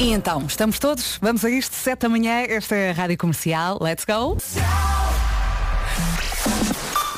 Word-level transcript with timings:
E 0.00 0.12
então, 0.12 0.44
estamos 0.46 0.78
todos? 0.78 1.18
Vamos 1.20 1.44
a 1.44 1.50
isto, 1.50 1.74
7 1.74 2.02
da 2.02 2.08
manhã, 2.08 2.44
esta 2.48 2.76
é 2.76 2.90
a 2.90 2.92
Rádio 2.92 3.18
Comercial. 3.18 3.78
Let's 3.82 4.04
go! 4.04 4.36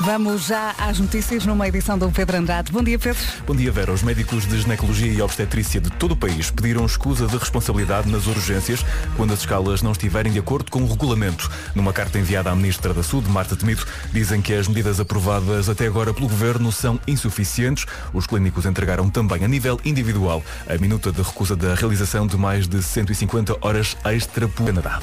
Vamos 0.03 0.47
já 0.47 0.73
às 0.79 0.97
notícias 0.97 1.45
numa 1.45 1.67
edição 1.67 1.95
do 1.95 2.09
Pedro 2.09 2.35
Andrade. 2.35 2.71
Bom 2.71 2.81
dia, 2.81 2.97
Pedro. 2.97 3.21
Bom 3.45 3.55
dia, 3.55 3.71
Vera. 3.71 3.91
Os 3.91 4.01
médicos 4.01 4.47
de 4.47 4.59
ginecologia 4.59 5.13
e 5.13 5.21
obstetrícia 5.21 5.79
de 5.79 5.91
todo 5.91 6.13
o 6.13 6.15
país 6.15 6.49
pediram 6.49 6.83
escusa 6.87 7.27
de 7.27 7.37
responsabilidade 7.37 8.09
nas 8.09 8.25
urgências 8.25 8.83
quando 9.15 9.31
as 9.31 9.41
escalas 9.41 9.83
não 9.83 9.91
estiverem 9.91 10.33
de 10.33 10.39
acordo 10.39 10.71
com 10.71 10.81
o 10.81 10.87
regulamento. 10.87 11.51
Numa 11.75 11.93
carta 11.93 12.17
enviada 12.17 12.49
à 12.49 12.55
Ministra 12.55 12.95
da 12.95 13.03
Saúde, 13.03 13.29
Marta 13.29 13.55
Temido, 13.55 13.85
dizem 14.11 14.41
que 14.41 14.55
as 14.55 14.67
medidas 14.67 14.99
aprovadas 14.99 15.69
até 15.69 15.85
agora 15.85 16.11
pelo 16.11 16.27
Governo 16.27 16.71
são 16.71 16.99
insuficientes. 17.07 17.85
Os 18.11 18.25
clínicos 18.25 18.65
entregaram 18.65 19.07
também, 19.07 19.45
a 19.45 19.47
nível 19.47 19.79
individual, 19.85 20.43
a 20.67 20.79
minuta 20.79 21.11
de 21.11 21.21
recusa 21.21 21.55
da 21.55 21.75
realização 21.75 22.25
de 22.25 22.37
mais 22.37 22.67
de 22.67 22.81
150 22.81 23.55
horas 23.61 23.95
extra 24.03 24.47
por 24.47 24.65
Canadá. 24.65 24.99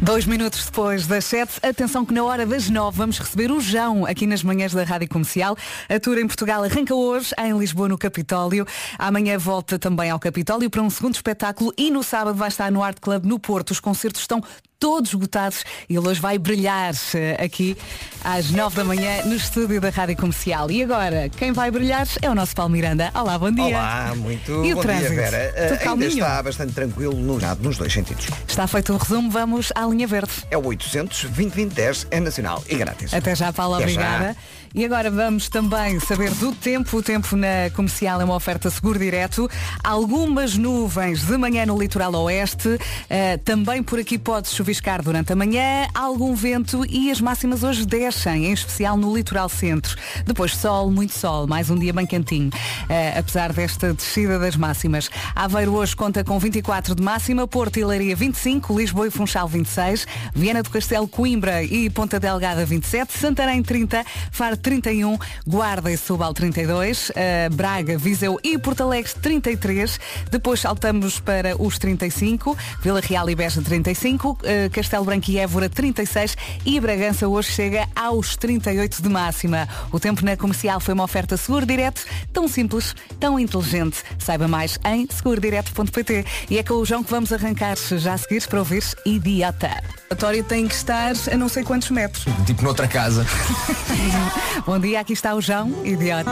Dois 0.00 0.24
minutos 0.24 0.64
depois 0.64 1.06
das 1.06 1.26
sete, 1.26 1.60
atenção 1.62 2.06
que 2.06 2.14
na 2.14 2.24
hora 2.24 2.46
das 2.46 2.70
nove 2.70 2.96
vamos 2.96 3.18
receber 3.18 3.50
o 3.50 3.60
João 3.60 4.06
aqui 4.06 4.29
nas 4.30 4.42
manhãs 4.42 4.72
da 4.72 4.84
Rádio 4.84 5.08
Comercial. 5.08 5.56
A 5.88 6.00
tour 6.00 6.16
em 6.16 6.26
Portugal 6.26 6.62
arranca 6.62 6.94
hoje, 6.94 7.34
em 7.36 7.58
Lisboa, 7.58 7.88
no 7.88 7.98
Capitólio. 7.98 8.64
Amanhã 8.98 9.36
volta 9.36 9.78
também 9.78 10.08
ao 10.08 10.18
Capitólio 10.18 10.70
para 10.70 10.80
um 10.80 10.88
segundo 10.88 11.16
espetáculo 11.16 11.74
e 11.76 11.90
no 11.90 12.02
sábado 12.02 12.36
vai 12.36 12.48
estar 12.48 12.70
no 12.70 12.82
Art 12.82 12.98
Club 13.00 13.26
no 13.26 13.38
Porto. 13.38 13.72
Os 13.72 13.80
concertos 13.80 14.22
estão 14.22 14.42
todos 14.80 15.10
esgotados 15.10 15.62
e 15.88 15.94
ele 15.96 16.08
hoje 16.08 16.20
vai 16.20 16.38
brilhar 16.38 16.94
eh, 17.14 17.36
aqui 17.44 17.76
às 18.24 18.50
nove 18.50 18.76
da 18.76 18.82
manhã 18.84 19.22
no 19.26 19.34
estúdio 19.36 19.78
da 19.80 19.90
Rádio 19.90 20.16
Comercial. 20.16 20.70
E 20.70 20.82
agora, 20.82 21.28
quem 21.28 21.52
vai 21.52 21.70
brilhar 21.70 22.08
é 22.22 22.30
o 22.30 22.34
nosso 22.34 22.54
Paulo 22.56 22.72
Miranda. 22.72 23.10
Olá, 23.14 23.38
bom 23.38 23.52
dia. 23.52 23.64
Olá, 23.66 24.14
muito 24.16 24.64
E 24.64 24.72
o 24.72 24.76
bom 24.76 24.82
trânsito? 24.82 25.10
dia, 25.12 25.30
Vera. 25.30 25.52
Tudo 25.52 25.60
Uh, 25.60 25.62
ainda 25.72 25.78
calminho? 25.84 26.08
está 26.10 26.42
bastante 26.42 26.72
tranquilo 26.72 27.12
no, 27.14 27.38
nos 27.60 27.76
dois 27.76 27.92
sentidos. 27.92 28.26
Está 28.48 28.66
feito 28.66 28.92
o 28.94 28.96
resumo, 28.96 29.30
vamos 29.30 29.70
à 29.74 29.84
linha 29.86 30.06
verde. 30.06 30.32
É 30.50 30.56
o 30.56 30.64
800 30.66 31.24
2010 31.24 32.06
é 32.10 32.18
nacional 32.18 32.64
e 32.68 32.74
grátis. 32.76 33.12
Até 33.12 33.34
já, 33.34 33.52
Paula, 33.52 33.78
Até 33.78 33.88
já. 33.88 34.34
E 34.72 34.84
agora 34.84 35.10
vamos 35.10 35.48
também 35.48 35.98
saber 35.98 36.30
do 36.34 36.54
tempo. 36.54 36.98
O 36.98 37.02
tempo 37.02 37.34
na 37.34 37.70
comercial 37.74 38.20
é 38.20 38.24
uma 38.24 38.36
oferta 38.36 38.70
seguro 38.70 39.00
direto. 39.00 39.50
Algumas 39.82 40.56
nuvens 40.56 41.26
de 41.26 41.36
manhã 41.36 41.66
no 41.66 41.76
litoral 41.76 42.14
oeste. 42.14 42.78
Eh, 43.08 43.36
também 43.38 43.82
por 43.82 43.98
aqui 43.98 44.16
pode 44.16 44.48
chuviscar 44.48 45.02
durante 45.02 45.32
a 45.32 45.36
manhã. 45.36 45.88
Algum 45.92 46.36
vento 46.36 46.86
e 46.88 47.10
as 47.10 47.20
máximas 47.20 47.64
hoje 47.64 47.84
descem, 47.84 48.46
em 48.46 48.52
especial 48.52 48.96
no 48.96 49.12
litoral 49.12 49.48
centro. 49.48 49.96
Depois 50.24 50.54
sol, 50.54 50.88
muito 50.88 51.14
sol, 51.14 51.48
mais 51.48 51.68
um 51.68 51.76
dia 51.76 51.92
bem 51.92 52.06
quentinho. 52.06 52.50
Eh, 52.88 53.18
apesar 53.18 53.52
desta 53.52 53.92
descida 53.92 54.38
das 54.38 54.54
máximas. 54.54 55.10
Aveiro 55.34 55.74
hoje 55.74 55.96
conta 55.96 56.22
com 56.22 56.38
24 56.38 56.94
de 56.94 57.02
máxima, 57.02 57.44
Porto 57.48 57.76
e 57.78 57.84
Leiria 57.84 58.14
25, 58.14 58.78
Lisboa 58.78 59.08
e 59.08 59.10
Funchal 59.10 59.48
26, 59.48 60.06
Viana 60.32 60.62
do 60.62 60.70
Castelo, 60.70 61.08
Coimbra 61.08 61.64
e 61.64 61.90
Ponta 61.90 62.20
Delgada 62.20 62.64
27, 62.64 63.18
Santarém 63.18 63.64
30, 63.64 64.04
Faro 64.30 64.59
31, 64.60 65.18
Guarda 65.46 65.90
e 65.90 65.96
Subal 65.96 66.32
32, 66.32 67.12
eh, 67.14 67.48
Braga, 67.50 67.98
Viseu 67.98 68.38
e 68.42 68.58
Porto 68.58 68.82
Alegre 68.82 69.12
33, 69.20 69.98
depois 70.30 70.60
saltamos 70.60 71.18
para 71.18 71.60
os 71.60 71.78
35, 71.78 72.56
Vila 72.82 73.00
Real 73.00 73.28
e 73.28 73.34
Beja 73.34 73.60
35, 73.62 74.38
eh, 74.44 74.68
Castelo 74.68 75.04
Branco 75.04 75.30
e 75.30 75.38
Évora 75.38 75.68
36 75.68 76.36
e 76.64 76.78
Bragança 76.80 77.26
hoje 77.26 77.52
chega 77.52 77.88
aos 77.94 78.36
38 78.36 79.02
de 79.02 79.08
máxima. 79.08 79.68
O 79.90 79.98
tempo 79.98 80.24
na 80.24 80.36
comercial 80.36 80.80
foi 80.80 80.94
uma 80.94 81.04
oferta 81.04 81.36
seguro 81.36 81.66
direto, 81.66 82.04
tão 82.32 82.46
simples, 82.48 82.94
tão 83.18 83.38
inteligente. 83.38 84.02
Saiba 84.18 84.46
mais 84.46 84.78
em 84.84 85.06
segurodireto.pt. 85.10 86.24
E 86.50 86.58
é 86.58 86.62
com 86.62 86.74
o 86.74 86.84
João 86.84 87.02
que 87.02 87.10
vamos 87.10 87.32
arrancar 87.32 87.76
já 87.76 88.14
a 88.14 88.18
seguir 88.18 88.46
para 88.46 88.58
ouvir 88.58 88.82
Idiota. 89.04 89.82
O 90.10 90.14
relatório 90.14 90.44
tem 90.44 90.66
que 90.66 90.74
estar 90.74 91.12
a 91.32 91.36
não 91.36 91.48
sei 91.48 91.62
quantos 91.62 91.90
metros. 91.90 92.24
Tipo 92.44 92.62
noutra 92.62 92.88
casa. 92.88 93.24
Bom 94.66 94.78
dia, 94.78 95.00
aqui 95.00 95.12
está 95.12 95.34
o 95.34 95.40
João, 95.40 95.72
Idiota. 95.84 96.30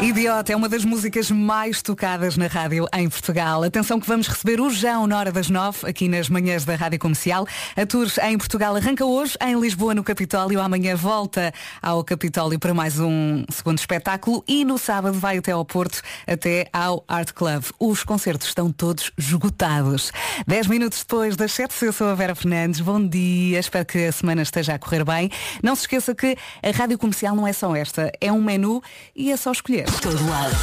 Idiota 0.00 0.52
é 0.52 0.56
uma 0.56 0.68
das 0.68 0.84
músicas 0.84 1.28
mais 1.28 1.82
tocadas 1.82 2.36
na 2.36 2.46
rádio 2.46 2.86
em 2.94 3.08
Portugal. 3.08 3.64
Atenção 3.64 3.98
que 3.98 4.06
vamos 4.06 4.28
receber 4.28 4.60
o 4.60 4.70
João 4.70 5.08
na 5.08 5.18
hora 5.18 5.32
das 5.32 5.50
nove, 5.50 5.88
aqui 5.88 6.08
nas 6.08 6.28
manhãs 6.28 6.64
da 6.64 6.76
Rádio 6.76 7.00
Comercial. 7.00 7.46
A 7.76 7.84
tour 7.84 8.06
em 8.22 8.38
Portugal 8.38 8.76
arranca 8.76 9.04
hoje, 9.04 9.36
em 9.44 9.58
Lisboa, 9.60 9.94
no 9.94 10.04
Capitólio. 10.04 10.60
Amanhã 10.60 10.94
volta 10.94 11.52
ao 11.82 12.04
Capitólio 12.04 12.60
para 12.60 12.72
mais 12.72 13.00
um 13.00 13.44
segundo 13.50 13.78
espetáculo 13.78 14.44
e 14.46 14.64
no 14.64 14.78
sábado 14.78 15.18
vai 15.18 15.38
até 15.38 15.50
ao 15.50 15.64
Porto, 15.64 16.00
até 16.26 16.68
ao 16.72 17.04
Art 17.08 17.32
Club. 17.32 17.64
Os 17.78 18.04
concertos 18.04 18.46
estão 18.46 18.70
todos 18.70 19.10
esgotados. 19.18 20.12
Dez 20.46 20.68
minutos 20.68 21.00
depois 21.00 21.34
das 21.36 21.52
sete, 21.52 21.74
eu 21.84 21.92
sou 21.92 22.06
a 22.06 22.14
Vera 22.14 22.36
Fernandes. 22.36 22.80
Bom 22.80 23.04
dia, 23.04 23.58
espero 23.58 23.84
que 23.84 24.06
a 24.06 24.12
semana 24.18 24.42
esteja 24.42 24.74
a 24.74 24.78
correr 24.78 25.04
bem. 25.04 25.30
Não 25.62 25.74
se 25.74 25.82
esqueça 25.82 26.14
que 26.14 26.36
a 26.62 26.70
Rádio 26.70 26.98
Comercial 26.98 27.34
não 27.34 27.46
é 27.46 27.52
só 27.52 27.74
esta, 27.74 28.12
é 28.20 28.32
um 28.32 28.42
menu 28.42 28.82
e 29.14 29.32
é 29.32 29.36
só 29.36 29.52
escolher. 29.52 29.86
Todo 30.00 30.28
lado. 30.28 30.56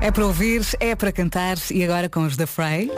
É 0.00 0.10
para 0.10 0.26
ouvir, 0.26 0.62
é 0.78 0.94
para 0.94 1.10
cantar 1.10 1.56
e 1.70 1.82
agora 1.82 2.08
com 2.08 2.20
os 2.24 2.36
da 2.36 2.46
Frey. 2.46 2.90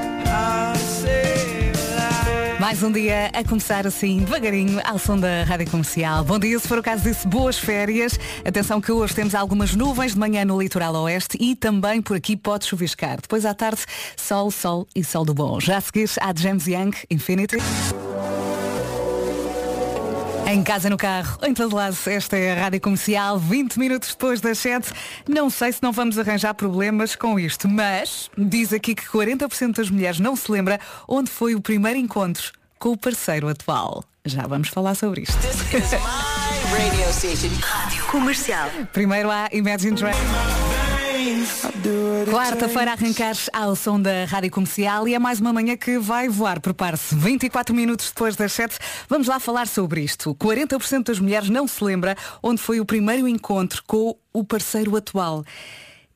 Mais 2.60 2.82
um 2.82 2.92
dia 2.92 3.30
a 3.32 3.42
começar 3.42 3.86
assim, 3.86 4.18
devagarinho, 4.18 4.80
ao 4.84 4.98
som 4.98 5.18
da 5.18 5.44
Rádio 5.44 5.70
Comercial. 5.70 6.22
Bom 6.22 6.38
dia, 6.38 6.58
se 6.58 6.68
for 6.68 6.78
o 6.78 6.82
caso 6.82 7.04
disso, 7.04 7.26
boas 7.26 7.58
férias. 7.58 8.20
Atenção 8.44 8.82
que 8.82 8.92
hoje 8.92 9.14
temos 9.14 9.34
algumas 9.34 9.74
nuvens 9.74 10.12
de 10.12 10.18
manhã 10.18 10.44
no 10.44 10.60
litoral 10.60 10.94
oeste 10.94 11.38
e 11.40 11.56
também 11.56 12.02
por 12.02 12.18
aqui 12.18 12.36
pode 12.36 12.66
chuviscar. 12.66 13.18
Depois 13.18 13.46
à 13.46 13.54
tarde, 13.54 13.80
sol, 14.14 14.50
sol 14.50 14.86
e 14.94 15.02
sol 15.02 15.24
do 15.24 15.32
bom. 15.32 15.58
Já 15.58 15.78
a 15.78 15.80
seguir, 15.80 16.10
há 16.20 16.34
James 16.36 16.66
Young, 16.66 16.92
Infinity. 17.10 17.56
Em 20.50 20.64
casa, 20.64 20.90
no 20.90 20.96
carro, 20.96 21.38
em 21.44 21.54
todo 21.54 21.76
lado, 21.76 21.96
esta 22.06 22.36
é 22.36 22.50
a 22.50 22.62
Rádio 22.62 22.80
Comercial, 22.80 23.38
20 23.38 23.78
minutos 23.78 24.08
depois 24.08 24.40
das 24.40 24.58
7. 24.58 24.92
Não 25.28 25.48
sei 25.48 25.70
se 25.70 25.80
não 25.80 25.92
vamos 25.92 26.18
arranjar 26.18 26.54
problemas 26.54 27.14
com 27.14 27.38
isto, 27.38 27.68
mas 27.68 28.28
diz 28.36 28.72
aqui 28.72 28.96
que 28.96 29.04
40% 29.04 29.76
das 29.76 29.88
mulheres 29.88 30.18
não 30.18 30.34
se 30.34 30.50
lembra 30.50 30.80
onde 31.06 31.30
foi 31.30 31.54
o 31.54 31.60
primeiro 31.60 32.00
encontro 32.00 32.50
com 32.80 32.88
o 32.88 32.96
parceiro 32.96 33.46
atual. 33.46 34.02
Já 34.24 34.44
vamos 34.48 34.70
falar 34.70 34.96
sobre 34.96 35.20
isto. 35.20 35.38
Comercial. 38.10 38.68
Primeiro 38.92 39.30
há 39.30 39.48
Imagine 39.52 39.94
Dragons. 39.94 40.69
Quarta-feira 42.30 42.92
arrancares 42.92 43.50
ao 43.52 43.76
som 43.76 44.00
da 44.00 44.24
Rádio 44.24 44.50
Comercial 44.50 45.06
e 45.06 45.14
é 45.14 45.18
mais 45.18 45.40
uma 45.40 45.52
manhã 45.52 45.76
que 45.76 45.98
vai 45.98 46.28
voar. 46.28 46.60
Prepare-se. 46.60 47.14
24 47.14 47.74
minutos 47.74 48.08
depois 48.08 48.36
das 48.36 48.52
7, 48.52 48.78
vamos 49.08 49.26
lá 49.26 49.38
falar 49.38 49.66
sobre 49.66 50.00
isto. 50.00 50.34
40% 50.34 51.04
das 51.04 51.18
mulheres 51.18 51.50
não 51.50 51.68
se 51.68 51.82
lembra 51.84 52.16
onde 52.42 52.60
foi 52.60 52.80
o 52.80 52.86
primeiro 52.86 53.28
encontro 53.28 53.82
com 53.86 54.16
o 54.32 54.44
parceiro 54.44 54.96
atual. 54.96 55.44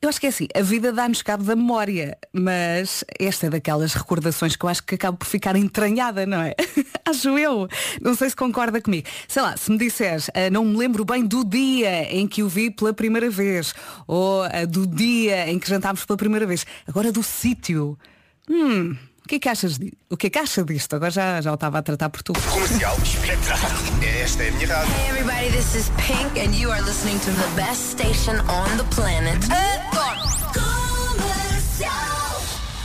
Eu 0.05 0.09
acho 0.09 0.19
que 0.19 0.27
é 0.27 0.29
assim, 0.29 0.47
a 0.53 0.61
vida 0.61 0.93
dá-nos 0.93 1.23
cabo 1.23 1.43
da 1.43 1.55
memória, 1.55 2.15
mas 2.31 3.03
esta 3.19 3.47
é 3.47 3.49
daquelas 3.49 3.95
recordações 3.95 4.55
que 4.55 4.63
eu 4.63 4.69
acho 4.69 4.83
que 4.83 4.93
acaba 4.93 5.17
por 5.17 5.25
ficar 5.25 5.55
entranhada, 5.55 6.27
não 6.27 6.43
é? 6.43 6.53
acho 7.03 7.39
eu. 7.39 7.67
Não 7.99 8.13
sei 8.13 8.29
se 8.29 8.35
concorda 8.35 8.79
comigo. 8.79 9.07
Sei 9.27 9.41
lá, 9.41 9.57
se 9.57 9.71
me 9.71 9.79
disseres, 9.79 10.29
"Ah, 10.35 10.47
não 10.51 10.63
me 10.63 10.77
lembro 10.77 11.03
bem 11.03 11.25
do 11.25 11.43
dia 11.43 12.03
em 12.15 12.27
que 12.27 12.43
o 12.43 12.47
vi 12.47 12.69
pela 12.69 12.93
primeira 12.93 13.31
vez, 13.31 13.73
ou 14.05 14.43
ah, 14.43 14.65
do 14.69 14.85
dia 14.85 15.49
em 15.49 15.57
que 15.57 15.67
jantámos 15.67 16.05
pela 16.05 16.17
primeira 16.17 16.45
vez, 16.45 16.67
agora 16.87 17.11
do 17.11 17.23
sítio. 17.23 17.97
Hum, 18.47 18.95
o 19.25 19.27
que 19.27 19.35
é 19.35 19.39
que 19.39 19.49
achas 19.49 19.77
di- 19.77 19.91
O 20.09 20.15
que 20.17 20.27
é 20.27 20.29
que 20.29 20.39
acha 20.39 20.63
disto? 20.63 20.95
Agora 20.95 21.11
já, 21.11 21.41
já 21.41 21.51
o 21.51 21.55
estava 21.55 21.79
a 21.79 21.81
tratar 21.81 22.09
por 22.09 22.21
tu. 22.23 22.31
Comercial 22.33 22.95
espetáculo. 23.03 23.73
Esta 24.21 24.43
é 24.43 24.49
a 24.49 24.51
minha 24.53 24.67
rádio. 24.67 24.93
Hey 24.93 25.09
everybody, 25.09 25.49
this 25.51 25.75
is 25.75 25.89
Pink 25.97 26.39
and 26.39 26.55
you 26.55 26.71
are 26.71 26.81
listening 26.83 27.19
to 27.19 27.31
the 27.31 27.47
best 27.55 27.91
station 27.91 28.35
on 28.49 28.77
the 28.77 28.83
planet. 28.95 29.39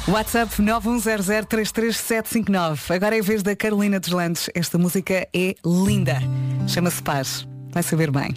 WhatsApp 0.08 0.50
910033759. 0.60 2.90
Agora 2.94 3.16
é 3.16 3.20
a 3.20 3.22
vez 3.22 3.42
da 3.44 3.54
Carolina 3.54 4.00
dos 4.00 4.08
Landes. 4.10 4.48
Esta 4.54 4.76
música 4.78 5.28
é 5.32 5.54
linda. 5.64 6.18
Chama-se 6.66 7.00
Paz. 7.02 7.46
Vai 7.72 7.82
saber 7.84 8.10
bem. 8.10 8.34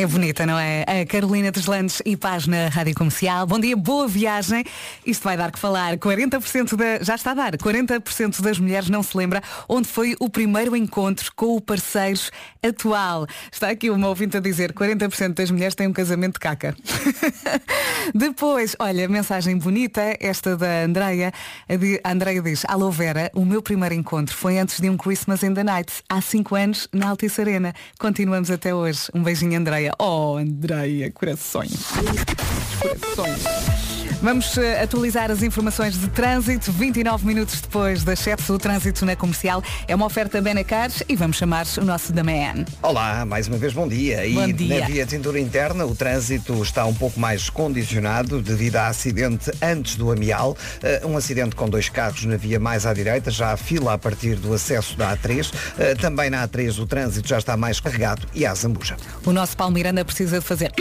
É 0.00 0.06
bonita, 0.06 0.46
não 0.46 0.56
é? 0.56 0.84
A 0.86 1.04
Carolina 1.04 1.50
dos 1.50 1.66
Landes 1.66 2.00
e 2.06 2.16
Paz 2.16 2.46
na 2.46 2.68
Rádio 2.68 2.94
Comercial. 2.94 3.44
Bom 3.48 3.58
dia, 3.58 3.76
boa 3.76 4.06
viagem. 4.06 4.64
Isto 5.04 5.24
vai 5.24 5.36
dar 5.36 5.50
que 5.50 5.58
falar. 5.58 5.96
40% 5.96 6.76
da. 6.76 7.02
Já 7.02 7.16
está 7.16 7.32
a 7.32 7.34
dar. 7.34 7.56
40% 7.56 8.40
das 8.40 8.60
mulheres 8.60 8.88
não 8.88 9.02
se 9.02 9.16
lembra 9.16 9.42
onde 9.68 9.88
foi 9.88 10.14
o 10.20 10.30
primeiro 10.30 10.76
encontro 10.76 11.32
com 11.34 11.56
o 11.56 11.60
parceiro 11.60 12.20
atual. 12.62 13.26
Está 13.50 13.70
aqui 13.70 13.90
uma 13.90 14.06
ouvinte 14.06 14.36
a 14.36 14.40
dizer 14.40 14.72
40% 14.72 15.34
das 15.34 15.50
mulheres 15.50 15.74
têm 15.74 15.88
um 15.88 15.92
casamento 15.92 16.34
de 16.34 16.38
caca. 16.38 16.76
Depois, 18.14 18.76
olha, 18.78 19.08
mensagem 19.08 19.58
bonita, 19.58 20.16
esta 20.20 20.56
da 20.56 20.84
Andreia. 20.84 21.32
A 22.04 22.12
Andreia 22.12 22.40
diz, 22.40 22.64
Alô 22.68 22.92
Vera, 22.92 23.32
o 23.34 23.44
meu 23.44 23.60
primeiro 23.60 23.96
encontro 23.96 24.36
foi 24.36 24.58
antes 24.60 24.78
de 24.78 24.88
um 24.88 24.96
Christmas 24.96 25.42
in 25.42 25.54
the 25.54 25.64
Night, 25.64 26.04
há 26.08 26.20
5 26.20 26.54
anos, 26.54 26.88
na 26.92 27.08
Altice 27.08 27.40
Arena. 27.40 27.74
Continuamos 27.98 28.48
até 28.48 28.72
hoje. 28.72 29.08
Um 29.12 29.24
beijinho, 29.24 29.58
Andreia. 29.58 29.87
Andreia. 29.88 29.94
Oh, 29.98 30.36
Andreia, 30.36 31.10
corações. 31.10 31.86
Corações. 32.80 33.97
Vamos 34.20 34.58
eh, 34.58 34.82
atualizar 34.82 35.30
as 35.30 35.44
informações 35.44 35.96
de 35.96 36.08
trânsito. 36.08 36.72
29 36.72 37.24
minutos 37.24 37.60
depois 37.60 38.02
das 38.02 38.18
7, 38.18 38.50
o 38.50 38.58
trânsito 38.58 39.06
na 39.06 39.14
comercial 39.14 39.62
é 39.86 39.94
uma 39.94 40.06
oferta 40.06 40.40
Benacar 40.40 40.90
e 41.08 41.14
vamos 41.14 41.36
chamar 41.36 41.64
o 41.80 41.84
nosso 41.84 42.12
da 42.12 42.24
Man. 42.24 42.64
Olá, 42.82 43.24
mais 43.24 43.46
uma 43.46 43.56
vez 43.58 43.72
bom 43.72 43.86
dia. 43.86 44.22
Bom 44.34 44.48
e 44.48 44.52
dia. 44.52 44.80
na 44.80 44.86
via 44.86 45.04
de 45.04 45.12
cintura 45.12 45.38
interna 45.38 45.86
o 45.86 45.94
trânsito 45.94 46.60
está 46.60 46.84
um 46.84 46.94
pouco 46.94 47.20
mais 47.20 47.48
condicionado 47.48 48.42
devido 48.42 48.74
a 48.76 48.88
acidente 48.88 49.52
antes 49.62 49.94
do 49.94 50.10
Amial. 50.10 50.56
Eh, 50.82 51.02
um 51.04 51.16
acidente 51.16 51.54
com 51.54 51.68
dois 51.68 51.88
carros 51.88 52.24
na 52.24 52.36
via 52.36 52.58
mais 52.58 52.86
à 52.86 52.92
direita, 52.92 53.30
já 53.30 53.52
há 53.52 53.56
fila 53.56 53.92
a 53.92 53.98
partir 53.98 54.34
do 54.34 54.52
acesso 54.52 54.98
da 54.98 55.16
A3. 55.16 55.52
Eh, 55.78 55.94
também 55.94 56.28
na 56.28 56.46
A3 56.46 56.76
o 56.80 56.86
trânsito 56.86 57.28
já 57.28 57.38
está 57.38 57.56
mais 57.56 57.78
carregado 57.78 58.26
e 58.34 58.44
há 58.44 58.52
Zambuja. 58.52 58.96
O 59.24 59.32
nosso 59.32 59.56
Paulo 59.56 59.72
Miranda 59.72 60.04
precisa 60.04 60.40
de 60.40 60.44
fazer. 60.44 60.72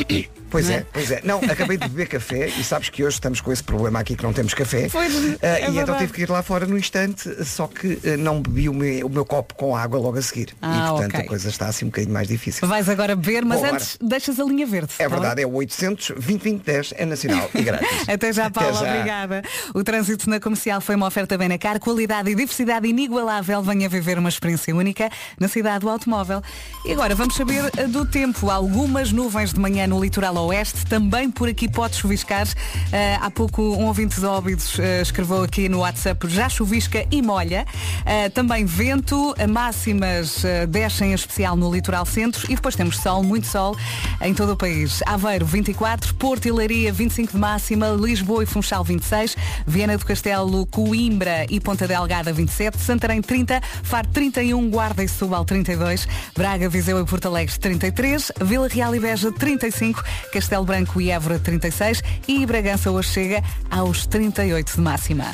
Pois 0.49 0.67
Não 0.67 0.75
é, 0.75 0.85
pois 0.93 1.11
é. 1.11 1.21
Não, 1.23 1.39
acabei 1.39 1.77
de 1.77 1.87
beber 1.87 2.07
café 2.07 2.47
e 2.47 2.63
sabes 2.63 2.89
que 2.89 3.03
hoje 3.03 3.15
estamos 3.15 3.41
com 3.41 3.51
esse 3.51 3.63
problema 3.63 3.99
aqui 3.99 4.15
que 4.15 4.23
não 4.23 4.33
temos 4.33 4.53
café. 4.53 4.87
Pois, 4.91 5.13
Ah, 5.41 5.47
é 5.59 5.69
e 5.69 5.77
então 5.77 5.97
tive 5.97 6.13
que 6.13 6.21
ir 6.21 6.29
lá 6.29 6.41
fora 6.41 6.65
no 6.65 6.77
instante, 6.77 7.43
só 7.45 7.67
que 7.67 7.99
ah, 8.05 8.17
não 8.17 8.41
bebi 8.41 8.69
o 8.69 8.73
meu, 8.73 9.07
o 9.07 9.09
meu 9.09 9.25
copo 9.25 9.55
com 9.55 9.75
água 9.75 9.99
logo 9.99 10.17
a 10.17 10.21
seguir. 10.21 10.55
Ah, 10.61 10.77
e 10.85 10.89
portanto 10.89 11.13
ok. 11.15 11.25
a 11.25 11.27
coisa 11.27 11.49
está 11.49 11.67
assim 11.67 11.85
um 11.85 11.89
bocadinho 11.89 12.13
mais 12.13 12.27
difícil. 12.27 12.67
Vais 12.67 12.87
agora 12.89 13.15
beber, 13.15 13.43
mas 13.45 13.59
Vou 13.59 13.69
antes 13.69 13.97
deixas 14.01 14.39
a 14.39 14.43
linha 14.45 14.65
verde. 14.65 14.93
É 14.99 15.03
tá 15.03 15.09
bem? 15.09 15.19
verdade, 15.19 15.41
é 15.41 15.45
o 15.45 15.53
800 15.53 16.07
2010 16.11 16.93
é 16.97 17.05
nacional 17.05 17.49
e 17.53 17.61
grátis. 17.61 17.87
Até 18.07 18.31
já, 18.33 18.49
Paula, 18.49 18.71
Até 18.79 18.85
já. 18.85 18.91
obrigada. 18.93 19.41
O 19.73 19.83
trânsito 19.83 20.29
na 20.29 20.39
comercial 20.39 20.79
foi 20.81 20.95
uma 20.95 21.07
oferta 21.07 21.37
bem 21.37 21.49
na 21.49 21.57
cara, 21.57 21.79
qualidade 21.79 22.29
e 22.29 22.35
diversidade 22.35 22.87
inigualável. 22.87 23.61
Venha 23.61 23.89
viver 23.89 24.17
uma 24.17 24.29
experiência 24.29 24.75
única 24.75 25.09
na 25.39 25.47
cidade 25.47 25.79
do 25.79 25.89
automóvel. 25.89 26.41
E 26.85 26.91
agora 26.91 27.15
vamos 27.15 27.35
saber 27.35 27.69
eh, 27.77 27.87
do 27.87 28.05
tempo. 28.05 28.49
Algumas 28.49 29.11
nuvens 29.11 29.51
de 29.53 29.59
manhã 29.59 29.87
no 29.87 29.99
litoral 30.01 30.36
oeste, 30.39 30.85
também 30.85 31.29
por 31.29 31.49
aqui 31.49 31.69
pode 31.69 31.95
chuviscar. 31.95 32.47
Eh, 32.91 33.17
há 33.21 33.29
pouco 33.29 33.61
um 33.61 33.85
ouvinte 33.85 34.19
de 34.19 34.25
Óbidos 34.25 34.79
eh, 34.79 35.01
escreveu 35.01 35.43
aqui 35.43 35.69
no 35.69 35.79
WhatsApp, 35.79 36.27
já 36.29 36.49
chuvisca 36.49 37.05
e 37.11 37.21
molha. 37.21 37.65
Eh, 38.05 38.29
também 38.29 38.65
vento, 38.65 39.35
máximas 39.49 40.43
descem 40.69 41.11
em 41.11 41.13
especial 41.13 41.55
no 41.55 41.73
litoral 41.73 42.05
centro 42.05 42.45
e 42.51 42.55
depois 42.55 42.75
temos 42.75 42.97
sol, 42.97 43.23
muito 43.23 43.47
sol 43.47 43.75
em 44.21 44.33
todo 44.33 44.53
o 44.53 44.57
país. 44.57 45.01
Aveiro 45.05 45.45
24, 45.45 46.13
Porto 46.15 46.47
e 46.47 46.51
Leiria 46.51 46.91
25 46.91 47.33
de 47.33 47.37
máxima, 47.37 47.89
Lisboa 47.89 48.43
e 48.43 48.45
Funchal 48.45 48.83
26, 48.83 49.35
Viana 49.65 49.97
do 49.97 50.05
Castelo, 50.05 50.65
Coimbra 50.65 51.45
e 51.49 51.59
Ponta 51.59 51.87
Delgada 51.87 52.31
27, 52.33 52.77
Santarém 52.79 53.21
30, 53.21 53.61
Faro 53.83 54.07
31, 54.09 54.69
Guarda 54.69 55.03
e 55.03 55.07
Setúbal 55.07 55.45
32, 55.45 56.07
Braga, 56.35 56.69
Viseu 56.69 56.99
e 56.99 57.05
Porto 57.05 57.27
Alegre 57.27 57.57
33, 57.57 58.31
Vila 58.41 58.67
Real 58.67 58.95
e 58.95 58.99
Beja 58.99 59.31
35, 59.31 60.03
Castelo 60.31 60.65
Branco 60.65 60.99
e 61.01 61.11
Évora 61.11 61.39
36 61.39 62.01
e 62.27 62.45
Bragança 62.45 62.91
hoje 62.91 63.09
chega 63.09 63.43
aos 63.69 64.05
38 64.05 64.75
de 64.75 64.81
máxima. 64.81 65.25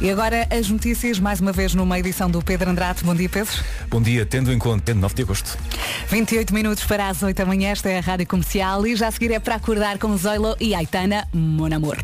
E 0.00 0.10
agora 0.10 0.46
as 0.50 0.68
notícias, 0.68 1.18
mais 1.18 1.40
uma 1.40 1.52
vez 1.52 1.74
numa 1.74 1.98
edição 1.98 2.30
do 2.30 2.42
Pedro 2.42 2.70
Andrade. 2.70 3.02
Bom 3.02 3.14
dia, 3.14 3.28
Pedro. 3.28 3.52
Bom 3.88 4.02
dia, 4.02 4.26
tendo 4.26 4.52
em 4.52 4.58
conta, 4.58 4.92
9 4.92 5.14
de 5.14 5.22
agosto. 5.22 5.58
28 6.08 6.52
minutos 6.52 6.84
para 6.84 7.08
as 7.08 7.22
8 7.22 7.36
da 7.36 7.46
manhã, 7.46 7.70
esta 7.70 7.88
é 7.88 7.98
a 7.98 8.00
Rádio 8.00 8.26
Comercial 8.26 8.86
e 8.86 8.94
já 8.94 9.08
a 9.08 9.10
seguir 9.10 9.32
é 9.32 9.38
para 9.38 9.54
acordar 9.54 9.98
com 9.98 10.14
Zoilo 10.16 10.54
e 10.60 10.74
Aitana, 10.74 11.26
Mon 11.32 11.74
Amor. 11.74 11.98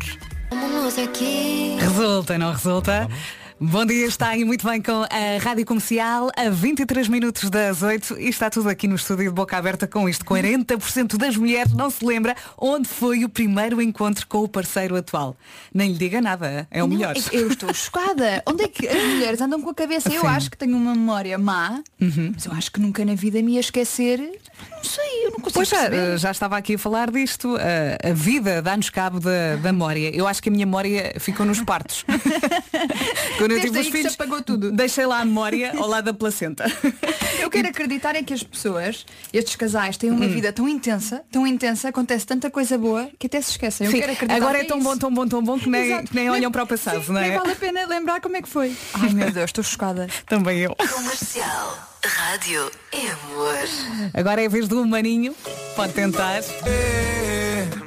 Resulta, 1.79 2.37
não 2.37 2.51
resulta? 2.51 3.07
Bom 3.65 3.85
dia, 3.85 4.05
está 4.07 4.27
aí 4.27 4.43
muito 4.43 4.67
bem 4.67 4.81
com 4.81 5.03
a 5.03 5.41
Rádio 5.41 5.65
Comercial 5.65 6.29
a 6.35 6.49
23 6.49 7.07
minutos 7.07 7.49
das 7.49 7.81
8 7.81 8.19
e 8.19 8.27
está 8.27 8.49
tudo 8.49 8.67
aqui 8.67 8.89
no 8.89 8.95
estúdio 8.95 9.29
de 9.29 9.33
boca 9.33 9.55
aberta 9.55 9.87
com 9.87 10.09
isto. 10.09 10.25
40% 10.25 11.15
das 11.15 11.37
mulheres 11.37 11.71
não 11.71 11.89
se 11.89 12.03
lembra 12.03 12.35
onde 12.57 12.89
foi 12.89 13.23
o 13.23 13.29
primeiro 13.29 13.81
encontro 13.81 14.27
com 14.27 14.39
o 14.39 14.49
parceiro 14.49 14.97
atual. 14.97 15.37
Nem 15.73 15.93
lhe 15.93 15.97
diga 15.97 16.19
nada, 16.19 16.67
é 16.69 16.83
o 16.83 16.87
Não, 16.87 16.97
melhor. 16.97 17.15
é 17.15 17.19
Eu 17.31 17.47
estou 17.47 17.73
chocada. 17.73 18.43
Onde 18.45 18.65
é 18.65 18.67
que 18.67 18.85
as 18.85 19.01
mulheres 19.01 19.39
andam 19.39 19.61
com 19.61 19.69
a 19.69 19.73
cabeça? 19.73 20.09
Eu 20.11 20.21
Sim. 20.21 20.27
acho 20.27 20.51
que 20.51 20.57
tenho 20.57 20.75
uma 20.75 20.93
memória 20.93 21.37
má, 21.37 21.81
mas 22.35 22.45
eu 22.45 22.51
acho 22.51 22.69
que 22.69 22.81
nunca 22.81 23.05
na 23.05 23.15
vida 23.15 23.41
me 23.41 23.53
ia 23.53 23.61
esquecer. 23.61 24.19
Não 24.19 24.83
sei, 24.83 25.25
eu 25.25 25.31
não 25.31 25.39
consigo 25.39 25.53
Pois 25.53 25.69
já, 25.69 26.17
já 26.17 26.31
estava 26.31 26.57
aqui 26.57 26.75
a 26.75 26.77
falar 26.77 27.09
disto. 27.09 27.55
A, 27.55 28.09
a 28.09 28.13
vida 28.13 28.61
dá-nos 28.61 28.89
cabo 28.89 29.21
da, 29.21 29.55
da 29.55 29.71
memória. 29.71 30.13
Eu 30.13 30.27
acho 30.27 30.43
que 30.43 30.49
a 30.49 30.51
minha 30.51 30.65
memória 30.65 31.15
ficou 31.17 31.45
nos 31.45 31.61
partos. 31.61 32.03
Quando 33.37 33.52
eu 33.53 33.59
Desde 33.61 33.77
tive 33.77 33.79
os 33.89 33.95
filhos, 33.95 34.13
apagou 34.13 34.41
tudo. 34.41 34.71
deixei 34.71 35.05
lá 35.05 35.19
a 35.19 35.25
memória 35.25 35.73
ao 35.77 35.87
lado 35.87 36.05
da 36.05 36.13
placenta. 36.13 36.65
Eu 37.41 37.49
quero 37.49 37.67
acreditar 37.67 38.15
é 38.15 38.23
que 38.23 38.33
as 38.33 38.41
pessoas, 38.41 39.05
estes 39.33 39.55
casais, 39.57 39.97
têm 39.97 40.09
uma 40.11 40.27
vida 40.27 40.53
tão 40.53 40.67
intensa, 40.69 41.23
tão 41.29 41.45
intensa, 41.45 41.89
acontece 41.89 42.25
tanta 42.25 42.49
coisa 42.49 42.77
boa 42.77 43.09
que 43.19 43.27
até 43.27 43.41
se 43.41 43.51
esquecem. 43.51 43.85
Eu 43.85 43.91
Sim, 43.91 43.99
quero 43.99 44.13
acreditar 44.13 44.37
agora 44.37 44.59
que 44.59 44.65
é 44.65 44.67
tão 44.67 44.77
isso. 44.77 44.87
bom, 44.87 44.97
tão 44.97 45.13
bom, 45.13 45.27
tão 45.27 45.43
bom 45.43 45.59
que 45.59 45.69
nem, 45.69 45.87
Exato. 45.87 46.07
que 46.09 46.15
nem 46.15 46.29
olham 46.29 46.49
para 46.51 46.63
o 46.63 46.67
passado, 46.67 47.03
Sim, 47.03 47.11
não 47.11 47.19
é? 47.19 47.29
Nem 47.29 47.37
vale 47.37 47.51
a 47.51 47.55
pena 47.55 47.85
lembrar 47.85 48.21
como 48.21 48.37
é 48.37 48.41
que 48.41 48.47
foi. 48.47 48.73
Ai 48.93 49.09
meu 49.09 49.29
Deus, 49.31 49.45
estou 49.49 49.63
chocada. 49.63 50.07
Também 50.25 50.59
eu. 50.59 50.75
Comercial. 50.75 51.89
Rádio 52.05 52.71
é 52.91 53.07
amor. 53.11 54.09
Agora 54.13 54.41
é 54.41 54.45
a 54.45 54.49
vez 54.49 54.67
do 54.67 54.81
humaninho. 54.81 55.35
Pode 55.75 55.93
tentar. 55.93 56.41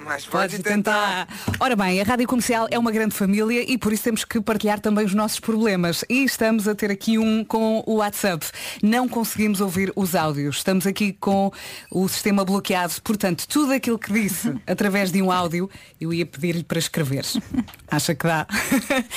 Mas 0.06 0.24
Pode 0.24 0.58
tentar. 0.60 1.26
Ora 1.58 1.74
bem, 1.74 2.00
a 2.00 2.04
Rádio 2.04 2.26
Comercial 2.28 2.68
é 2.70 2.78
uma 2.78 2.92
grande 2.92 3.14
família 3.14 3.64
e 3.68 3.76
por 3.76 3.92
isso 3.92 4.04
temos 4.04 4.24
que 4.24 4.40
partilhar 4.40 4.78
também 4.78 5.04
os 5.04 5.12
nossos 5.14 5.40
problemas. 5.40 6.04
E 6.08 6.22
estamos 6.24 6.68
a 6.68 6.74
ter 6.76 6.90
aqui 6.92 7.18
um 7.18 7.44
com 7.44 7.82
o 7.86 7.96
WhatsApp. 7.96 8.46
Não 8.82 9.08
conseguimos 9.08 9.60
ouvir 9.60 9.92
os 9.96 10.14
áudios. 10.14 10.58
Estamos 10.58 10.86
aqui 10.86 11.12
com 11.12 11.50
o 11.90 12.08
sistema 12.08 12.44
bloqueado. 12.44 12.94
Portanto, 13.02 13.46
tudo 13.48 13.72
aquilo 13.72 13.98
que 13.98 14.12
disse 14.12 14.54
através 14.66 15.10
de 15.10 15.20
um 15.20 15.32
áudio, 15.32 15.68
eu 16.00 16.14
ia 16.14 16.24
pedir-lhe 16.24 16.62
para 16.62 16.78
escrever. 16.78 17.24
Acha 17.90 18.14
que 18.14 18.26
dá? 18.26 18.46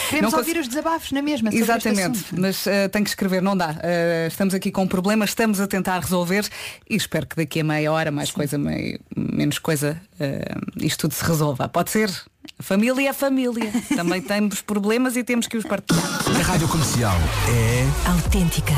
Queremos 0.10 0.34
ouvir 0.34 0.58
os 0.58 0.68
desabafos 0.68 1.12
na 1.12 1.22
mesma. 1.22 1.52
sobre 1.52 1.64
este 1.64 1.88
Exatamente, 1.88 2.26
mas 2.36 2.66
eh, 2.66 2.88
tem 2.88 3.04
que 3.04 3.10
escrever, 3.10 3.42
não 3.44 3.56
dá. 3.56 3.76
Eh, 3.84 4.28
estamos 4.28 4.54
aqui 4.56 4.72
com 4.72 4.84
um 4.84 4.88
problema, 4.88 5.24
estamos 5.26 5.60
a 5.60 5.68
tentar 5.68 6.00
resolver 6.00 6.48
e 6.90 6.96
espero 6.96 7.28
que 7.28 7.36
daqui 7.36 7.60
a 7.60 7.64
meia 7.64 7.92
hora, 7.92 8.10
mais 8.12 8.32
coisa, 8.32 8.58
meio- 8.58 9.00
menos 9.16 9.60
coisa, 9.60 10.02
eh, 10.20 10.46
isto 10.82 11.02
tudo 11.02 11.14
se 11.14 11.24
resolva. 11.24 11.68
Pode 11.70 11.90
ser? 11.92 12.12
Família 12.60 13.10
é 13.10 13.14
família. 13.14 13.72
Também 13.96 14.22
temos 14.22 14.62
problemas 14.62 15.16
e 15.16 15.24
temos 15.24 15.48
que 15.48 15.58
os 15.58 15.64
partilhar. 15.66 16.04
A 16.38 16.44
Rádio 16.44 16.68
Comercial 16.68 17.16
é 17.48 18.10
Autêntica. 18.10 18.74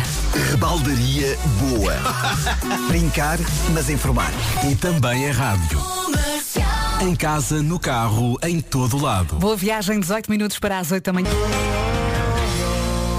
rebaldaria 0.50 1.38
boa. 1.60 1.94
Brincar, 2.88 3.40
mas 3.74 3.90
informar. 3.90 4.32
E 4.70 4.76
também 4.76 5.26
é 5.26 5.32
rádio. 5.32 5.80
Em 7.02 7.16
casa, 7.16 7.64
no 7.64 7.80
carro, 7.80 8.38
em 8.44 8.60
todo 8.62 8.98
lado. 9.02 9.36
Boa 9.36 9.56
viagem, 9.56 10.00
18 10.00 10.30
minutos 10.30 10.60
para 10.60 10.78
as 10.78 10.92
8 10.92 11.04
da 11.06 11.14
manhã. 11.14 11.30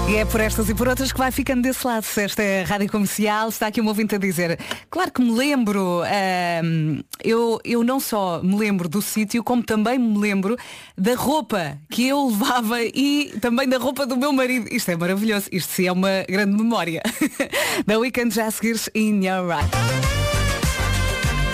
E 0.09 0.17
é 0.17 0.25
por 0.25 0.41
estas 0.41 0.69
e 0.69 0.75
por 0.75 0.87
outras 0.87 1.11
que 1.11 1.17
vai 1.17 1.31
ficando 1.31 1.61
desse 1.61 1.87
lado. 1.87 2.05
Esta 2.17 2.43
é 2.43 2.61
a 2.61 2.65
Rádio 2.65 2.91
Comercial. 2.91 3.49
Está 3.49 3.67
aqui 3.67 3.79
um 3.79 3.87
ouvinte 3.87 4.13
a 4.15 4.17
dizer, 4.17 4.59
claro 4.89 5.11
que 5.11 5.21
me 5.21 5.31
lembro, 5.31 6.01
ahm, 6.03 7.01
eu, 7.23 7.59
eu 7.63 7.83
não 7.83 7.99
só 7.99 8.41
me 8.43 8.55
lembro 8.55 8.89
do 8.89 9.01
sítio, 9.01 9.43
como 9.43 9.63
também 9.63 9.97
me 9.97 10.17
lembro 10.17 10.57
da 10.97 11.15
roupa 11.15 11.77
que 11.89 12.07
eu 12.07 12.27
levava 12.27 12.81
e 12.81 13.33
também 13.39 13.67
da 13.67 13.77
roupa 13.77 14.05
do 14.05 14.17
meu 14.17 14.33
marido. 14.33 14.67
Isto 14.71 14.91
é 14.91 14.95
maravilhoso. 14.97 15.47
Isto 15.51 15.71
sim 15.71 15.87
é 15.87 15.91
uma 15.91 16.23
grande 16.29 16.55
memória. 16.55 17.01
da 17.87 17.97
Weekend 17.97 18.35
já 18.35 18.47
a 18.47 18.51
in 18.93 19.25
your 19.25 19.47
right. 19.47 20.22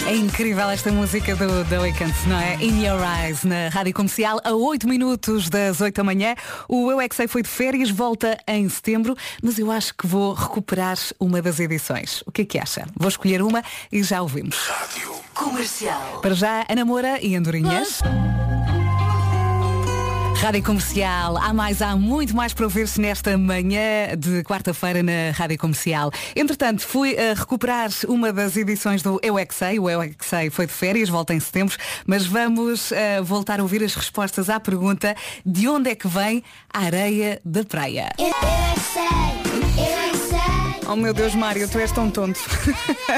É 0.10 0.16
incrível 0.16 0.68
esta 0.72 0.92
música 0.92 1.36
do 1.36 1.63
The 1.66 1.80
Weeknd, 1.82 2.12
não 2.25 2.39
é? 2.39 2.56
In 2.56 2.84
Your 2.84 3.00
Eyes, 3.00 3.44
na 3.44 3.70
Rádio 3.70 3.94
Comercial, 3.94 4.42
a 4.44 4.54
8 4.54 4.89
minutos 4.89 5.51
das 5.51 5.82
8 5.82 5.96
da 5.96 6.04
manhã. 6.04 6.34
O 6.68 6.89
Eu 6.89 7.00
é 7.00 7.08
foi 7.28 7.44
de 7.44 7.48
férias, 7.48 7.92
volta 7.92 8.36
em 8.48 8.68
setembro, 8.68 9.16
mas 9.44 9.60
eu 9.60 9.72
acho 9.72 9.94
que 9.94 10.08
vou 10.08 10.34
recuperar 10.34 10.98
uma 11.20 11.44
das 11.44 11.60
edições. 11.60 12.24
O 12.25 12.32
que 12.32 12.42
é 12.42 12.46
que 12.46 12.58
acha? 12.58 12.88
Vou 12.98 13.08
escolher 13.08 13.44
uma 13.44 13.62
e 13.92 14.01
já 14.01 14.20
ouvimos. 14.20 14.58
Comercial. 15.36 16.22
Para 16.24 16.34
já, 16.34 16.66
a 16.68 16.74
Namora 16.74 17.24
e 17.24 17.36
Andorinhas. 17.36 18.00
Rádio 20.41 20.63
Comercial, 20.63 21.38
há 21.38 21.53
mais, 21.53 21.81
há 21.81 21.98
muito 21.98 22.34
mais 22.34 22.53
para 22.53 22.63
ouvir-se 22.63 23.00
nesta 23.01 23.38
manhã 23.38 24.15
de 24.17 24.41
quarta-feira 24.41 25.03
na 25.03 25.31
Rádio 25.34 25.58
Comercial. 25.58 26.12
Entretanto, 26.34 26.81
fui 26.81 27.13
a 27.19 27.34
recuperar 27.34 27.89
uma 28.08 28.31
das 28.31 28.55
edições 28.55 29.01
do 29.01 29.19
Eu 29.22 29.38
é 29.38 29.46
Que 29.46 29.53
Sei. 29.53 29.77
O 29.77 29.89
Eu 29.89 30.01
é 30.01 30.08
Que 30.08 30.25
Sei 30.25 30.50
foi 30.50 30.65
de 30.65 30.72
férias, 30.72 31.10
volta 31.10 31.34
em 31.34 31.39
setembro, 31.41 31.75
mas 32.08 32.25
vamos 32.25 32.93
eh, 32.93 33.22
voltar 33.22 33.60
a 33.60 33.63
ouvir 33.63 33.84
as 33.84 33.93
respostas 33.93 34.50
à 34.50 34.62
pergunta 34.62 35.13
de 35.46 35.67
onde 35.67 35.89
é 35.89 35.96
que 35.96 36.08
vem 36.08 36.41
a 36.74 36.86
areia 36.86 37.41
da 37.43 37.65
praia. 37.65 38.10
Eu 38.17 38.27
é 38.27 38.74
que 38.74 38.79
sei, 38.79 39.49
Oh 40.91 40.96
meu 40.96 41.13
Deus, 41.13 41.36
Mário, 41.36 41.69
tu 41.69 41.77
és 41.77 41.91
tão 41.91 42.10
tonto. 42.10 42.39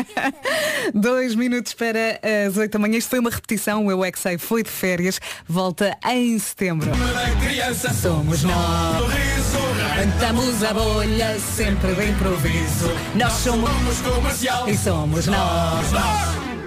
Dois 0.93 1.35
minutos 1.35 1.73
para 1.73 2.19
as 2.45 2.57
oito 2.57 2.73
da 2.73 2.79
manhã. 2.79 2.97
Isto 2.97 3.11
foi 3.11 3.19
uma 3.19 3.29
repetição. 3.29 3.85
O 3.85 3.89
Eu 3.89 4.03
é 4.03 4.11
foi 4.37 4.61
de 4.61 4.69
férias. 4.69 5.21
Volta 5.47 5.97
em 6.05 6.37
setembro. 6.37 6.91
Somos 8.01 8.43
nós. 8.43 9.05
Cantamos 9.95 10.61
a 10.65 10.73
bolha 10.73 11.39
sempre 11.39 11.95
de 11.95 12.09
improviso. 12.09 12.91
Nós 13.15 13.31
somos 13.31 14.01
comercial. 14.01 14.67
E 14.67 14.77
somos 14.77 15.27
nós. 15.27 15.85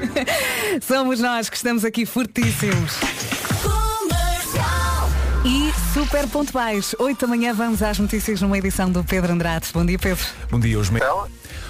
somos 0.89 1.21
nós 1.21 1.51
que 1.51 1.57
estamos 1.57 1.85
aqui 1.85 2.07
fortíssimos. 2.07 2.95
Super 6.15 6.29
pontuais. 6.29 6.95
8 6.97 7.23
da 7.23 7.27
manhã 7.27 7.53
vamos 7.53 7.83
às 7.83 7.99
notícias 7.99 8.41
numa 8.41 8.57
edição 8.57 8.89
do 8.89 9.03
Pedro 9.03 9.33
Andrade. 9.33 9.67
Bom 9.75 9.85
dia, 9.85 9.99
Pedro. 9.99 10.25
Bom 10.49 10.61
dia, 10.61 10.79
os, 10.79 10.89
me... 10.89 11.01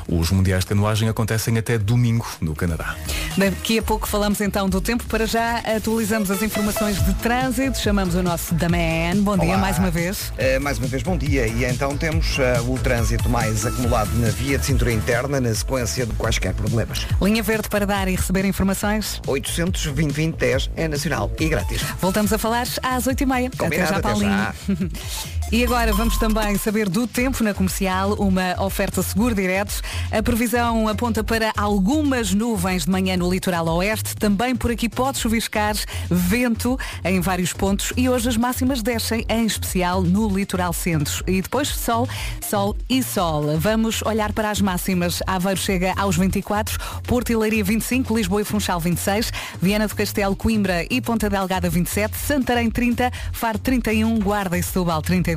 os 0.09 0.31
mundiais 0.31 0.65
de 0.65 0.69
canoagem 0.69 1.09
acontecem 1.09 1.57
até 1.59 1.79
domingo 1.79 2.27
no 2.41 2.55
Canadá. 2.55 2.97
Daqui 3.37 3.79
a 3.79 3.83
pouco 3.83 4.07
falamos 4.07 4.41
então 4.41 4.69
do 4.69 4.81
tempo. 4.81 5.05
Para 5.05 5.27
já 5.27 5.59
atualizamos 5.59 6.31
as 6.31 6.43
informações 6.43 7.03
de 7.05 7.15
trânsito. 7.15 7.79
Chamamos 7.79 8.15
o 8.15 8.23
nosso 8.23 8.55
da 8.55 8.69
Man. 8.69 9.23
Bom 9.23 9.37
dia 9.37 9.51
Olá. 9.51 9.59
mais 9.59 9.79
uma 9.79 9.91
vez. 9.91 10.31
Uh, 10.31 10.61
mais 10.61 10.79
uma 10.79 10.87
vez, 10.87 11.03
bom 11.03 11.17
dia. 11.17 11.47
E 11.47 11.65
então 11.65 11.97
temos 11.97 12.39
uh, 12.39 12.71
o 12.71 12.79
trânsito 12.79 13.29
mais 13.29 13.67
acumulado 13.67 14.11
na 14.19 14.29
via 14.29 14.59
de 14.59 14.67
cintura 14.67 14.93
interna, 14.93 15.41
na 15.41 15.55
sequência 15.55 16.07
de 16.07 16.13
quaisquer 16.15 16.55
problemas. 16.55 17.07
Linha 17.21 17.43
verde 17.43 17.69
para 17.69 17.87
dar 17.87 18.09
e 18.09 18.15
receber 18.15 18.45
informações. 18.45 19.21
800 19.27 19.85
2010 19.87 20.71
é 20.77 20.89
nacional 20.89 21.31
e 21.39 21.49
grátis. 21.49 21.83
Voltamos 22.01 22.33
a 22.33 22.39
falar 22.39 22.63
às 22.83 23.05
8h30. 23.07 23.47
Até 23.47 23.57
Combinado, 23.57 23.89
já, 23.91 23.97
até 23.97 24.09
Paulinho. 24.09 24.31
já. 24.31 24.55
E 25.53 25.63
agora 25.63 25.93
vamos 25.93 26.19
também 26.19 26.57
saber 26.59 26.89
do 26.89 27.07
tempo 27.07 27.45
na 27.45 27.55
comercial, 27.55 28.15
uma 28.15 28.61
oferta 28.61 29.03
seguro 29.03 29.35
direto. 29.35 29.83
A 30.11 30.21
previsão 30.21 30.89
aponta 30.89 31.23
para 31.23 31.53
algumas 31.57 32.35
nuvens 32.35 32.85
de 32.85 32.91
manhã 32.91 33.17
no 33.17 33.31
litoral 33.31 33.67
oeste. 33.69 34.17
Também 34.17 34.57
por 34.57 34.73
aqui 34.73 34.89
pode 34.89 35.19
chuviscar 35.19 35.77
vento 36.11 36.77
em 37.05 37.21
vários 37.21 37.53
pontos 37.53 37.93
e 37.97 38.09
hoje 38.09 38.29
as 38.29 38.37
máximas 38.37 38.83
descem, 38.83 39.25
em 39.29 39.47
especial 39.47 40.03
no 40.03 40.29
litoral 40.29 40.73
centro. 40.73 41.23
E 41.27 41.41
depois 41.41 41.69
sol, 41.69 42.09
sol 42.43 42.77
e 42.89 43.01
sol. 43.01 43.57
Vamos 43.59 44.03
olhar 44.03 44.33
para 44.33 44.51
as 44.51 44.61
máximas. 44.61 45.23
Aveiro 45.25 45.61
chega 45.61 45.95
aos 45.97 46.17
24, 46.17 46.79
Porto 47.05 47.31
e 47.31 47.37
Leiria 47.37 47.63
25, 47.63 48.17
Lisboa 48.17 48.43
e 48.43 48.45
Funchal 48.45 48.81
26, 48.81 49.33
Viana 49.63 49.87
do 49.87 49.95
Castelo, 49.95 50.35
Coimbra 50.35 50.85
e 50.91 51.01
Ponta 51.01 51.31
Delgada 51.31 51.71
27, 51.71 52.17
Santarém 52.17 52.71
30, 52.71 53.13
Faro 53.33 53.59
31, 53.59 54.19
Guarda 54.19 54.59
e 54.59 54.63
Setúbal 54.63 55.01
32, 55.01 55.34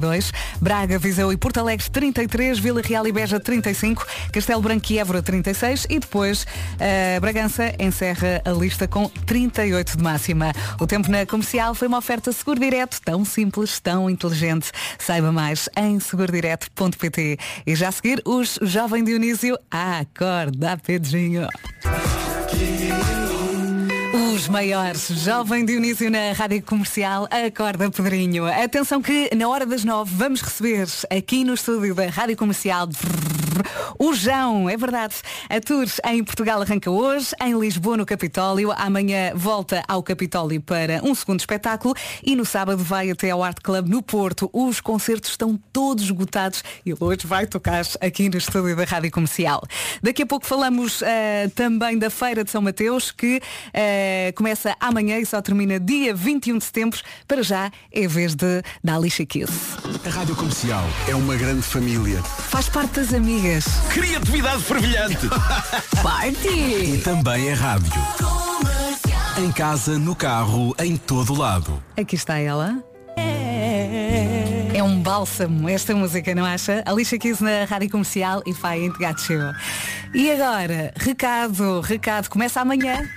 Braga, 0.62 1.00
Viseu 1.00 1.32
e 1.32 1.38
Porto 1.38 1.60
Alegre 1.60 1.90
33, 1.90 2.60
Vila 2.60 2.82
Real 2.82 3.08
e 3.08 3.12
Beja 3.12 3.40
35, 3.40 4.06
Castelo 4.32 4.62
Branco 4.62 4.92
e 4.92 5.00
Évora 5.00 5.22
36 5.22 5.88
e 5.90 6.00
depois 6.00 6.44
uh, 6.44 7.20
Bragança 7.22 7.74
encerra 7.80 8.42
a 8.46 8.52
lista 8.52 8.88
com 8.88 9.10
38 9.26 9.98
de 9.98 10.04
máxima. 10.04 10.52
O 10.80 10.88
tempo 10.88 11.10
na 11.10 11.26
comercial 11.26 11.74
foi 11.74 11.88
uma 11.88 11.98
oferta 11.98 12.32
seguro 12.32 12.60
direto, 12.60 13.00
tão 13.04 13.24
simples, 13.26 13.80
tão 13.80 14.10
inteligente. 14.10 14.72
Saiba 15.00 15.32
mais 15.32 15.70
em 15.78 16.00
segurodireto.pt. 16.00 17.38
E 17.66 17.76
já 17.76 17.90
a 17.90 17.92
seguir, 17.92 18.22
os 18.26 18.60
Jovem 18.62 19.04
Dionísio. 19.04 19.58
Acorda, 19.72 20.78
Pedrinho. 20.78 21.48
Os 24.18 24.48
maiores, 24.48 25.10
Jovem 25.10 25.64
Dionísio 25.64 26.10
na 26.10 26.32
Rádio 26.34 26.64
Comercial, 26.64 27.28
acorda 27.30 27.92
Pedrinho. 27.92 28.48
Atenção 28.48 29.00
que 29.00 29.30
na 29.36 29.48
hora 29.48 29.64
das 29.64 29.84
nove 29.84 30.12
vamos 30.16 30.42
receber 30.42 30.88
aqui 31.16 31.44
no 31.44 31.54
estúdio 31.54 31.94
da 31.94 32.10
Rádio 32.10 32.36
Comercial 32.36 32.88
o 33.98 34.14
João, 34.14 34.70
é 34.70 34.78
verdade. 34.78 35.16
A 35.50 35.60
tour 35.60 35.86
em 36.06 36.24
Portugal 36.24 36.62
arranca 36.62 36.90
hoje, 36.90 37.32
em 37.42 37.58
Lisboa 37.58 37.98
no 37.98 38.06
Capitólio. 38.06 38.72
Amanhã 38.72 39.32
volta 39.36 39.84
ao 39.88 40.04
Capitólio 40.04 40.62
para 40.62 41.02
um 41.04 41.14
segundo 41.14 41.40
espetáculo 41.40 41.94
e 42.24 42.36
no 42.36 42.46
sábado 42.46 42.84
vai 42.84 43.12
até 43.12 43.32
ao 43.32 43.44
Art 43.44 43.60
Club 43.62 43.88
no 43.88 44.02
Porto. 44.02 44.50
Os 44.54 44.82
concertos 44.82 45.32
estão 45.32 45.60
todos 45.72 46.06
esgotados 46.06 46.64
e 46.86 46.94
hoje 47.00 47.26
vai 47.26 47.46
tocar 47.46 47.84
aqui 48.02 48.30
no 48.30 48.38
estúdio 48.38 48.76
da 48.76 48.84
Rádio 48.84 49.12
Comercial. 49.12 49.64
Daqui 50.02 50.24
a 50.24 50.26
pouco 50.26 50.46
falamos 50.46 51.02
uh, 51.02 51.06
também 51.56 51.98
da 51.98 52.10
Feira 52.10 52.44
de 52.44 52.52
São 52.52 52.62
Mateus, 52.62 53.12
que 53.12 53.38
uh, 53.38 54.34
começa 54.36 54.76
amanhã 54.80 55.18
e 55.20 55.26
só 55.26 55.42
termina 55.42 55.80
dia 55.80 56.14
21 56.14 56.58
de 56.58 56.64
setembro. 56.64 57.00
Para 57.28 57.44
já 57.44 57.72
é 57.92 58.08
vez 58.08 58.36
de 58.36 58.62
da 58.84 58.96
Alicia 58.96 59.26
Kiss. 59.26 59.52
A 60.06 60.10
Rádio 60.10 60.36
Comercial 60.36 60.84
é 61.08 61.16
uma 61.16 61.36
grande 61.36 61.62
família. 61.62 62.22
Faz 62.24 62.70
parte 62.70 63.00
das 63.00 63.14
amigas. 63.14 63.47
Criatividade 63.94 64.62
fervilhante. 64.62 65.30
Party! 66.04 66.96
E 66.96 67.02
também 67.02 67.48
é 67.48 67.54
rádio. 67.54 67.94
Em 69.38 69.50
casa, 69.54 69.98
no 69.98 70.14
carro, 70.14 70.76
em 70.78 70.98
todo 70.98 71.34
lado. 71.34 71.82
Aqui 71.96 72.16
está 72.16 72.38
ela. 72.38 72.84
É 74.76 74.84
um 74.84 75.00
bálsamo 75.02 75.70
esta 75.70 75.96
música, 75.96 76.36
não 76.36 76.44
acha? 76.44 76.84
Alicia 76.86 77.18
Keys 77.18 77.40
na 77.40 77.64
Rádio 77.64 77.90
Comercial 77.90 78.44
e 78.46 78.54
Fai 78.54 78.82
em 78.82 78.92
Gato 78.92 79.24
E 80.14 80.30
agora, 80.30 80.94
recado, 80.98 81.80
recado, 81.80 82.30
começa 82.30 82.60
amanhã. 82.60 83.10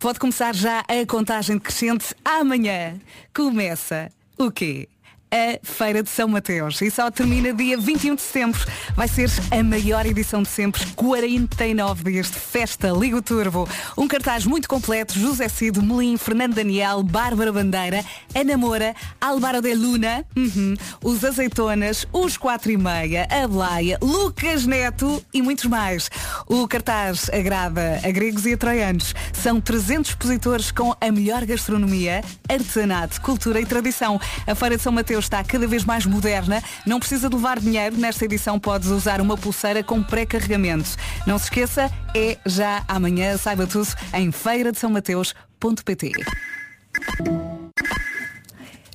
Pode 0.00 0.18
começar 0.18 0.52
já 0.52 0.80
a 0.80 1.06
contagem 1.06 1.58
decrescente. 1.58 2.12
Amanhã 2.24 2.98
começa 3.32 4.10
o 4.36 4.50
quê? 4.50 4.88
A 5.36 5.58
Feira 5.62 6.02
de 6.02 6.08
São 6.08 6.28
Mateus 6.28 6.80
e 6.80 6.90
só 6.90 7.10
termina 7.10 7.52
dia 7.52 7.76
21 7.76 8.14
de 8.14 8.22
setembro. 8.22 8.66
Vai 8.94 9.06
ser 9.06 9.28
a 9.50 9.62
maior 9.62 10.06
edição 10.06 10.42
de 10.42 10.48
sempre, 10.48 10.82
49 10.96 12.10
dias 12.10 12.30
de 12.30 12.38
festa 12.38 12.88
Ligo 12.88 13.20
Turbo. 13.20 13.68
Um 13.98 14.08
cartaz 14.08 14.46
muito 14.46 14.66
completo, 14.66 15.18
José 15.18 15.46
Cido, 15.48 15.82
Melim, 15.82 16.16
Fernando 16.16 16.54
Daniel, 16.54 17.02
Bárbara 17.02 17.52
Bandeira, 17.52 18.02
Ana 18.34 18.56
Moura, 18.56 18.94
Álvaro 19.20 19.60
de 19.60 19.74
Luna, 19.74 20.24
uhum, 20.34 20.74
os 21.04 21.22
Azeitonas, 21.22 22.06
os 22.12 22.38
4 22.38 22.70
e 22.70 22.78
meia, 22.78 23.28
a 23.30 23.46
Blaia, 23.46 23.98
Lucas 24.00 24.64
Neto 24.64 25.22
e 25.34 25.42
muitos 25.42 25.66
mais. 25.66 26.08
O 26.46 26.66
cartaz 26.66 27.28
agrada 27.30 28.00
a 28.02 28.10
gregos 28.10 28.46
e 28.46 28.54
a 28.54 28.56
troianos. 28.56 29.14
São 29.34 29.60
300 29.60 30.12
expositores 30.12 30.70
com 30.70 30.94
a 30.98 31.12
melhor 31.12 31.44
gastronomia, 31.44 32.22
artesanato, 32.48 33.20
cultura 33.20 33.60
e 33.60 33.66
tradição. 33.66 34.18
A 34.46 34.54
Feira 34.54 34.78
de 34.78 34.82
São 34.82 34.92
Mateus 34.92 35.25
está 35.26 35.42
cada 35.44 35.66
vez 35.66 35.84
mais 35.84 36.06
moderna. 36.06 36.62
Não 36.86 36.98
precisa 36.98 37.28
de 37.28 37.36
levar 37.36 37.60
dinheiro. 37.60 37.96
Nesta 37.96 38.24
edição 38.24 38.58
podes 38.58 38.88
usar 38.88 39.20
uma 39.20 39.36
pulseira 39.36 39.82
com 39.82 40.02
pré-carregamento. 40.02 40.90
Não 41.26 41.38
se 41.38 41.44
esqueça, 41.44 41.90
é 42.14 42.38
já 42.46 42.84
amanhã. 42.88 43.36
Saiba 43.36 43.66
tudo 43.66 43.88
em 44.14 44.32
feira 44.32 44.72
de 44.72 44.78
São 44.78 44.90
Mateus.pt. 44.90 46.12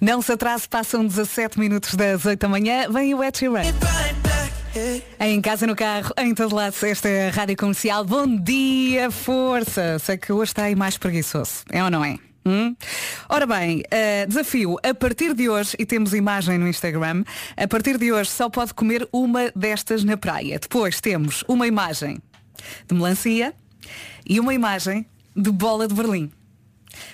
Não 0.01 0.21
se 0.21 0.31
atrase, 0.31 0.67
passam 0.67 1.05
17 1.05 1.59
minutos 1.59 1.93
das 1.93 2.25
8 2.25 2.39
da 2.39 2.49
manhã. 2.49 2.89
Vem 2.89 3.13
o 3.13 3.23
Ed 3.23 3.37
Sheeran. 3.37 3.61
Em 5.19 5.41
casa, 5.41 5.67
no 5.67 5.75
carro, 5.75 6.13
em 6.17 6.33
todo 6.33 6.55
lado, 6.55 6.73
esta 6.81 7.07
é 7.09 7.27
a 7.27 7.31
Rádio 7.31 7.57
Comercial. 7.57 8.05
Bom 8.05 8.25
dia, 8.25 9.11
força! 9.11 9.99
Sei 9.99 10.17
que 10.17 10.31
hoje 10.31 10.51
está 10.51 10.63
aí 10.63 10.75
mais 10.75 10.97
preguiçoso, 10.97 11.63
é 11.69 11.83
ou 11.83 11.91
não 11.91 12.03
é? 12.03 12.30
Hum? 12.45 12.75
Ora 13.29 13.45
bem, 13.45 13.79
uh, 13.79 14.27
desafio, 14.27 14.77
a 14.83 14.93
partir 14.93 15.33
de 15.33 15.47
hoje, 15.47 15.75
e 15.77 15.85
temos 15.85 16.13
imagem 16.13 16.57
no 16.57 16.67
Instagram, 16.67 17.23
a 17.55 17.67
partir 17.67 17.97
de 17.97 18.11
hoje 18.11 18.29
só 18.29 18.49
pode 18.49 18.73
comer 18.73 19.07
uma 19.11 19.51
destas 19.55 20.03
na 20.03 20.17
praia. 20.17 20.57
Depois 20.59 20.99
temos 20.99 21.43
uma 21.47 21.67
imagem 21.67 22.19
de 22.87 22.95
melancia 22.95 23.53
e 24.27 24.39
uma 24.39 24.53
imagem 24.53 25.05
de 25.35 25.51
bola 25.51 25.87
de 25.87 25.93
Berlim. 25.93 26.31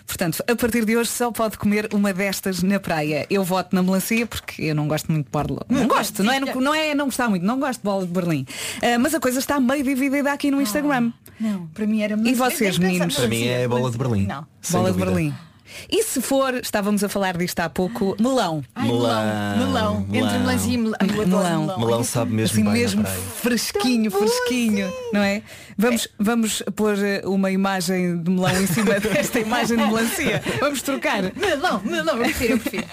Portanto, 0.05 0.43
a 0.47 0.55
partir 0.55 0.85
de 0.85 0.97
hoje 0.97 1.09
só 1.09 1.31
pode 1.31 1.57
comer 1.57 1.89
uma 1.93 2.13
destas 2.13 2.63
na 2.63 2.79
praia. 2.79 3.27
Eu 3.29 3.43
voto 3.43 3.75
na 3.75 3.83
melancia 3.83 4.25
porque 4.25 4.63
eu 4.63 4.75
não 4.75 4.87
gosto 4.87 5.11
muito 5.11 5.25
de 5.25 5.31
borla. 5.31 5.65
Não 5.69 5.87
gosto, 5.87 6.23
não 6.23 6.33
é 6.33 6.39
não, 6.39 6.55
não 6.55 6.73
é 6.73 6.95
não 6.95 7.05
gostar 7.05 7.29
muito, 7.29 7.45
não 7.45 7.59
gosto 7.59 7.79
de 7.79 7.85
bola 7.85 8.05
de 8.05 8.11
Berlim. 8.11 8.45
Uh, 8.77 8.99
mas 8.99 9.13
a 9.13 9.19
coisa 9.19 9.39
está 9.39 9.59
meio 9.59 9.83
dividida 9.83 10.31
aqui 10.31 10.49
no 10.49 10.61
Instagram. 10.61 11.11
Não, 11.39 11.67
para 11.67 11.85
mim 11.85 12.01
era 12.01 12.17
E 12.23 12.33
vocês, 12.33 12.77
meninos? 12.77 13.15
Para 13.15 13.27
mim 13.27 13.45
é 13.47 13.67
bola 13.67 13.91
de 13.91 13.97
Berlim. 13.97 14.25
Não. 14.25 14.45
Bola 14.71 14.91
de. 14.91 14.97
Berlim. 14.97 15.33
E 15.91 16.01
se 16.01 16.21
for, 16.21 16.53
estávamos 16.55 17.03
a 17.03 17.09
falar 17.09 17.37
disto 17.37 17.59
há 17.59 17.69
pouco, 17.69 18.15
melão. 18.19 18.63
Ai, 18.73 18.87
melão. 18.87 19.57
Melão, 19.57 20.05
Melão. 20.07 20.27
Entre 20.27 20.39
melancia 20.39 20.73
e 20.73 20.77
melão. 20.77 20.97
Melão. 21.03 21.61
melão. 21.61 21.79
Melão 21.79 22.03
sabe 22.05 22.31
mesmo 22.33 22.53
Assim 22.55 22.63
bem 22.63 22.73
mesmo 22.73 23.03
na 23.03 23.09
praia. 23.09 23.23
fresquinho, 23.35 24.09
fresquinho, 24.09 24.91
não 25.11 25.21
é? 25.21 25.43
Vamos, 25.77 26.07
vamos 26.17 26.63
pôr 26.73 26.97
eh, 26.97 27.21
uma 27.25 27.51
imagem 27.51 28.17
de 28.23 28.31
melão 28.31 28.61
em 28.61 28.65
cima 28.65 28.97
desta 28.99 29.39
imagem 29.41 29.77
de 29.77 29.83
melancia. 29.83 30.41
Vamos 30.61 30.81
trocar. 30.81 31.21
Melão, 31.35 31.81
melão, 31.83 32.15
eu 32.15 32.23
prefiro, 32.23 32.53
eu 32.53 32.59
prefiro. 32.59 32.85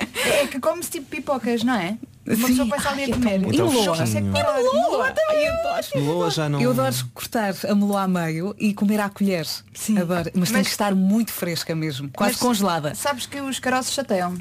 É 0.43 0.47
que 0.49 0.59
come-se 0.59 0.91
tipo 0.91 1.07
pipocas, 1.07 1.63
não 1.63 1.75
é? 1.75 1.97
Uma 2.27 2.49
pessoa 2.49 2.69
passa 2.69 2.91
ali 2.91 3.05
a 3.05 3.15
comer. 3.15 3.43
E 3.43 3.47
meloa? 3.47 3.75
Meloa 3.75 5.11
também 5.11 5.47
eu 5.47 5.53
adoro. 5.53 5.87
Meloa 5.95 6.31
já 6.31 6.49
não. 6.49 6.61
Eu 6.61 6.71
adoro 6.71 6.95
cortar 7.13 7.55
a 7.69 7.75
meloa 7.75 8.03
a 8.03 8.09
meio 8.09 8.55
e 8.59 8.73
comer 8.73 9.01
à 9.01 9.09
colher. 9.11 9.47
Sim. 9.75 9.99
Adoro. 9.99 10.31
Mas, 10.35 10.51
tem 10.51 10.63
que 10.63 10.71
estar 10.71 10.95
muito 10.95 11.33
fresca 11.33 11.75
mesmo. 11.75 12.11
Quase 12.11 12.33
Mas 12.33 12.41
congelada. 12.41 12.95
Sabes 12.95 13.27
que 13.27 13.41
os 13.41 13.59
caroços 13.59 13.93
chateiam. 13.93 14.39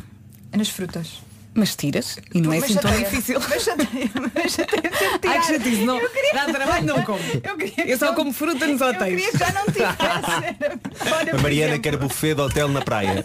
É 0.51 0.57
nas 0.57 0.69
frutas. 0.69 1.21
Mas 1.55 1.75
tiras 1.75 2.17
e 2.33 2.41
não 2.41 2.51
é 2.51 2.55
Mas 2.55 2.63
assim 2.65 2.73
tão 2.79 2.91
chateia. 2.91 3.09
difícil. 3.09 3.39
Mas 3.47 3.63
chateia, 3.63 4.09
mas 4.33 4.51
chateia 4.53 4.91
Ai, 5.27 5.39
que 5.39 5.45
chatice, 5.47 5.85
não. 5.85 5.99
Eu 5.99 6.09
queria- 6.09 6.33
Dá 6.33 6.45
trabalho, 6.51 6.85
não 6.85 7.03
como. 7.03 7.19
Eu, 7.43 7.57
queria 7.57 7.87
Eu 7.87 7.97
só 7.97 8.09
que 8.09 8.15
como 8.15 8.33
fruta 8.33 8.65
nos 8.65 8.81
Eu 8.81 8.87
hotéis. 8.87 9.15
queria 9.15 9.31
que 9.31 9.37
já 9.37 9.51
não 9.51 9.65
tivesse. 9.71 11.13
Olha, 11.13 11.35
A 11.35 11.37
Mariana 11.37 11.77
quer 11.79 11.95
buffet 11.97 12.33
de 12.33 12.41
hotel 12.41 12.67
na 12.69 12.81
praia. 12.81 13.23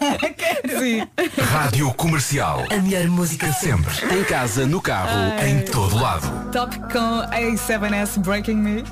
Sim. 0.77 1.07
Rádio 1.41 1.91
Comercial. 1.95 2.63
A 2.69 2.77
melhor 2.77 3.07
música 3.07 3.51
sempre. 3.53 3.91
Em 4.15 4.23
casa, 4.23 4.65
no 4.67 4.79
carro, 4.79 5.43
em 5.43 5.61
todo 5.65 5.97
lado. 5.97 6.51
Top 6.51 6.77
com 6.91 7.21
A7S 7.31 8.19
Breaking 8.19 8.55
Me. 8.57 8.83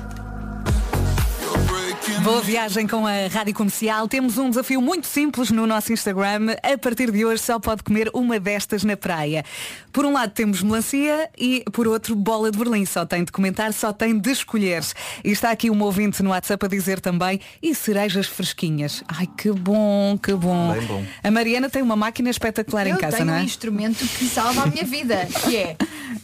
Boa 2.28 2.42
viagem 2.42 2.86
com 2.86 3.06
a 3.06 3.26
Rádio 3.26 3.54
Comercial. 3.54 4.06
Temos 4.06 4.36
um 4.36 4.50
desafio 4.50 4.82
muito 4.82 5.06
simples 5.06 5.50
no 5.50 5.66
nosso 5.66 5.94
Instagram. 5.94 6.54
A 6.62 6.76
partir 6.76 7.10
de 7.10 7.24
hoje 7.24 7.42
só 7.42 7.58
pode 7.58 7.82
comer 7.82 8.10
uma 8.12 8.38
destas 8.38 8.84
na 8.84 8.98
praia. 8.98 9.42
Por 9.90 10.04
um 10.04 10.12
lado 10.12 10.30
temos 10.32 10.62
melancia 10.62 11.30
e 11.38 11.64
por 11.72 11.88
outro 11.88 12.14
bola 12.14 12.50
de 12.50 12.58
Berlim. 12.58 12.84
Só 12.84 13.06
tem 13.06 13.24
de 13.24 13.32
comentar, 13.32 13.72
só 13.72 13.94
tem 13.94 14.18
de 14.18 14.30
escolher. 14.30 14.84
E 15.24 15.30
está 15.30 15.50
aqui 15.50 15.70
um 15.70 15.82
ouvinte 15.82 16.22
no 16.22 16.28
WhatsApp 16.28 16.66
a 16.66 16.68
dizer 16.68 17.00
também 17.00 17.40
e 17.62 17.74
cerejas 17.74 18.26
fresquinhas. 18.26 19.02
Ai, 19.08 19.26
que 19.26 19.50
bom, 19.50 20.18
que 20.22 20.34
bom. 20.34 20.74
Bem 20.74 20.86
bom. 20.86 21.04
A 21.24 21.30
Mariana 21.30 21.70
tem 21.70 21.80
uma 21.80 21.96
máquina 21.96 22.28
espetacular 22.28 22.86
Eu 22.86 22.96
em 22.96 22.98
casa, 22.98 23.16
tenho 23.16 23.26
não 23.28 23.34
um 23.36 23.38
é? 23.38 23.42
instrumento 23.42 24.06
que 24.06 24.26
salva 24.26 24.64
a 24.64 24.66
minha 24.66 24.84
vida, 24.84 25.26
que 25.46 25.56
é 25.56 25.76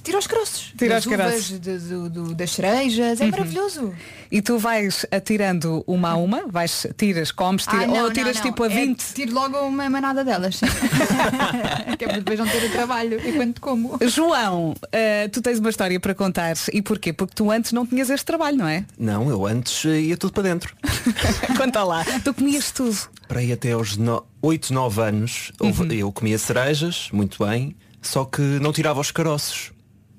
tira 0.02 0.18
os 0.18 0.26
caroços. 0.26 0.74
Tira 0.76 0.98
os 0.98 1.04
do- 2.10 2.34
das 2.34 2.50
cerejas, 2.50 3.22
é 3.22 3.26
maravilhoso. 3.26 3.94
E 4.30 4.42
tu 4.42 4.58
vais 4.58 5.06
atirando 5.10 5.82
uma 5.94 6.10
a 6.10 6.16
uma, 6.16 6.46
vais, 6.48 6.86
tiras, 6.96 7.30
comes, 7.30 7.64
tira, 7.64 7.84
Ah, 7.84 7.86
não, 7.86 7.94
ou 7.96 8.02
não, 8.04 8.12
tiras 8.12 8.36
não. 8.36 8.42
tipo 8.42 8.62
a 8.62 8.66
É, 8.66 8.68
20. 8.70 9.02
tiro 9.14 9.32
logo 9.34 9.58
uma 9.60 9.88
manada 9.88 10.24
delas. 10.24 10.56
sim. 10.56 10.66
que 11.98 12.04
é 12.04 12.08
para 12.08 12.18
depois 12.18 12.38
não 12.38 12.46
ter 12.46 12.64
o 12.64 12.70
trabalho 12.72 13.20
enquanto 13.28 13.60
como. 13.60 13.98
João, 14.06 14.74
eh, 14.92 15.28
tu 15.28 15.40
tens 15.40 15.58
uma 15.58 15.70
história 15.70 15.98
para 16.00 16.14
contar. 16.14 16.54
E 16.72 16.82
porquê? 16.82 17.12
Porque 17.12 17.34
tu 17.34 17.50
antes 17.50 17.72
não 17.72 17.86
tinhas 17.86 18.10
este 18.10 18.24
trabalho, 18.24 18.56
não 18.58 18.68
é? 18.68 18.84
Não, 18.98 19.28
eu 19.30 19.46
antes 19.46 19.84
eh, 19.84 20.00
ia 20.00 20.16
tudo 20.16 20.32
para 20.32 20.42
dentro. 20.44 20.74
Conta 21.56 21.82
lá. 21.84 22.04
Tu 22.22 22.34
comias 22.34 22.70
tudo. 22.70 22.96
Para 23.28 23.40
aí 23.40 23.52
até 23.52 23.72
aos 23.72 23.96
no... 23.96 24.24
8, 24.42 24.72
9 24.74 25.00
anos 25.00 25.52
houve- 25.58 25.98
eu 25.98 26.12
comia 26.12 26.36
cerejas, 26.38 27.08
muito 27.12 27.42
bem, 27.44 27.74
só 28.02 28.24
que 28.26 28.42
não 28.42 28.72
tirava 28.72 29.00
os 29.00 29.10
caroços. 29.10 29.72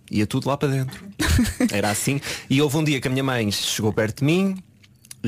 Ia 0.10 0.26
tudo 0.26 0.48
lá 0.48 0.58
para 0.58 0.70
dentro. 0.70 1.06
Era 1.72 1.90
assim. 1.92 2.20
E 2.50 2.62
houve 2.62 2.78
um 2.78 2.84
dia 2.84 3.00
que 3.02 3.08
a 3.08 3.12
minha 3.12 3.24
mãe 3.24 3.52
chegou 3.52 3.92
perto 3.94 4.20
de 4.20 4.26
mim 4.26 4.58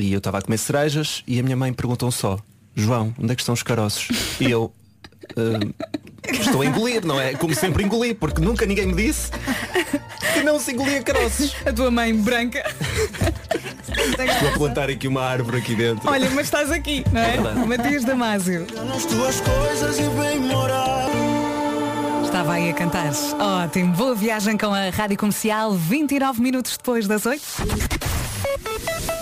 e 0.00 0.12
eu 0.12 0.18
estava 0.18 0.38
a 0.38 0.42
comer 0.42 0.58
cerejas 0.58 1.22
e 1.26 1.38
a 1.38 1.42
minha 1.42 1.56
mãe 1.56 1.72
perguntou 1.72 2.10
só, 2.10 2.38
João, 2.74 3.14
onde 3.18 3.32
é 3.32 3.34
que 3.34 3.42
estão 3.42 3.52
os 3.54 3.62
caroços? 3.62 4.08
E 4.40 4.50
eu 4.50 4.72
"Ah, 5.36 6.32
estou 6.32 6.62
a 6.62 6.66
engolir, 6.66 7.04
não 7.04 7.20
é? 7.20 7.34
Como 7.34 7.54
sempre 7.54 7.82
engoli, 7.84 8.14
porque 8.14 8.40
nunca 8.40 8.64
ninguém 8.66 8.86
me 8.86 8.94
disse 8.94 9.30
que 10.34 10.42
não 10.42 10.58
se 10.60 10.72
engolia 10.72 11.02
caroços. 11.02 11.54
A 11.66 11.72
tua 11.72 11.90
mãe 11.90 12.14
branca. 12.14 12.62
Estou 13.88 14.48
a 14.48 14.52
plantar 14.52 14.90
aqui 14.90 15.08
uma 15.08 15.22
árvore 15.22 15.58
aqui 15.58 15.74
dentro. 15.74 16.08
Olha, 16.08 16.30
mas 16.30 16.46
estás 16.46 16.70
aqui, 16.70 17.04
não 17.12 17.20
é? 17.20 17.32
verdade. 17.32 17.66
Matias 17.66 18.04
Damasio. 18.04 18.66
Estava 22.24 22.52
aí 22.54 22.70
a 22.70 22.74
cantar. 22.74 23.10
Ótimo. 23.38 23.92
Boa 23.94 24.14
viagem 24.14 24.56
com 24.56 24.72
a 24.72 24.90
Rádio 24.90 25.16
Comercial, 25.16 25.72
29 25.72 26.40
minutos 26.40 26.76
depois 26.76 27.06
das 27.08 27.26
8. 27.26 27.42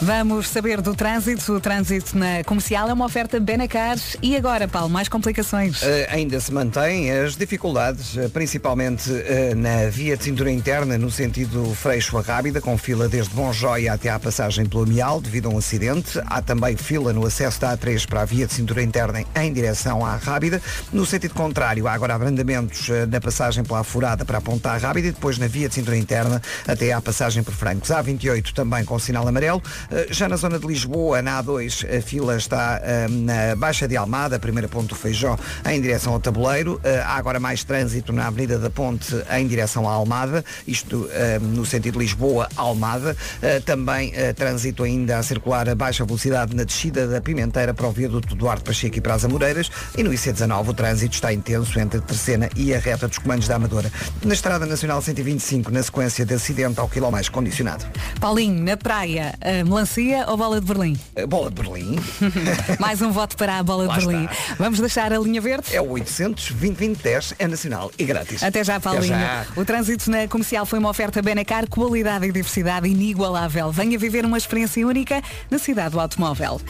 Vamos 0.02 0.48
saber 0.48 0.80
do 0.80 0.94
trânsito. 0.94 1.54
O 1.54 1.60
trânsito 1.60 2.16
na 2.16 2.44
comercial 2.44 2.88
é 2.88 2.92
uma 2.92 3.06
oferta 3.06 3.40
Benacar. 3.40 3.96
E 4.22 4.36
agora, 4.36 4.68
Paulo, 4.68 4.90
mais 4.90 5.08
complicações? 5.08 5.82
Eh, 5.82 6.06
ainda 6.10 6.38
se 6.38 6.52
mantém 6.52 7.10
as 7.10 7.34
dificuldades, 7.34 8.16
eh, 8.16 8.28
principalmente 8.28 9.10
eh, 9.10 9.54
na 9.54 9.88
via 9.88 10.16
de 10.16 10.24
cintura 10.24 10.50
interna, 10.50 10.98
no 10.98 11.10
sentido 11.10 11.74
Freixo 11.74 12.18
a 12.18 12.20
Rábida, 12.20 12.60
com 12.60 12.76
fila 12.76 13.08
desde 13.08 13.34
Bom 13.34 13.52
Joia 13.52 13.94
até 13.94 14.10
à 14.10 14.18
passagem 14.18 14.66
pelo 14.66 14.82
Amial, 14.82 15.20
devido 15.20 15.48
a 15.48 15.52
um 15.52 15.58
acidente. 15.58 16.20
Há 16.26 16.42
também 16.42 16.76
fila 16.76 17.12
no 17.12 17.24
acesso 17.24 17.60
da 17.60 17.76
A3 17.76 18.06
para 18.06 18.20
a 18.20 18.24
via 18.24 18.46
de 18.46 18.52
cintura 18.52 18.82
interna 18.82 19.24
em 19.34 19.52
direção 19.52 20.04
à 20.04 20.16
Rábida. 20.16 20.60
No 20.92 21.06
sentido 21.06 21.34
contrário, 21.34 21.88
há 21.88 21.92
agora 21.92 22.14
abrandamentos 22.14 22.88
eh, 22.90 23.06
na 23.06 23.20
passagem 23.20 23.64
pela 23.64 23.82
Furada 23.82 24.24
para 24.24 24.38
a 24.38 24.40
Ponta 24.42 24.70
à 24.70 24.76
Rábida 24.76 25.08
e 25.08 25.12
depois 25.12 25.38
na 25.38 25.46
via 25.46 25.68
de 25.68 25.74
cintura 25.74 25.96
interna 25.96 26.40
até 26.66 26.92
à 26.92 27.00
passagem 27.00 27.42
por 27.42 27.54
Francos. 27.54 27.90
A 27.90 28.02
28 28.02 28.52
também 28.52 28.84
com 28.84 28.98
sinal 29.06 29.26
amarelo. 29.26 29.62
Eh, 29.90 30.08
Já 30.10 30.28
na 30.28 30.36
zona 30.36 30.58
de 30.58 30.66
Lisboa, 30.66 31.22
na 31.22 31.42
A2, 31.42 31.86
a 31.98 32.02
fila 32.02 32.36
está 32.36 32.80
eh, 32.82 33.06
na 33.08 33.54
Baixa 33.56 33.86
de 33.86 33.96
Almada, 33.96 34.38
primeira 34.38 34.68
ponto 34.68 34.94
Feijó, 34.94 35.38
em 35.64 35.80
direção 35.80 36.12
ao 36.12 36.20
tabuleiro. 36.20 36.80
Eh, 36.82 37.00
Há 37.06 37.14
agora 37.16 37.38
mais 37.38 37.62
trânsito 37.64 38.12
na 38.12 38.26
Avenida 38.26 38.58
da 38.58 38.68
Ponte 38.70 39.14
em 39.30 39.46
direção 39.46 39.88
à 39.88 39.92
Almada, 39.92 40.44
isto 40.66 41.08
no 41.40 41.64
sentido 41.64 41.98
Lisboa-Almada. 41.98 43.16
Também 43.64 44.12
trânsito 44.34 44.82
ainda 44.82 45.18
a 45.18 45.22
circular 45.22 45.68
a 45.68 45.74
baixa 45.74 46.04
velocidade 46.04 46.54
na 46.54 46.64
descida 46.64 47.06
da 47.06 47.20
Pimenteira 47.20 47.72
para 47.72 47.86
o 47.86 47.92
viaduto 47.92 48.34
Duarte 48.34 48.64
Pacheco 48.64 48.98
e 48.98 49.00
para 49.00 49.14
as 49.14 49.24
Amoreiras. 49.24 49.70
E 49.96 50.02
no 50.02 50.10
IC19 50.10 50.68
o 50.68 50.74
trânsito 50.74 51.14
está 51.14 51.32
intenso 51.32 51.78
entre 51.78 52.00
Terceira 52.00 52.48
e 52.56 52.74
a 52.74 52.78
reta 52.78 53.06
dos 53.08 53.18
comandos 53.18 53.46
da 53.46 53.56
Amadora. 53.56 53.90
Na 54.24 54.34
Estrada 54.34 54.66
Nacional 54.66 55.00
125, 55.00 55.70
na 55.70 55.82
sequência 55.82 56.24
de 56.24 56.34
acidente 56.34 56.80
ao 56.80 56.88
quiló 56.88 57.10
mais 57.10 57.28
condicionado. 57.28 57.84
Paulinho, 58.20 58.62
na 58.62 58.76
praia, 58.76 58.95
a 59.02 59.64
melancia 59.64 60.24
ou 60.28 60.36
bola 60.36 60.60
de 60.60 60.66
Berlim? 60.66 60.96
A 61.22 61.26
bola 61.26 61.50
de 61.50 61.60
Berlim 61.62 61.96
Mais 62.80 63.02
um 63.02 63.10
voto 63.10 63.36
para 63.36 63.58
a 63.58 63.62
bola 63.62 63.86
Lá 63.86 63.98
de 63.98 64.06
Berlim. 64.06 64.24
está. 64.24 64.54
Vamos 64.58 64.78
deixar 64.80 65.12
a 65.12 65.18
linha 65.18 65.40
verde? 65.40 65.74
é 65.74 65.80
o 65.80 65.90
800 65.90 66.52
2010 66.52 67.34
é 67.38 67.46
nacional 67.46 67.90
e 67.98 68.04
grátis. 68.04 68.42
Até 68.42 68.62
já, 68.64 68.78
Paulinho. 68.80 69.08
já. 69.08 69.46
O 69.56 69.64
trânsito 69.64 70.10
na 70.10 70.26
comercial 70.28 70.64
foi 70.66 70.78
uma 70.78 70.88
oferta 70.90 71.20
Benacar, 71.22 71.68
qualidade 71.68 72.26
e 72.26 72.32
diversidade 72.32 72.88
inigualável. 72.88 73.70
Venha 73.72 73.98
viver 73.98 74.24
uma 74.24 74.38
experiência 74.38 74.86
única 74.86 75.22
na 75.50 75.58
cidade 75.58 75.90
do 75.90 76.00
automóvel. 76.00 76.60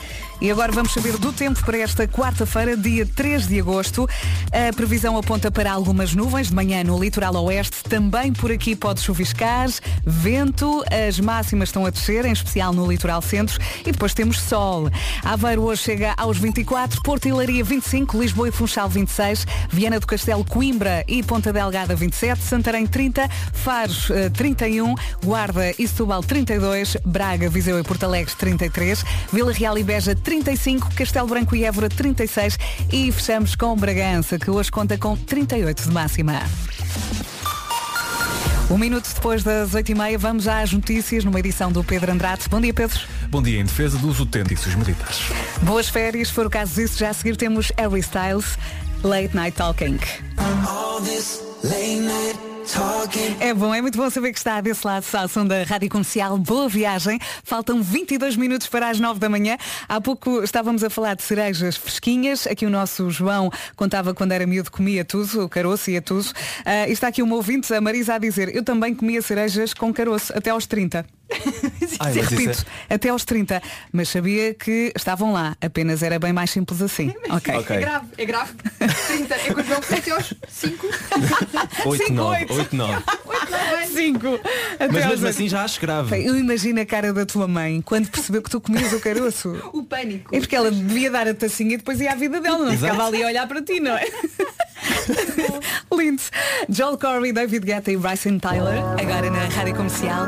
E 0.41 0.51
agora 0.51 0.71
vamos 0.73 0.93
saber 0.93 1.17
do 1.19 1.33
tempo 1.33 1.65
para 1.65 1.79
esta 1.79 2.07
quarta-feira, 2.07 2.77
dia 2.77 3.07
3 3.07 3.47
de 3.49 3.59
agosto. 3.61 4.09
A 4.53 4.75
previsão 4.75 5.17
aponta 5.17 5.51
para 5.51 5.73
algumas 5.73 6.15
nuvens 6.15 6.49
de 6.49 6.55
manhã 6.55 6.83
no 6.85 6.99
litoral 6.99 7.35
oeste. 7.45 7.83
Também 7.85 8.33
por 8.33 8.51
aqui 8.53 8.77
pode 8.77 9.01
chuviscar, 9.01 9.69
vento, 10.05 10.85
as 11.09 11.19
máximas 11.19 11.69
estão 11.71 11.87
a 11.87 11.91
descer, 11.91 12.15
em 12.24 12.33
especial 12.33 12.72
no 12.72 12.87
litoral 12.90 13.20
centro. 13.20 13.59
E 13.85 13.92
depois 13.92 14.14
temos 14.14 14.40
sol. 14.40 14.90
Aveiro 15.24 15.62
hoje 15.62 15.83
chega 15.83 16.14
aos 16.16 16.38
24, 16.38 17.02
Porto 17.02 17.26
e 17.29 17.33
Leiria 17.33 17.64
25, 17.64 18.18
Lisboa 18.18 18.48
e 18.48 18.52
Funchal 18.52 18.88
26, 18.88 19.46
Viana 19.70 20.00
do 20.00 20.07
Castelo, 20.07 20.44
Coimbra 20.44 21.05
e 21.07 21.22
Ponta 21.22 21.52
Delgada 21.52 21.94
27, 21.94 22.42
Santarém 22.42 22.87
30, 22.87 23.29
Faros 23.52 24.11
eh, 24.11 24.31
31, 24.31 24.94
Guarda 25.24 25.72
e 25.79 25.87
Setúbal 25.87 26.22
32, 26.22 26.96
Braga, 27.05 27.48
Viseu 27.48 27.79
e 27.79 27.83
Porto 27.83 28.05
Alegre 28.05 28.35
33, 28.35 29.05
Vila 29.33 29.52
Real 29.52 29.76
e 29.79 29.83
Beja 29.83 30.14
35, 30.14 30.94
Castelo 30.94 31.26
Branco 31.26 31.55
e 31.57 31.64
Évora 31.64 31.88
36 31.88 32.59
e 32.92 33.11
fechamos 33.12 33.55
com 33.55 33.76
Bragança, 33.76 34.38
que 34.38 34.50
hoje 34.50 34.70
conta 34.70 34.96
com 34.96 35.16
38 35.16 35.83
de 35.83 35.90
máxima. 35.90 36.42
Um 38.68 38.79
minuto 38.79 39.09
depois 39.14 39.44
das 39.44 39.70
8h30, 39.70 40.18
vamos 40.18 40.48
às 40.48 40.72
notícias 40.72 41.24
numa 41.24 41.38
edição 41.38 41.70
do 41.70 41.85
Pedro 41.85 42.11
Andrade. 42.11 42.48
Bom 42.48 42.61
dia, 42.61 42.74
Pedro. 42.74 42.98
Bom 43.31 43.40
dia 43.40 43.61
em 43.61 43.64
defesa 43.64 43.96
dos 43.96 44.18
utentes 44.18 44.74
militares. 44.74 45.20
Boas 45.62 45.88
férias, 45.88 46.29
se 46.29 46.35
for 46.35 46.46
o 46.46 46.50
caso 46.50 46.74
disso, 46.74 46.98
já 46.98 47.11
a 47.11 47.14
seguir 47.14 47.37
temos 47.37 47.70
Harry 47.79 48.00
Styles, 48.00 48.59
Late 49.05 49.37
Night 49.37 49.57
Talking. 49.57 49.98
É 53.40 53.55
bom, 53.55 53.72
é 53.72 53.81
muito 53.81 53.96
bom 53.96 54.11
saber 54.11 54.33
que 54.33 54.38
está 54.38 54.61
desse 54.61 54.85
lado 54.85 55.05
ao 55.12 55.29
som 55.29 55.46
da 55.46 55.62
Rádio 55.62 55.88
Comercial. 55.88 56.37
Boa 56.37 56.68
viagem. 56.68 57.18
Faltam 57.44 57.81
22 57.81 58.35
minutos 58.35 58.66
para 58.66 58.88
as 58.88 58.98
9 58.98 59.20
da 59.20 59.29
manhã. 59.29 59.57
Há 59.88 60.00
pouco 60.00 60.42
estávamos 60.42 60.83
a 60.83 60.90
falar 60.90 61.14
de 61.14 61.22
cerejas 61.22 61.76
fresquinhas. 61.76 62.44
Aqui 62.44 62.66
o 62.66 62.70
nosso 62.70 63.09
João 63.09 63.52
contava 63.76 64.12
quando 64.12 64.33
era 64.33 64.44
miúdo 64.46 64.72
comia 64.72 65.05
tudo, 65.05 65.44
o 65.44 65.48
caroço 65.48 65.92
ia 65.92 66.02
tudo. 66.02 66.26
Ah, 66.64 66.88
e 66.88 66.92
está 66.92 67.07
aqui 67.07 67.22
uma 67.22 67.37
ouvinte, 67.37 67.72
a 67.72 67.81
Marisa, 67.81 68.14
a 68.14 68.18
dizer 68.18 68.55
eu 68.55 68.64
também 68.64 68.94
comia 68.94 69.22
cerejas 69.22 69.72
com 69.72 69.92
caroço 69.92 70.33
até 70.37 70.50
aos 70.50 70.66
30. 70.66 71.07
Ai, 71.99 72.12
mas 72.15 72.29
repito, 72.29 72.65
até 72.89 73.09
aos 73.09 73.25
30. 73.25 73.61
Mas 73.93 74.09
sabia 74.09 74.55
que 74.55 74.93
estavam 74.95 75.33
lá. 75.33 75.57
Apenas 75.61 76.03
era 76.03 76.19
bem 76.19 76.33
mais 76.33 76.51
simples 76.51 76.81
assim. 76.81 77.12
Ok. 77.31 77.55
Ok. 77.55 77.77
É 77.77 77.81
grave, 77.81 78.07
é 78.19 78.25
grave. 78.25 78.53
30, 79.09 79.35
é 79.35 79.39
que 79.39 79.61
o 79.61 79.65
João 79.65 79.83
foi 79.83 79.99
até 79.99 80.11
aos 80.12 80.35
5. 80.49 80.87
é 80.87 81.89
8, 81.89 82.03
Cinco, 82.05 82.12
9, 82.15 82.37
oito. 82.41 82.55
8, 82.55 82.77
9. 82.77 83.03
5. 83.93 84.27
Até 84.75 84.87
Mas 84.89 84.97
aos 84.97 85.11
mesmo 85.11 85.11
oito. 85.11 85.27
assim 85.27 85.49
já 85.49 85.65
acho 85.65 85.81
grave. 85.81 86.25
Eu 86.25 86.37
imagino 86.39 86.81
a 86.81 86.87
cara 86.87 87.12
da 87.12 87.27
tua 87.27 87.49
mãe 87.49 87.81
quando 87.83 88.09
percebeu 88.09 88.43
que 88.43 88.51
tu 88.51 88.61
comias 88.61 88.93
o 88.93 89.01
caroço. 89.01 89.57
O 89.77 89.83
pânico. 89.83 90.35
É 90.35 90.39
porque 90.41 90.57
ela 90.57 90.71
devia 90.71 91.11
dar 91.11 91.29
a 91.29 91.35
tacinha 91.35 91.75
e 91.75 91.77
depois 91.77 92.01
ia 92.01 92.12
à 92.12 92.15
vida 92.15 92.41
dela, 92.41 92.59
não 92.59 92.73
Exato. 92.73 92.93
ficava 92.93 93.09
ali 93.09 93.23
a 93.23 93.27
olhar 93.27 93.47
para 93.47 93.61
ti, 93.62 93.79
não 93.81 93.97
é? 93.97 94.07
Lindo. 95.93 96.23
Joel 96.69 96.99
Corey, 96.99 97.33
David 97.33 97.65
Guetta 97.67 97.91
e 97.93 97.97
Bryson 97.97 98.39
Tyler, 98.39 98.79
agora 99.01 99.31
na 99.31 99.45
rádio 99.49 99.75
comercial. 99.75 100.27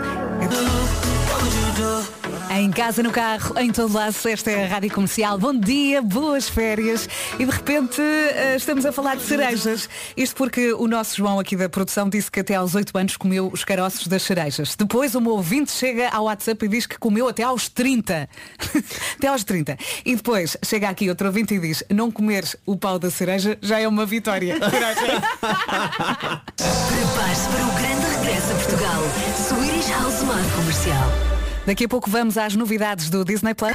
Em 2.51 2.71
casa, 2.73 3.05
no 3.05 3.13
carro, 3.13 3.57
em 3.59 3.71
todo 3.71 3.95
lado, 3.95 4.17
esta 4.27 4.51
é 4.51 4.65
a 4.65 4.69
Rádio 4.69 4.93
Comercial. 4.93 5.39
Bom 5.39 5.55
dia, 5.55 6.03
boas 6.03 6.49
férias. 6.49 7.09
E 7.39 7.45
de 7.45 7.51
repente 7.53 8.01
eh, 8.01 8.57
estamos 8.57 8.85
a 8.85 8.91
falar 8.91 9.15
de 9.17 9.23
cerejas. 9.23 9.89
Isto 10.17 10.35
porque 10.35 10.73
o 10.73 10.89
nosso 10.89 11.17
João 11.17 11.39
aqui 11.39 11.55
da 11.55 11.69
produção 11.69 12.09
disse 12.09 12.29
que 12.29 12.41
até 12.41 12.57
aos 12.57 12.75
8 12.75 12.99
anos 12.99 13.17
comeu 13.17 13.49
os 13.53 13.63
caroços 13.65 14.09
das 14.09 14.25
cerejas. 14.25 14.75
Depois 14.75 15.15
o 15.15 15.21
meu 15.21 15.35
ouvinte 15.35 15.71
chega 15.71 16.09
ao 16.09 16.25
WhatsApp 16.25 16.65
e 16.65 16.69
diz 16.69 16.85
que 16.85 16.99
comeu 16.99 17.29
até 17.29 17.45
aos 17.45 17.69
30. 17.69 18.29
até 19.17 19.29
aos 19.29 19.45
30. 19.45 19.79
E 20.05 20.17
depois 20.17 20.57
chega 20.65 20.89
aqui 20.89 21.09
outro 21.09 21.29
ouvinte 21.29 21.55
e 21.55 21.61
diz, 21.61 21.85
não 21.89 22.11
comeres 22.11 22.57
o 22.67 22.77
pau 22.77 22.99
da 22.99 23.11
cereja 23.11 23.57
já 23.63 23.79
é 23.79 23.87
uma 23.87 24.05
vitória. 24.05 24.59
Prepare-se 24.59 24.99
para 27.49 27.67
o 27.67 27.75
grande 27.75 28.07
regresso 28.17 28.51
a 28.51 28.55
Portugal. 28.57 29.03
Comercial. 30.55 31.09
Daqui 31.67 31.87
a 31.87 31.89
pouco 31.89 32.11
vamos 32.11 32.37
às 32.37 32.55
novidades 32.55 33.09
do 33.09 33.25
Disney 33.25 33.55
Plus. 33.55 33.73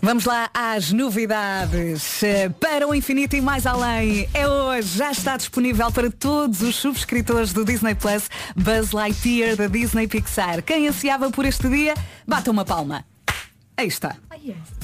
Vamos 0.00 0.24
lá 0.24 0.48
às 0.54 0.92
novidades 0.92 2.22
eh, 2.22 2.48
para 2.48 2.86
o 2.86 2.94
infinito 2.94 3.34
e 3.34 3.40
mais 3.40 3.66
além. 3.66 4.28
É 4.32 4.46
hoje, 4.46 4.98
já 4.98 5.10
está 5.10 5.36
disponível 5.36 5.90
para 5.90 6.08
todos 6.12 6.62
os 6.62 6.76
subscritores 6.76 7.52
do 7.52 7.64
Disney 7.64 7.96
Plus 7.96 8.30
Buzz 8.54 8.92
Lightyear 8.92 9.56
da 9.56 9.66
Disney 9.66 10.06
Pixar. 10.06 10.62
Quem 10.62 10.86
ansiava 10.86 11.28
por 11.28 11.44
este 11.44 11.68
dia, 11.68 11.94
bata 12.24 12.48
uma 12.48 12.64
palma. 12.64 13.04
Aí 13.76 13.88
está. 13.88 14.16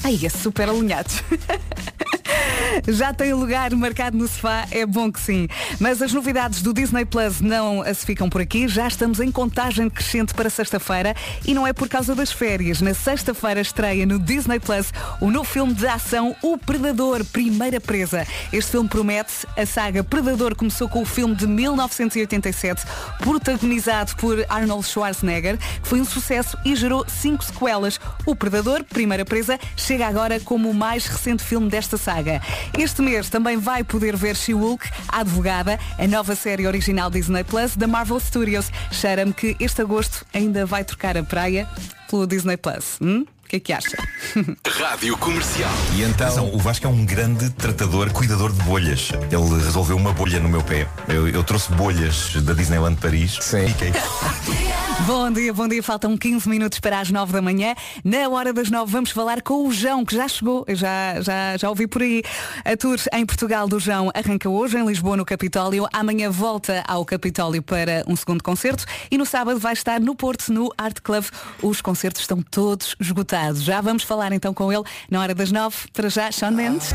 Aí 0.03 0.25
é 0.25 0.29
super 0.29 0.67
alinhados. 0.67 1.23
Já 2.87 3.13
tem 3.13 3.33
lugar 3.33 3.73
marcado 3.75 4.17
no 4.17 4.27
sofá, 4.27 4.67
é 4.71 4.85
bom 4.85 5.11
que 5.11 5.19
sim. 5.19 5.47
Mas 5.79 6.01
as 6.01 6.13
novidades 6.13 6.61
do 6.61 6.73
Disney 6.73 7.05
Plus 7.05 7.41
não 7.41 7.83
se 7.93 8.05
ficam 8.05 8.29
por 8.29 8.41
aqui. 8.41 8.67
Já 8.67 8.87
estamos 8.87 9.19
em 9.19 9.31
contagem 9.31 9.89
crescente 9.89 10.33
para 10.33 10.49
sexta-feira 10.49 11.15
e 11.45 11.53
não 11.53 11.65
é 11.65 11.73
por 11.73 11.87
causa 11.87 12.15
das 12.15 12.31
férias. 12.31 12.81
Na 12.81 12.93
sexta-feira 12.93 13.61
estreia 13.61 14.05
no 14.05 14.19
Disney 14.19 14.59
Plus 14.59 14.91
o 15.21 15.29
novo 15.29 15.49
filme 15.49 15.73
de 15.73 15.87
ação 15.87 16.35
O 16.41 16.57
Predador, 16.57 17.23
Primeira 17.25 17.79
Presa. 17.79 18.25
Este 18.51 18.71
filme 18.71 18.89
promete. 18.89 19.45
A 19.57 19.65
saga 19.65 20.03
Predador 20.03 20.55
começou 20.55 20.87
com 20.89 21.01
o 21.01 21.05
filme 21.05 21.35
de 21.35 21.47
1987, 21.47 22.83
protagonizado 23.19 24.15
por 24.15 24.45
Arnold 24.49 24.85
Schwarzenegger, 24.85 25.57
que 25.57 25.87
foi 25.87 26.01
um 26.01 26.05
sucesso 26.05 26.57
e 26.63 26.75
gerou 26.75 27.05
cinco 27.07 27.43
sequelas. 27.43 27.99
O 28.25 28.35
Predador, 28.35 28.83
Primeira 28.83 29.25
Presa, 29.25 29.59
chega 29.75 30.07
agora 30.07 30.39
como 30.39 30.69
o 30.69 30.73
mais 30.73 31.05
recente 31.05 31.43
filme 31.43 31.69
desta 31.69 31.97
saga. 31.97 32.41
Este 32.77 33.01
mês 33.01 33.29
também 33.29 33.57
vai 33.57 33.83
poder 33.83 34.15
ver 34.15 34.35
She-Hulk, 34.35 34.89
a 35.07 35.19
advogada, 35.19 35.79
a 35.97 36.07
nova 36.07 36.35
série 36.35 36.67
original 36.67 37.09
Disney 37.09 37.43
Plus 37.43 37.75
da 37.75 37.87
Marvel 37.87 38.19
Studios. 38.19 38.71
Cheira-me 38.91 39.33
que 39.33 39.55
este 39.59 39.81
agosto 39.81 40.25
ainda 40.33 40.65
vai 40.65 40.83
trocar 40.83 41.17
a 41.17 41.23
praia 41.23 41.67
pelo 42.09 42.27
Disney 42.27 42.57
Plus. 42.57 42.97
Hum? 43.01 43.25
O 43.45 43.47
que 43.47 43.57
é 43.57 43.59
que 43.59 43.73
acha? 43.73 43.95
Rádio 44.67 45.15
Comercial. 45.17 45.69
E 45.93 46.01
então, 46.01 46.51
o 46.53 46.57
Vasco 46.57 46.87
é 46.87 46.89
um 46.89 47.05
grande 47.05 47.49
tratador, 47.51 48.11
cuidador 48.11 48.51
de 48.51 48.61
bolhas. 48.63 49.11
Ele 49.31 49.63
resolveu 49.63 49.95
uma 49.95 50.11
bolha 50.13 50.39
no 50.39 50.49
meu 50.49 50.63
pé. 50.63 50.87
Eu, 51.07 51.27
eu 51.27 51.43
trouxe 51.43 51.71
bolhas 51.73 52.33
da 52.41 52.53
Disneyland 52.53 52.95
Paris. 52.99 53.37
Sim. 53.39 53.67
Fiquei. 53.67 53.91
Bom 55.01 55.29
dia, 55.29 55.53
bom 55.53 55.67
dia. 55.67 55.83
Faltam 55.83 56.17
15 56.17 56.49
minutos 56.49 56.79
para 56.79 56.99
as 56.99 57.11
9 57.11 57.33
da 57.33 57.41
manhã. 57.41 57.75
Na 58.03 58.27
hora 58.29 58.51
das 58.51 58.71
9 58.71 58.91
vamos 58.91 59.11
falar 59.11 59.41
com 59.41 59.67
o 59.67 59.71
João, 59.71 60.05
que 60.05 60.15
já 60.15 60.27
chegou. 60.27 60.63
Eu 60.67 60.75
já, 60.75 61.21
já, 61.21 61.57
já 61.57 61.69
ouvi 61.69 61.85
por 61.85 62.01
aí. 62.01 62.23
A 62.63 62.75
tour 62.75 62.97
em 63.13 63.25
Portugal 63.25 63.67
do 63.67 63.79
João 63.79 64.09
arranca 64.15 64.49
hoje 64.49 64.77
em 64.77 64.85
Lisboa, 64.85 65.17
no 65.17 65.25
Capitólio. 65.25 65.85
Amanhã 65.93 66.31
volta 66.31 66.83
ao 66.87 67.05
Capitólio 67.05 67.61
para 67.61 68.03
um 68.07 68.15
segundo 68.15 68.41
concerto. 68.41 68.85
E 69.11 69.17
no 69.17 69.25
sábado 69.25 69.59
vai 69.59 69.73
estar 69.73 69.99
no 69.99 70.15
Porto, 70.15 70.51
no 70.51 70.71
Art 70.77 70.99
Club. 71.03 71.25
Os 71.61 71.81
concertos 71.81 72.21
estão 72.21 72.41
todos 72.41 72.95
esgotados. 72.99 73.61
Já 73.63 73.81
vamos 73.81 74.03
falar 74.03 74.31
então 74.31 74.53
com 74.53 74.71
ele 74.71 74.83
na 75.11 75.21
hora 75.21 75.35
das 75.35 75.51
9. 75.51 75.75
Para 75.93 76.09
já, 76.09 76.31
Sean 76.31 76.51
Mendes. 76.51 76.93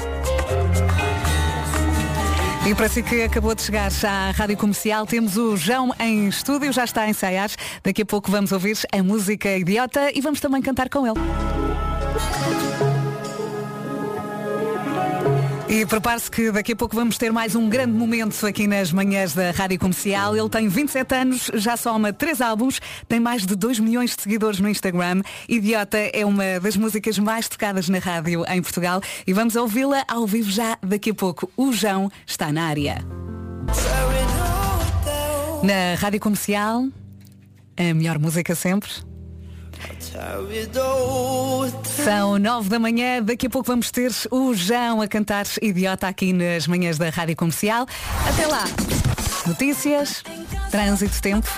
E 2.66 2.74
para 2.74 2.88
si 2.88 3.02
que 3.02 3.22
acabou 3.22 3.54
de 3.54 3.62
chegar 3.62 3.90
à 4.06 4.30
Rádio 4.32 4.56
Comercial, 4.56 5.06
temos 5.06 5.36
o 5.38 5.56
João 5.56 5.94
em 5.98 6.28
estúdio, 6.28 6.72
já 6.72 6.84
está 6.84 7.02
a 7.02 7.08
ensaiar. 7.08 7.50
Daqui 7.82 8.02
a 8.02 8.06
pouco 8.06 8.30
vamos 8.30 8.52
ouvir 8.52 8.76
a 8.92 9.02
música 9.02 9.56
idiota 9.56 10.10
e 10.14 10.20
vamos 10.20 10.40
também 10.40 10.60
cantar 10.60 10.90
com 10.90 11.06
ele. 11.06 11.18
E 15.70 15.86
prepare-se 15.86 16.28
que 16.28 16.50
daqui 16.50 16.72
a 16.72 16.76
pouco 16.76 16.96
vamos 16.96 17.16
ter 17.16 17.32
mais 17.32 17.54
um 17.54 17.68
grande 17.68 17.92
momento 17.92 18.44
aqui 18.44 18.66
nas 18.66 18.90
manhãs 18.90 19.34
da 19.34 19.52
Rádio 19.52 19.78
Comercial. 19.78 20.36
Ele 20.36 20.48
tem 20.48 20.66
27 20.66 21.14
anos, 21.14 21.48
já 21.54 21.76
soma 21.76 22.12
3 22.12 22.40
álbuns, 22.40 22.80
tem 23.06 23.20
mais 23.20 23.46
de 23.46 23.54
2 23.54 23.78
milhões 23.78 24.16
de 24.16 24.20
seguidores 24.20 24.58
no 24.58 24.68
Instagram. 24.68 25.22
Idiota 25.48 25.96
é 25.96 26.26
uma 26.26 26.58
das 26.58 26.76
músicas 26.76 27.20
mais 27.20 27.48
tocadas 27.48 27.88
na 27.88 28.00
rádio 28.00 28.44
em 28.48 28.60
Portugal 28.60 29.00
e 29.24 29.32
vamos 29.32 29.54
ouvi-la 29.54 30.04
ao 30.08 30.26
vivo 30.26 30.50
já 30.50 30.76
daqui 30.82 31.10
a 31.10 31.14
pouco. 31.14 31.48
O 31.56 31.72
João 31.72 32.10
está 32.26 32.50
na 32.50 32.64
área. 32.64 33.04
Na 35.62 35.94
Rádio 36.00 36.18
Comercial, 36.18 36.88
a 37.76 37.94
melhor 37.94 38.18
música 38.18 38.56
sempre. 38.56 38.90
São 42.04 42.38
nove 42.38 42.68
da 42.68 42.78
manhã, 42.78 43.22
daqui 43.22 43.46
a 43.46 43.50
pouco 43.50 43.66
vamos 43.66 43.90
ter 43.90 44.10
o 44.30 44.54
João 44.54 45.00
a 45.00 45.08
cantar 45.08 45.46
Idiota 45.60 46.08
aqui 46.08 46.32
nas 46.32 46.66
manhãs 46.66 46.98
da 46.98 47.10
Rádio 47.10 47.36
Comercial. 47.36 47.86
Até 48.28 48.46
lá. 48.46 48.64
Notícias, 49.46 50.22
trânsito, 50.70 51.20
tempo. 51.20 51.48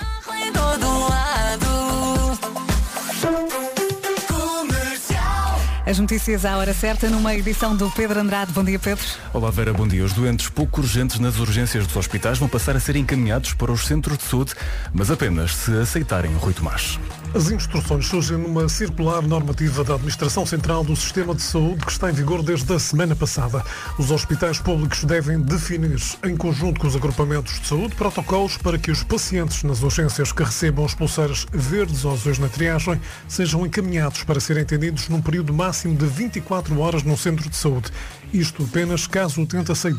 As 5.85 5.98
notícias 5.98 6.44
à 6.44 6.56
hora 6.56 6.72
certa 6.72 7.11
numa 7.11 7.35
edição 7.35 7.76
do 7.76 7.90
Pedro 7.90 8.20
Andrade. 8.20 8.52
Bom 8.52 8.64
dia, 8.64 8.78
Pedro. 8.78 9.04
Olá 9.35 9.50
Vera, 9.50 9.74
bom 9.74 9.87
dia. 9.87 10.04
Os 10.04 10.12
doentes 10.12 10.48
pouco 10.48 10.80
urgentes 10.80 11.18
nas 11.18 11.38
urgências 11.38 11.87
dos 11.87 11.96
hospitais 11.96 12.38
vão 12.38 12.48
passar 12.48 12.76
a 12.76 12.80
ser 12.80 12.96
encaminhados 12.96 13.52
para 13.52 13.70
os 13.70 13.87
centros 13.87 14.16
de 14.16 14.24
saúde, 14.24 14.54
mas 14.94 15.11
apenas 15.11 15.54
se 15.54 15.76
aceitarem 15.76 16.35
o 16.35 16.38
Rui 16.38 16.54
Tomás. 16.54 16.98
As 17.35 17.51
instruções 17.51 18.09
surgem 18.09 18.37
numa 18.37 18.68
circular 18.68 19.23
normativa 19.23 19.83
da 19.83 19.95
Administração 19.95 20.45
Central 20.45 20.85
do 20.85 20.95
Sistema 20.95 21.35
de 21.35 21.40
Saúde 21.40 21.87
que 21.87 21.90
está 21.90 22.11
em 22.11 22.12
vigor 22.12 22.42
desde 22.42 22.71
a 22.75 22.79
semana 22.79 23.16
passada. 23.16 23.64
Os 23.99 24.11
hospitais 24.11 24.59
públicos 24.59 25.03
devem 25.03 25.40
definir, 25.40 25.99
em 26.25 26.37
conjunto 26.37 26.79
com 26.79 26.87
os 26.87 26.95
agrupamentos 26.95 27.59
de 27.59 27.66
saúde, 27.66 27.95
protocolos 27.95 28.59
para 28.59 28.79
que 28.79 28.90
os 28.90 29.03
pacientes 29.03 29.62
nas 29.62 29.83
urgências 29.83 30.31
que 30.31 30.42
recebam 30.42 30.85
as 30.85 30.95
pulseiras 30.95 31.47
verdes 31.51 32.05
ou 32.05 32.12
azuis 32.12 32.38
na 32.38 32.51
triagem 32.51 33.01
sejam 33.27 33.64
encaminhados 33.64 34.25
para 34.25 34.38
serem 34.38 34.62
atendidos 34.62 35.09
num 35.09 35.23
período 35.23 35.55
máximo 35.55 35.97
de 35.97 36.05
24 36.05 36.79
horas 36.79 37.03
no 37.03 37.16
centro 37.16 37.49
de 37.49 37.57
saúde. 37.57 37.90
Isto 38.33 38.64
apenas 38.64 39.07
caso 39.07 39.42
o 39.42 39.47
tente 39.47 39.71
aceitar. 39.71 39.92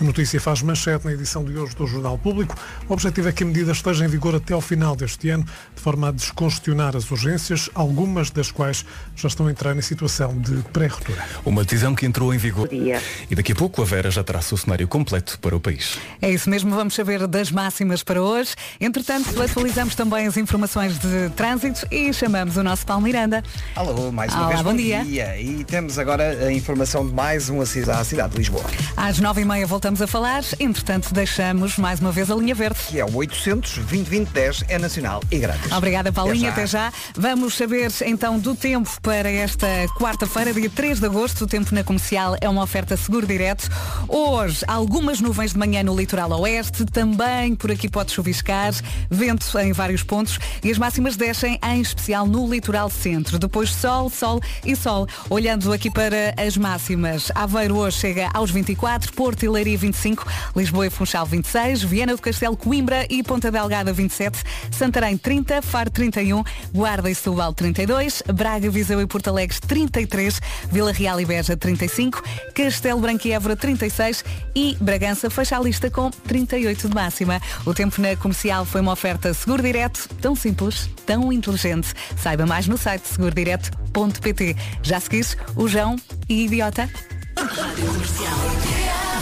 A 0.00 0.04
notícia 0.04 0.40
faz 0.40 0.62
manchete 0.62 1.04
na 1.04 1.12
edição 1.12 1.44
de 1.44 1.56
hoje 1.56 1.76
do 1.76 1.86
Jornal 1.86 2.18
Público. 2.18 2.56
O 2.88 2.92
objetivo 2.92 3.28
é 3.28 3.32
que 3.32 3.44
a 3.44 3.46
medida 3.46 3.70
esteja 3.70 4.04
em 4.04 4.08
vigor 4.08 4.34
até 4.34 4.52
ao 4.52 4.60
final 4.60 4.96
deste 4.96 5.30
ano, 5.30 5.44
de 5.44 5.80
forma 5.80 6.08
a 6.08 6.10
descongestionar 6.10 6.96
as 6.96 7.08
urgências, 7.10 7.70
algumas 7.74 8.30
das 8.30 8.50
quais 8.50 8.84
já 9.14 9.28
estão 9.28 9.46
a 9.46 9.50
entrar 9.52 9.76
em 9.76 9.80
situação 9.80 10.36
de 10.36 10.56
pré-retura. 10.72 11.24
Uma 11.44 11.62
decisão 11.62 11.94
que 11.94 12.04
entrou 12.04 12.34
em 12.34 12.38
vigor. 12.38 12.68
E 12.72 13.34
daqui 13.34 13.52
a 13.52 13.54
pouco 13.54 13.80
a 13.80 13.84
Vera 13.84 14.10
já 14.10 14.24
traça 14.24 14.56
o 14.56 14.58
cenário 14.58 14.88
completo 14.88 15.38
para 15.38 15.54
o 15.54 15.60
país. 15.60 15.98
É 16.20 16.30
isso 16.30 16.50
mesmo, 16.50 16.74
vamos 16.74 16.94
saber 16.94 17.28
das 17.28 17.52
máximas 17.52 18.02
para 18.02 18.20
hoje. 18.20 18.56
Entretanto, 18.80 19.40
atualizamos 19.40 19.94
também 19.94 20.26
as 20.26 20.36
informações 20.36 20.98
de 20.98 21.30
trânsito 21.36 21.86
e 21.92 22.12
chamamos 22.12 22.56
o 22.56 22.62
nosso 22.64 22.84
Paulo 22.84 23.04
Miranda. 23.04 23.42
Alô, 23.76 24.10
mais 24.10 24.32
uma 24.34 24.40
Olá, 24.40 24.48
vez. 24.48 24.62
bom 24.62 24.74
dia. 24.74 25.04
E 25.40 25.62
temos 25.64 25.96
agora 25.96 26.46
a 26.46 26.52
informação 26.52 27.06
de 27.06 27.14
mais 27.14 27.48
um 27.48 27.67
à 27.88 28.02
cidade 28.02 28.32
de 28.32 28.38
Lisboa. 28.38 28.64
Às 28.96 29.20
nove 29.20 29.42
e 29.42 29.44
meia 29.44 29.66
voltamos 29.66 30.02
a 30.02 30.06
falar. 30.06 30.42
Entretanto, 30.58 31.14
deixamos 31.14 31.76
mais 31.76 32.00
uma 32.00 32.10
vez 32.10 32.30
a 32.30 32.34
linha 32.34 32.54
verde. 32.54 32.78
Que 32.88 32.98
é 32.98 33.04
o 33.04 33.14
800 33.14 33.78
2010 33.78 34.64
é 34.68 34.78
nacional 34.78 35.22
e 35.30 35.38
grátis. 35.38 35.70
Obrigada, 35.70 36.12
Paulinha. 36.12 36.50
Até 36.50 36.62
Até 36.62 36.66
já. 36.66 36.92
Vamos 37.16 37.54
saber 37.56 37.92
então 38.04 38.38
do 38.38 38.54
tempo 38.54 38.90
para 39.00 39.30
esta 39.30 39.66
quarta-feira, 39.96 40.52
dia 40.52 40.68
3 40.68 40.98
de 40.98 41.06
agosto. 41.06 41.44
O 41.44 41.46
tempo 41.46 41.72
na 41.72 41.84
comercial 41.84 42.36
é 42.40 42.48
uma 42.48 42.62
oferta 42.62 42.96
seguro 42.96 43.26
direto. 43.26 43.68
Hoje, 44.08 44.64
algumas 44.66 45.20
nuvens 45.20 45.52
de 45.52 45.58
manhã 45.58 45.84
no 45.84 45.96
litoral 45.96 46.32
oeste, 46.40 46.84
também 46.86 47.54
por 47.54 47.70
aqui 47.70 47.88
pode 47.88 48.10
chuviscar, 48.10 48.74
vento 49.08 49.56
em 49.58 49.72
vários 49.72 50.02
pontos 50.02 50.38
e 50.64 50.70
as 50.70 50.78
máximas 50.78 51.16
descem 51.16 51.58
em 51.62 51.80
especial 51.80 52.26
no 52.26 52.48
litoral 52.50 52.90
centro. 52.90 53.38
Depois 53.38 53.70
sol, 53.70 54.10
sol 54.10 54.40
e 54.64 54.74
sol 54.74 54.88
sol. 54.88 55.06
Olhando 55.28 55.72
aqui 55.72 55.90
para 55.90 56.34
as 56.36 56.56
máximas, 56.56 57.30
Aveiro 57.34 57.57
hoje 57.66 57.98
chega 57.98 58.30
aos 58.32 58.52
24, 58.52 59.12
Porto 59.12 59.42
e 59.42 59.48
Leiria 59.48 59.76
25, 59.76 60.24
Lisboa 60.54 60.86
e 60.86 60.90
Funchal 60.90 61.26
26, 61.26 61.82
Viana 61.82 62.14
do 62.14 62.22
Castelo, 62.22 62.56
Coimbra 62.56 63.04
e 63.10 63.20
Ponta 63.22 63.50
Delgada 63.50 63.92
27, 63.92 64.38
Santarém 64.70 65.18
30, 65.18 65.60
Faro 65.60 65.90
31, 65.90 66.44
Guarda 66.72 67.10
e 67.10 67.14
Setúbal 67.14 67.52
32, 67.52 68.22
Braga, 68.32 68.70
Viseu 68.70 69.00
e 69.00 69.06
Porto 69.06 69.28
Alegre 69.28 69.58
33, 69.60 70.40
Vila 70.70 70.92
Real 70.92 71.20
e 71.20 71.26
Beja 71.26 71.56
35, 71.56 72.22
Castelo 72.54 73.00
Branco 73.00 73.26
e 73.26 73.32
Évora 73.32 73.56
36 73.56 74.24
e 74.54 74.76
Bragança 74.80 75.28
fecha 75.28 75.58
a 75.58 75.60
lista 75.60 75.90
com 75.90 76.10
38 76.10 76.88
de 76.88 76.94
máxima. 76.94 77.40
O 77.66 77.74
tempo 77.74 78.00
na 78.00 78.14
comercial 78.14 78.64
foi 78.64 78.80
uma 78.80 78.92
oferta 78.92 79.34
seguro 79.34 79.62
direto, 79.62 80.08
tão 80.20 80.36
simples, 80.36 80.88
tão 81.04 81.32
inteligente. 81.32 81.92
Saiba 82.16 82.46
mais 82.46 82.68
no 82.68 82.78
site 82.78 83.08
segurodireto.pt. 83.08 84.56
Já 84.82 85.00
seguis 85.00 85.36
o 85.56 85.66
João 85.66 85.96
e 86.28 86.44
Idiota? 86.44 86.88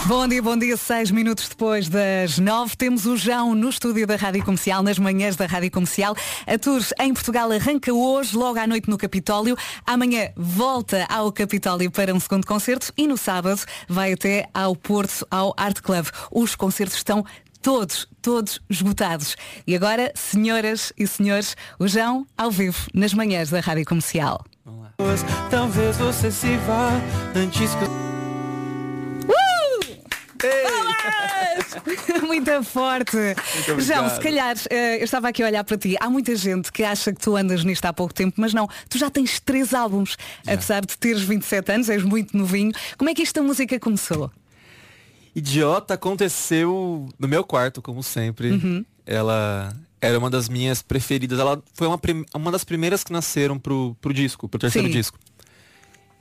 Bom 0.06 0.28
dia, 0.28 0.40
bom 0.40 0.56
dia. 0.56 0.76
Seis 0.76 1.10
minutos 1.10 1.48
depois 1.48 1.88
das 1.88 2.38
nove, 2.38 2.76
temos 2.76 3.06
o 3.06 3.16
João 3.16 3.54
no 3.54 3.68
estúdio 3.68 4.06
da 4.06 4.16
Rádio 4.16 4.44
Comercial, 4.44 4.82
nas 4.82 4.98
manhãs 4.98 5.36
da 5.36 5.46
Rádio 5.46 5.70
Comercial. 5.70 6.16
A 6.46 6.56
Tours 6.56 6.94
em 7.00 7.12
Portugal 7.12 7.50
arranca 7.50 7.92
hoje, 7.92 8.36
logo 8.36 8.58
à 8.58 8.66
noite 8.66 8.88
no 8.88 8.96
Capitólio. 8.96 9.56
Amanhã 9.84 10.30
volta 10.36 11.06
ao 11.10 11.30
Capitólio 11.32 11.90
para 11.90 12.14
um 12.14 12.20
segundo 12.20 12.46
concerto 12.46 12.92
e 12.96 13.06
no 13.06 13.16
sábado 13.16 13.60
vai 13.88 14.12
até 14.12 14.48
ao 14.54 14.76
Porto, 14.76 15.26
ao 15.30 15.52
Art 15.56 15.80
Club. 15.80 16.06
Os 16.30 16.54
concertos 16.54 16.96
estão 16.96 17.24
todos, 17.60 18.08
todos 18.22 18.60
esgotados. 18.70 19.36
E 19.66 19.74
agora, 19.74 20.12
senhoras 20.14 20.92
e 20.96 21.06
senhores, 21.06 21.56
o 21.78 21.88
João 21.88 22.24
ao 22.38 22.50
vivo, 22.50 22.78
nas 22.94 23.12
manhãs 23.12 23.50
da 23.50 23.60
Rádio 23.60 23.84
Comercial. 23.84 24.44
Talvez 25.50 25.96
você 25.96 26.30
se 26.30 26.56
vá 26.58 26.90
antes 27.34 27.74
que 27.74 28.05
Muito 32.26 32.62
forte. 32.64 33.16
obrigado. 33.16 33.80
João, 33.80 34.10
se 34.10 34.20
calhar, 34.20 34.56
eh, 34.70 34.98
eu 35.00 35.04
estava 35.04 35.28
aqui 35.28 35.42
a 35.42 35.46
olhar 35.46 35.64
para 35.64 35.76
ti. 35.76 35.96
Há 36.00 36.08
muita 36.10 36.34
gente 36.36 36.70
que 36.72 36.82
acha 36.82 37.12
que 37.12 37.20
tu 37.20 37.36
andas 37.36 37.64
nisto 37.64 37.84
há 37.84 37.92
pouco 37.92 38.12
tempo, 38.14 38.34
mas 38.40 38.52
não. 38.54 38.68
Tu 38.88 38.98
já 38.98 39.10
tens 39.10 39.40
três 39.40 39.72
álbuns. 39.74 40.16
Apesar 40.46 40.84
de 40.84 40.96
teres 40.98 41.22
27 41.22 41.72
anos, 41.72 41.88
és 41.88 42.02
muito 42.02 42.36
novinho. 42.36 42.72
Como 42.96 43.10
é 43.10 43.14
que 43.14 43.22
esta 43.22 43.42
música 43.42 43.78
começou? 43.78 44.30
Idiota 45.34 45.94
aconteceu 45.94 47.08
no 47.18 47.28
meu 47.28 47.44
quarto, 47.44 47.82
como 47.82 48.02
sempre. 48.02 48.52
Uhum. 48.52 48.84
Ela 49.04 49.74
era 50.00 50.18
uma 50.18 50.30
das 50.30 50.48
minhas 50.48 50.82
preferidas. 50.82 51.38
Ela 51.38 51.62
foi 51.74 51.86
uma, 51.86 51.98
prim- 51.98 52.24
uma 52.34 52.50
das 52.50 52.64
primeiras 52.64 53.04
que 53.04 53.12
nasceram 53.12 53.58
pro, 53.58 53.96
pro 54.00 54.12
disco, 54.14 54.48
pro 54.48 54.58
terceiro 54.58 54.88
Sim. 54.88 54.94
disco. 54.94 55.18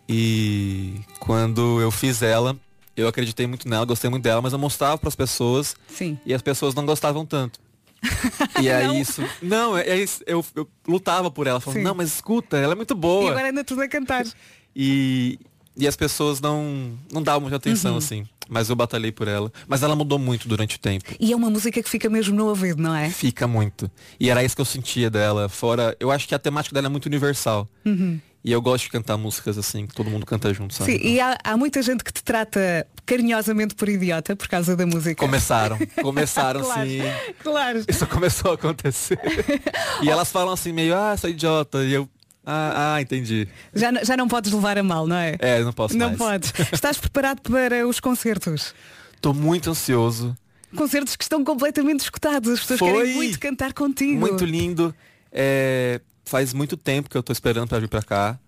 E 0.07 0.99
quando 1.19 1.81
eu 1.81 1.89
fiz 1.89 2.21
ela, 2.21 2.55
eu 2.95 3.07
acreditei 3.07 3.45
muito 3.47 3.67
nela, 3.67 3.85
gostei 3.85 4.09
muito 4.09 4.23
dela, 4.23 4.41
mas 4.41 4.53
eu 4.53 4.59
mostrava 4.59 4.97
para 4.97 5.07
as 5.09 5.15
pessoas 5.15 5.75
Sim. 5.87 6.17
e 6.25 6.33
as 6.33 6.41
pessoas 6.41 6.73
não 6.75 6.85
gostavam 6.85 7.25
tanto. 7.25 7.59
E 8.61 8.69
aí 8.69 8.87
Não? 8.87 8.95
isso. 8.97 9.23
Não, 9.41 9.77
é, 9.77 9.81
é 9.87 9.97
isso, 10.01 10.21
eu, 10.27 10.45
eu 10.55 10.67
lutava 10.87 11.29
por 11.31 11.47
ela, 11.47 11.59
falando, 11.59 11.77
Sim. 11.79 11.83
não, 11.83 11.95
mas 11.95 12.13
escuta, 12.13 12.57
ela 12.57 12.73
é 12.73 12.75
muito 12.75 12.93
E 12.93 12.97
boa. 12.97 13.31
agora 13.31 13.49
anda 13.49 13.63
tudo 13.63 13.81
a 13.81 13.87
cantar. 13.87 14.25
E, 14.77 15.39
e 15.77 15.87
as 15.87 15.95
pessoas 15.95 16.41
não, 16.41 16.99
não 17.09 17.23
davam 17.23 17.39
muita 17.39 17.55
atenção, 17.55 17.93
Uhum. 17.93 17.97
assim. 17.97 18.25
Mas 18.49 18.69
eu 18.69 18.75
batalhei 18.75 19.09
por 19.09 19.25
ela. 19.25 19.49
Mas 19.69 19.83
ela 19.83 19.95
mudou 19.95 20.19
muito 20.19 20.49
durante 20.49 20.75
o 20.75 20.79
tempo. 20.79 21.05
E 21.17 21.31
é 21.31 21.35
uma 21.35 21.49
música 21.49 21.81
que 21.81 21.89
fica 21.89 22.09
mesmo 22.09 22.35
no 22.35 22.45
ouvido, 22.47 22.81
não 22.83 22.93
é? 22.93 23.09
Fica 23.09 23.47
muito. 23.47 23.89
E 24.19 24.29
era 24.29 24.43
isso 24.43 24.53
que 24.53 24.59
eu 24.61 24.65
sentia 24.65 25.09
dela. 25.09 25.47
Fora, 25.47 25.95
eu 25.97 26.11
acho 26.11 26.27
que 26.27 26.35
a 26.35 26.39
temática 26.39 26.73
dela 26.73 26.87
é 26.87 26.89
muito 26.89 27.05
universal. 27.05 27.69
Uhum. 27.85 28.19
E 28.45 28.51
eu 28.51 28.61
gosto 28.61 28.83
de 28.83 28.91
cantar 28.91 29.17
músicas 29.17 29.57
assim, 29.57 29.87
que 29.87 29.95
todo 29.95 30.07
mundo 30.07 30.23
canta 30.23 30.53
junto, 30.53 30.71
sabe? 30.71 30.91
Sim, 30.91 30.99
e 31.03 31.19
há, 31.19 31.35
há 31.43 31.57
muita 31.57 31.81
gente 31.81 32.03
que 32.03 32.13
te 32.13 32.23
trata 32.23 32.85
carinhosamente 33.03 33.73
por 33.73 33.89
idiota 33.89 34.35
por 34.35 34.47
causa 34.47 34.75
da 34.75 34.85
música. 34.85 35.15
Começaram, 35.15 35.79
começaram 35.99 36.61
Claro, 36.61 36.87
sim. 36.87 36.99
Claro. 37.41 37.85
Isso 37.87 38.05
começou 38.05 38.51
a 38.51 38.53
acontecer. 38.53 39.19
e 40.03 40.07
elas 40.11 40.31
falam 40.31 40.53
assim, 40.53 40.71
meio, 40.71 40.95
ah, 40.95 41.17
sou 41.17 41.27
idiota. 41.27 41.83
E 41.83 41.93
eu, 41.93 42.07
ah, 42.45 42.93
ah, 42.93 43.01
entendi. 43.01 43.47
Já, 43.73 43.91
já 44.03 44.15
não 44.15 44.27
podes 44.27 44.51
levar 44.51 44.77
a 44.77 44.83
mal, 44.83 45.07
não 45.07 45.15
é? 45.15 45.35
É, 45.39 45.63
não 45.63 45.73
posso 45.73 45.97
Não 45.97 46.09
mais. 46.09 46.17
podes. 46.19 46.53
Estás 46.71 46.99
preparado 46.99 47.41
para 47.41 47.87
os 47.87 47.99
concertos? 47.99 48.75
Tô 49.19 49.33
muito 49.33 49.71
ansioso. 49.71 50.37
Concertos 50.75 51.15
que 51.15 51.23
estão 51.23 51.43
completamente 51.43 52.01
escutados. 52.01 52.51
As 52.51 52.59
pessoas 52.59 52.77
Foi. 52.77 52.91
querem 52.91 53.15
muito 53.15 53.39
cantar 53.39 53.73
contigo. 53.73 54.19
Muito 54.19 54.45
lindo. 54.45 54.93
É, 55.31 55.99
faz 56.25 56.53
muito 56.53 56.75
tempo 56.75 57.09
que 57.09 57.17
eu 57.17 57.23
tô 57.23 57.31
esperando 57.31 57.67
pra 57.67 57.79
vir 57.79 57.87
pra 57.89 58.01
cá. 58.01 58.39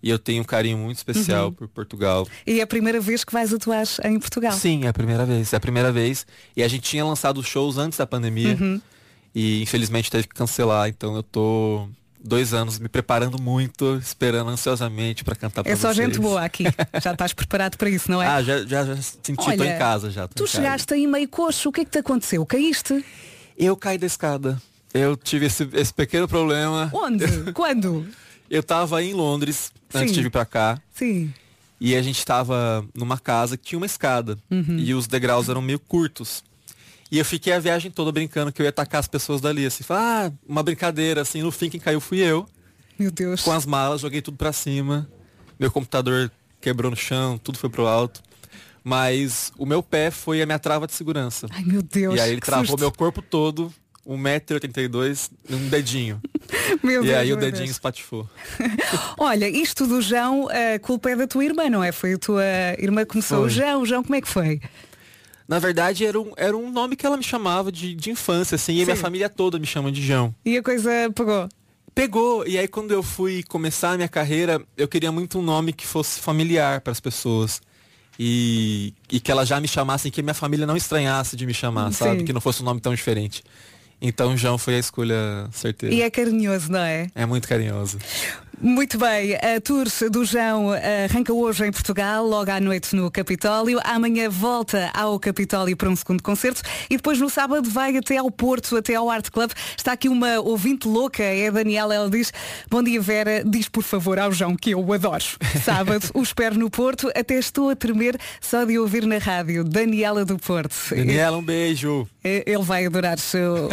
E 0.00 0.08
eu 0.10 0.18
tenho 0.18 0.42
um 0.42 0.44
carinho 0.44 0.78
muito 0.78 0.96
especial 0.98 1.46
Uhum. 1.46 1.52
por 1.52 1.68
Portugal. 1.68 2.26
E 2.46 2.60
é 2.60 2.62
a 2.62 2.66
primeira 2.68 3.00
vez 3.00 3.24
que 3.24 3.32
vais 3.32 3.52
atuar 3.52 3.82
em 4.04 4.18
Portugal. 4.20 4.52
Sim, 4.52 4.84
é 4.84 4.88
a 4.88 4.92
primeira 4.92 5.26
vez. 5.26 5.52
É 5.52 5.56
a 5.56 5.60
primeira 5.60 5.90
vez. 5.90 6.24
E 6.56 6.62
a 6.62 6.68
gente 6.68 6.82
tinha 6.82 7.04
lançado 7.04 7.42
shows 7.42 7.78
antes 7.78 7.98
da 7.98 8.06
pandemia. 8.06 8.56
Uhum. 8.60 8.80
E 9.34 9.60
infelizmente 9.60 10.08
teve 10.08 10.28
que 10.28 10.34
cancelar. 10.36 10.88
Então 10.88 11.16
eu 11.16 11.22
tô 11.24 11.88
dois 12.22 12.54
anos 12.54 12.78
me 12.78 12.88
preparando 12.88 13.42
muito, 13.42 13.96
esperando 14.00 14.50
ansiosamente 14.50 15.24
pra 15.24 15.34
cantar 15.34 15.64
pra 15.64 15.72
É 15.72 15.74
só 15.74 15.92
vocês. 15.92 15.96
gente 16.06 16.20
boa 16.20 16.42
aqui. 16.44 16.62
Já 17.02 17.10
estás 17.12 17.32
preparado 17.32 17.76
para 17.76 17.90
isso, 17.90 18.08
não 18.08 18.22
é? 18.22 18.26
Ah, 18.28 18.40
já, 18.42 18.64
já, 18.64 18.84
já 18.84 18.96
senti, 18.96 19.34
tô 19.36 19.42
Olha, 19.50 19.74
em 19.74 19.78
casa 19.78 20.10
já. 20.12 20.28
tô 20.28 20.44
Tu 20.44 20.46
chegaste 20.48 20.94
aí 20.94 21.08
meio 21.08 21.28
coxo. 21.28 21.68
O 21.70 21.72
que 21.72 21.80
é 21.80 21.84
que 21.84 21.90
te 21.90 21.98
aconteceu? 21.98 22.46
Caíste? 22.46 23.04
Eu 23.56 23.76
caí 23.76 23.98
da 23.98 24.06
escada. 24.06 24.62
Eu 24.92 25.16
tive 25.16 25.46
esse, 25.46 25.68
esse 25.72 25.92
pequeno 25.92 26.26
problema. 26.26 26.90
Onde? 26.94 27.26
Quando? 27.52 28.06
Eu 28.50 28.62
tava 28.62 29.02
em 29.02 29.12
Londres 29.12 29.70
antes 29.94 30.10
Sim. 30.10 30.14
de 30.16 30.22
vir 30.22 30.30
pra 30.30 30.46
cá. 30.46 30.80
Sim. 30.92 31.32
E 31.80 31.94
a 31.94 32.02
gente 32.02 32.24
tava 32.24 32.84
numa 32.94 33.18
casa 33.18 33.56
que 33.56 33.64
tinha 33.64 33.78
uma 33.78 33.86
escada. 33.86 34.38
Uhum. 34.50 34.78
E 34.78 34.94
os 34.94 35.06
degraus 35.06 35.48
eram 35.48 35.62
meio 35.62 35.78
curtos. 35.78 36.42
E 37.10 37.18
eu 37.18 37.24
fiquei 37.24 37.52
a 37.52 37.58
viagem 37.58 37.90
toda 37.90 38.12
brincando 38.12 38.52
que 38.52 38.60
eu 38.60 38.64
ia 38.64 38.70
atacar 38.70 39.00
as 39.00 39.08
pessoas 39.08 39.40
dali. 39.40 39.64
Assim, 39.64 39.84
falar, 39.84 40.26
ah, 40.26 40.32
uma 40.46 40.62
brincadeira, 40.62 41.22
assim, 41.22 41.42
no 41.42 41.50
fim 41.50 41.70
quem 41.70 41.80
caiu 41.80 42.00
fui 42.00 42.18
eu. 42.18 42.46
Meu 42.98 43.10
Deus. 43.10 43.42
Com 43.42 43.52
as 43.52 43.64
malas, 43.64 44.00
joguei 44.00 44.20
tudo 44.20 44.36
pra 44.36 44.52
cima. 44.52 45.08
Meu 45.58 45.70
computador 45.70 46.30
quebrou 46.60 46.90
no 46.90 46.96
chão, 46.96 47.38
tudo 47.38 47.58
foi 47.58 47.70
pro 47.70 47.86
alto. 47.86 48.22
Mas 48.82 49.52
o 49.56 49.64
meu 49.66 49.82
pé 49.82 50.10
foi 50.10 50.42
a 50.42 50.46
minha 50.46 50.58
trava 50.58 50.86
de 50.86 50.94
segurança. 50.94 51.46
Ai 51.50 51.62
meu 51.62 51.82
Deus. 51.82 52.16
e 52.16 52.20
aí 52.20 52.32
ele 52.32 52.40
travou 52.40 52.66
susto. 52.66 52.80
meu 52.80 52.90
corpo 52.90 53.22
todo, 53.22 53.72
1,82m, 54.08 55.30
num 55.48 55.68
dedinho. 55.68 56.20
Meu 56.82 57.02
e 57.04 57.08
Deus, 57.08 57.18
aí 57.18 57.32
o 57.32 57.36
dedinho 57.36 57.64
Deus. 57.64 57.70
espatifou. 57.70 58.28
Olha, 59.18 59.48
isto 59.48 59.86
do 59.86 60.00
João, 60.00 60.48
a 60.48 60.78
culpa 60.78 61.10
é 61.10 61.16
da 61.16 61.26
tua 61.26 61.44
irmã, 61.44 61.68
não 61.68 61.84
é? 61.84 61.92
Foi 61.92 62.14
a 62.14 62.18
tua 62.18 62.44
irmã 62.78 63.02
que 63.04 63.10
começou. 63.12 63.38
Foi. 63.38 63.46
O 63.46 63.50
João, 63.50 63.82
o 63.82 63.86
João, 63.86 64.02
como 64.02 64.14
é 64.14 64.20
que 64.20 64.28
foi? 64.28 64.60
Na 65.46 65.58
verdade, 65.58 66.06
era 66.06 66.18
um, 66.18 66.32
era 66.36 66.56
um 66.56 66.70
nome 66.70 66.96
que 66.96 67.04
ela 67.06 67.16
me 67.16 67.22
chamava 67.22 67.70
de, 67.70 67.94
de 67.94 68.10
infância, 68.10 68.54
assim, 68.54 68.74
e 68.76 68.82
a 68.82 68.84
minha 68.84 68.96
Sim. 68.96 69.02
família 69.02 69.28
toda 69.28 69.58
me 69.58 69.66
chama 69.66 69.92
de 69.92 70.02
João. 70.02 70.34
E 70.44 70.56
a 70.56 70.62
coisa 70.62 70.90
pegou. 71.14 71.48
Pegou, 71.94 72.46
e 72.46 72.58
aí 72.58 72.68
quando 72.68 72.92
eu 72.92 73.02
fui 73.02 73.42
começar 73.42 73.92
a 73.92 73.96
minha 73.96 74.08
carreira, 74.08 74.62
eu 74.76 74.86
queria 74.86 75.10
muito 75.10 75.38
um 75.38 75.42
nome 75.42 75.72
que 75.72 75.86
fosse 75.86 76.20
familiar 76.20 76.80
para 76.80 76.92
as 76.92 77.00
pessoas. 77.00 77.60
E, 78.20 78.92
e 79.10 79.20
que 79.20 79.30
elas 79.30 79.48
já 79.48 79.60
me 79.60 79.68
chamassem, 79.68 80.10
que 80.10 80.20
minha 80.22 80.34
família 80.34 80.66
não 80.66 80.76
estranhasse 80.76 81.36
de 81.36 81.46
me 81.46 81.54
chamar, 81.54 81.92
Sim. 81.92 82.04
sabe? 82.04 82.24
Que 82.24 82.32
não 82.32 82.40
fosse 82.40 82.62
um 82.62 82.64
nome 82.64 82.80
tão 82.80 82.92
diferente. 82.94 83.44
Então 84.00 84.36
João 84.36 84.56
foi 84.58 84.76
a 84.76 84.78
escolha 84.78 85.48
certeira. 85.52 85.94
E 85.94 86.02
é 86.02 86.10
carinhoso, 86.10 86.70
não 86.70 86.80
é? 86.80 87.08
É 87.14 87.26
muito 87.26 87.48
carinhoso. 87.48 87.98
Muito 88.60 88.98
bem, 88.98 89.36
a 89.36 89.60
Tour 89.60 89.86
do 90.10 90.24
João 90.24 90.72
arranca 90.72 91.32
hoje 91.32 91.64
em 91.64 91.70
Portugal, 91.70 92.26
logo 92.26 92.50
à 92.50 92.58
noite 92.58 92.94
no 92.96 93.08
Capitólio. 93.08 93.78
Amanhã 93.84 94.28
volta 94.28 94.90
ao 94.92 95.16
Capitólio 95.20 95.76
para 95.76 95.88
um 95.88 95.94
segundo 95.94 96.22
concerto 96.24 96.62
e 96.90 96.96
depois 96.96 97.20
no 97.20 97.30
sábado 97.30 97.70
vai 97.70 97.96
até 97.96 98.16
ao 98.16 98.28
Porto, 98.32 98.76
até 98.76 98.96
ao 98.96 99.08
Art 99.08 99.30
Club. 99.30 99.52
Está 99.76 99.92
aqui 99.92 100.08
uma 100.08 100.40
ouvinte 100.40 100.88
louca, 100.88 101.22
é 101.22 101.46
a 101.46 101.50
Daniela, 101.52 101.94
ela 101.94 102.10
diz, 102.10 102.32
bom 102.68 102.82
dia 102.82 103.00
Vera, 103.00 103.44
diz 103.44 103.68
por 103.68 103.84
favor 103.84 104.18
ao 104.18 104.32
João 104.32 104.56
que 104.56 104.72
eu 104.72 104.84
o 104.84 104.92
adoro. 104.92 105.24
Sábado 105.62 106.10
o 106.12 106.20
espero 106.20 106.58
no 106.58 106.68
Porto, 106.68 107.12
até 107.14 107.34
estou 107.38 107.70
a 107.70 107.76
tremer 107.76 108.18
só 108.40 108.64
de 108.64 108.76
ouvir 108.76 109.06
na 109.06 109.18
rádio. 109.18 109.62
Daniela 109.62 110.24
do 110.24 110.36
Porto. 110.36 110.74
Daniela, 110.90 111.36
um 111.36 111.44
beijo. 111.44 112.08
Ele 112.24 112.62
vai 112.62 112.86
adorar 112.86 113.18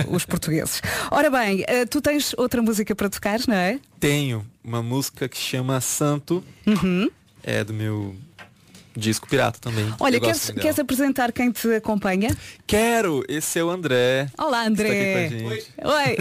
os 0.09 0.25
portugueses. 0.25 0.79
Ora 1.09 1.31
bem, 1.31 1.61
uh, 1.61 1.87
tu 1.89 1.99
tens 2.01 2.35
outra 2.37 2.61
música 2.61 2.95
para 2.95 3.09
tocar, 3.09 3.39
não 3.47 3.55
é? 3.55 3.79
Tenho 3.99 4.45
uma 4.65 4.81
música 4.81 5.29
que 5.29 5.37
chama 5.37 5.79
Santo. 5.79 6.43
Uhum. 6.65 7.09
É 7.43 7.63
do 7.63 7.73
meu 7.73 8.15
disco 8.97 9.27
pirata 9.27 9.59
também. 9.59 9.93
Olha, 9.99 10.19
queres, 10.19 10.49
queres 10.49 10.79
apresentar 10.79 11.31
quem 11.31 11.51
te 11.51 11.67
acompanha? 11.75 12.35
Quero! 12.65 13.23
Esse 13.29 13.59
é 13.59 13.63
o 13.63 13.69
André. 13.69 14.27
Olá, 14.37 14.67
está 14.67 14.69
André. 14.69 15.25
aqui 15.25 15.43
com 15.43 15.49
a 15.49 15.53
gente. 15.53 15.73
Oi. 15.83 16.17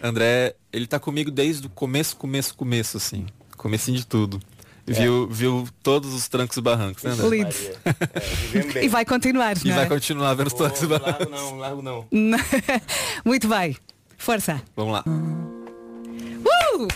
André, 0.02 0.54
ele 0.72 0.86
tá 0.86 0.98
comigo 0.98 1.30
desde 1.30 1.66
o 1.66 1.70
começo, 1.70 2.16
começo, 2.16 2.54
começo, 2.54 2.96
assim. 2.96 3.26
Comecinho 3.56 3.98
de 3.98 4.06
tudo. 4.06 4.40
Viu, 4.86 5.28
viu 5.28 5.68
todos 5.82 6.14
os 6.14 6.28
trancos 6.28 6.56
e 6.56 6.62
barrancos, 6.62 7.02
né, 7.04 7.10
André? 7.10 7.28
Lindo. 7.28 7.54
E 8.82 8.88
vai 8.88 9.04
continuar, 9.04 9.54
E 9.58 9.68
não 9.68 9.74
vai 9.74 9.84
é? 9.84 9.88
continuar 9.88 10.32
vendo 10.32 10.46
os 10.46 10.54
trancos 10.54 10.80
e 10.80 10.86
barrancos. 10.86 11.28
não, 11.28 11.58
largo 11.58 11.82
não. 11.82 12.06
Muito 13.22 13.46
bem. 13.48 13.76
Força. 14.16 14.62
Vamos 14.74 14.94
lá. 14.94 15.04
Uh! 16.78 16.88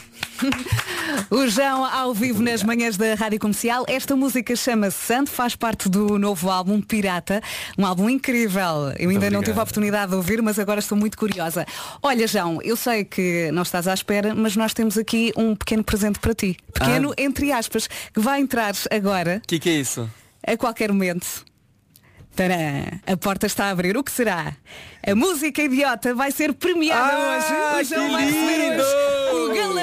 O 1.30 1.46
João 1.46 1.84
ao 1.84 2.14
vivo 2.14 2.42
nas 2.42 2.62
manhãs 2.62 2.96
da 2.96 3.14
Rádio 3.14 3.38
Comercial. 3.38 3.84
Esta 3.88 4.16
música 4.16 4.54
chama-se 4.56 4.96
Santo, 4.98 5.30
faz 5.30 5.54
parte 5.54 5.88
do 5.88 6.18
novo 6.18 6.50
álbum 6.50 6.80
Pirata, 6.80 7.42
um 7.76 7.84
álbum 7.84 8.08
incrível. 8.08 8.92
Eu 8.98 9.10
ainda 9.10 9.30
não 9.30 9.42
tive 9.42 9.58
a 9.58 9.62
oportunidade 9.62 10.10
de 10.10 10.16
ouvir, 10.16 10.40
mas 10.42 10.58
agora 10.58 10.80
estou 10.80 10.96
muito 10.96 11.18
curiosa. 11.18 11.66
Olha, 12.02 12.26
João, 12.26 12.60
eu 12.62 12.76
sei 12.76 13.04
que 13.04 13.50
não 13.52 13.62
estás 13.62 13.86
à 13.86 13.94
espera, 13.94 14.34
mas 14.34 14.56
nós 14.56 14.72
temos 14.72 14.96
aqui 14.96 15.32
um 15.36 15.54
pequeno 15.54 15.84
presente 15.84 16.18
para 16.18 16.34
ti. 16.34 16.56
Pequeno, 16.72 17.12
entre 17.18 17.52
aspas, 17.52 17.86
que 18.12 18.20
vai 18.20 18.40
entrar 18.40 18.72
agora, 18.90 19.40
O 19.44 19.48
que, 19.48 19.58
que 19.58 19.68
é 19.68 19.74
isso? 19.74 20.08
a 20.46 20.56
qualquer 20.56 20.90
momento. 20.92 21.44
Tadã! 22.34 22.54
A 23.06 23.16
porta 23.18 23.46
está 23.46 23.66
a 23.66 23.70
abrir. 23.70 23.94
O 23.96 24.02
que 24.02 24.10
será? 24.10 24.56
A 25.06 25.14
música 25.14 25.62
idiota 25.62 26.14
vai 26.14 26.30
ser 26.32 26.54
premiada 26.54 27.12
Ah, 27.12 27.76
hoje. 27.78 27.92
O 27.92 27.94
João 27.94 28.06
que 28.06 28.12
vai 28.12 28.24
receber 28.24 28.70
lindo! 28.70 28.82
hoje 28.82 29.11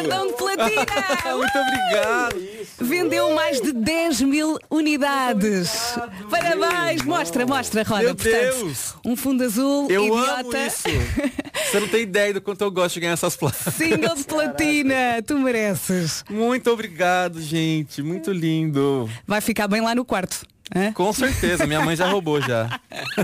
galardão 0.03 0.27
de 0.27 0.33
platina. 0.33 0.85
Muito 1.37 1.57
obrigado. 1.57 2.69
Vendeu 2.81 3.33
mais 3.33 3.61
de 3.61 3.71
10 3.73 4.21
mil 4.21 4.57
unidades. 4.69 5.95
Parabéns! 6.29 7.01
Mostra, 7.03 7.45
mostra, 7.45 7.83
Roda. 7.83 8.03
Meu 8.03 8.15
Portanto, 8.15 8.55
Deus! 8.65 8.95
um 9.05 9.15
fundo 9.15 9.43
azul, 9.43 9.87
Eu 9.89 10.05
idiota. 10.05 10.39
amo 10.41 10.67
isso. 10.67 10.83
Você 11.69 11.79
não 11.79 11.87
tem 11.87 12.01
ideia 12.01 12.33
do 12.33 12.41
quanto 12.41 12.61
eu 12.63 12.71
gosto 12.71 12.95
de 12.95 13.01
ganhar 13.01 13.13
essas 13.13 13.35
placas. 13.35 13.73
Single 13.75 14.15
de 14.15 14.23
platina. 14.23 15.21
Tu 15.25 15.37
mereces. 15.37 16.23
Muito 16.29 16.69
obrigado, 16.71 17.41
gente. 17.41 18.01
Muito 18.01 18.31
lindo. 18.31 19.09
Vai 19.27 19.41
ficar 19.41 19.67
bem 19.67 19.81
lá 19.81 19.93
no 19.93 20.03
quarto. 20.05 20.45
hã? 20.75 20.91
Com 20.93 21.11
certeza, 21.13 21.67
minha 21.67 21.81
mãe 21.81 21.95
já 21.95 22.07
roubou 22.07 22.41
já. 22.41 22.79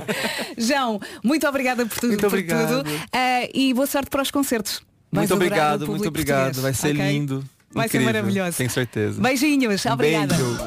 João, 0.57 0.99
muito 1.23 1.47
obrigada 1.47 1.85
por 1.85 1.95
tudo. 1.99 2.09
Muito 2.09 2.21
por 2.21 2.27
obrigado. 2.27 2.83
tudo. 2.83 2.89
Ah, 3.11 3.47
e 3.53 3.73
boa 3.73 3.87
sorte 3.87 4.09
para 4.09 4.21
os 4.21 4.29
concertos. 4.31 4.81
Muito 5.15 5.33
obrigado, 5.33 5.87
muito 5.87 6.07
obrigado. 6.07 6.55
português, 6.55 6.63
Vai 6.63 6.73
ser 6.73 6.95
ok? 6.95 7.11
lindo. 7.11 7.45
Vai 7.73 7.89
ser 7.89 7.97
incrível, 7.97 8.21
maravilhoso. 8.21 8.57
Tenho 8.57 8.69
certeza. 8.69 9.21
Beijinhos, 9.21 9.85
obrigada. 9.85 10.35
Beijo. 10.35 10.57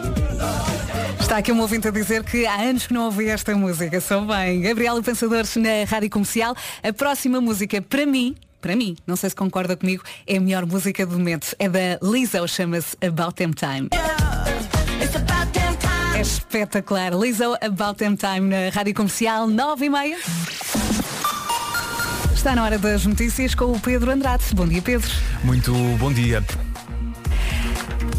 Está 1.20 1.38
aqui 1.38 1.52
um 1.52 1.61
ouvinte 1.61 1.87
a 1.87 1.90
dizer 1.90 2.24
que 2.24 2.46
há 2.46 2.54
anos 2.56 2.87
que 2.87 2.94
não 2.94 3.04
ouvi 3.06 3.28
esta 3.28 3.54
música. 3.54 4.00
Sou 4.00 4.24
bem. 4.26 4.61
Gabriela 4.62 5.02
Pensadores 5.02 5.56
na 5.56 5.84
Rádio 5.87 6.11
Comercial. 6.11 6.56
A 6.82 6.92
próxima 6.92 7.40
música, 7.40 7.82
para 7.82 8.06
mim, 8.06 8.34
para 8.61 8.74
mim, 8.74 8.96
não 9.06 9.14
sei 9.14 9.30
se 9.30 9.37
concorda 9.37 9.76
comigo, 9.76 10.02
é 10.26 10.37
a 10.37 10.40
melhor 10.40 10.64
música 10.66 11.04
do 11.06 11.18
momento. 11.18 11.54
É 11.58 11.68
da 11.68 11.98
Lizzo, 12.02 12.46
chama-se 12.48 12.96
About 13.06 13.34
Them 13.34 13.52
Time. 13.52 13.88
É 16.16 16.20
espetacular. 16.20 17.12
Lizzo, 17.14 17.54
About 17.62 17.98
Them 17.98 18.16
Time 18.16 18.40
na 18.40 18.70
Rádio 18.72 18.94
Comercial, 18.94 19.46
9 19.46 19.84
e 19.84 19.90
meia. 19.90 20.16
Está 22.38 22.55
na 22.55 22.62
hora 22.62 22.79
das 22.79 23.05
notícias 23.05 23.53
com 23.53 23.64
o 23.64 23.81
Pedro 23.81 24.12
Andrade. 24.12 24.44
Bom 24.55 24.64
dia, 24.64 24.81
Pedro. 24.81 25.11
Muito 25.42 25.74
bom 25.98 26.12
dia. 26.12 26.40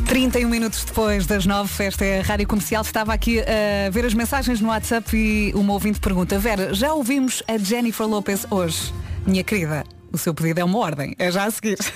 31 0.07 0.49
minutos 0.49 0.83
depois 0.83 1.25
das 1.25 1.45
9, 1.45 1.85
esta 1.85 2.03
é 2.03 2.19
a 2.19 2.23
Rádio 2.23 2.45
Comercial. 2.45 2.81
Estava 2.81 3.13
aqui 3.13 3.39
a 3.39 3.89
ver 3.89 4.03
as 4.03 4.13
mensagens 4.13 4.59
no 4.59 4.67
WhatsApp 4.67 5.15
e 5.15 5.53
uma 5.55 5.71
ouvinte 5.71 6.01
pergunta, 6.01 6.37
Vera, 6.37 6.73
já 6.73 6.93
ouvimos 6.93 7.41
a 7.47 7.57
Jennifer 7.57 8.05
Lopez 8.05 8.45
hoje? 8.51 8.93
Minha 9.25 9.41
querida, 9.41 9.85
o 10.11 10.17
seu 10.17 10.33
pedido 10.33 10.59
é 10.59 10.63
uma 10.63 10.79
ordem, 10.79 11.15
é 11.17 11.31
já 11.31 11.45
a 11.45 11.51
seguir. 11.51 11.77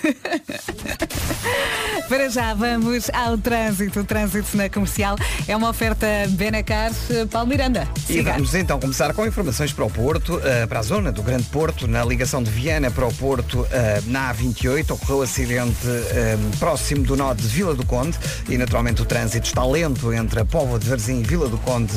Para 2.10 2.30
já 2.30 2.54
vamos 2.54 3.10
ao 3.12 3.38
trânsito. 3.38 4.02
O 4.02 4.04
trânsito 4.04 4.56
na 4.58 4.70
comercial 4.70 5.16
é 5.48 5.56
uma 5.56 5.70
oferta 5.70 6.06
Benacar 6.30 6.92
Paulo 7.32 7.48
Miranda. 7.48 7.88
E 8.10 8.14
Siga. 8.14 8.34
vamos 8.34 8.54
então 8.54 8.80
começar 8.80 9.14
com 9.14 9.26
informações 9.26 9.72
para 9.72 9.86
o 9.86 9.90
Porto, 9.90 10.40
eh, 10.44 10.66
para 10.68 10.80
a 10.80 10.84
zona 10.84 11.12
do 11.12 11.24
Grande 11.24 11.46
Porto, 11.46 11.88
na 11.88 12.04
ligação 12.04 12.44
de 12.44 12.52
Viana 12.52 12.92
para 12.92 13.08
o 13.08 13.14
Porto, 13.14 13.66
eh, 13.72 14.02
na 14.08 14.34
A28, 14.34 14.92
ocorreu 14.92 15.22
acidente 15.22 15.88
eh, 15.88 16.38
próximo 16.60 17.04
do 17.04 17.16
nó 17.16 17.34
de 17.34 17.48
Vila 17.48 17.74
do 17.74 17.86
Conde 17.86 18.18
e 18.50 18.58
naturalmente 18.58 19.02
o 19.02 19.06
trânsito 19.06 19.48
está 19.48 19.66
lento 19.66 20.12
entre 20.14 20.42
a 20.42 20.46
Póvoa 20.46 20.78
de 20.78 20.90
Varzim 20.90 21.22
e 21.22 21.24
Vila 21.24 21.48
do 21.48 21.58
Conde 21.58 21.94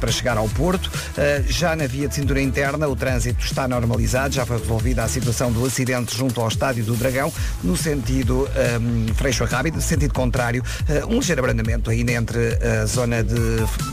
para 0.00 0.10
chegar 0.10 0.36
ao 0.36 0.48
Porto. 0.48 0.90
Já 1.46 1.74
na 1.74 1.86
via 1.86 2.08
de 2.08 2.14
cintura 2.14 2.40
interna 2.40 2.88
o 2.88 2.96
trânsito 2.96 3.44
está 3.44 3.66
normalizado, 3.66 4.34
já 4.34 4.46
foi 4.46 4.58
resolvida 4.58 5.02
a 5.02 5.08
situação 5.08 5.50
do 5.50 5.57
acidente 5.66 6.16
junto 6.16 6.40
ao 6.40 6.48
Estádio 6.48 6.84
do 6.84 6.94
Dragão, 6.94 7.32
no 7.62 7.76
sentido 7.76 8.48
eh, 8.54 8.78
Freixo 9.14 9.44
Rápido, 9.44 9.80
sentido 9.80 10.14
contrário, 10.14 10.62
eh, 10.88 11.04
um 11.06 11.18
ligeiro 11.18 11.40
abrandamento 11.40 11.90
ainda 11.90 12.12
entre 12.12 12.58
a 12.64 12.86
zona 12.86 13.22
de 13.22 13.38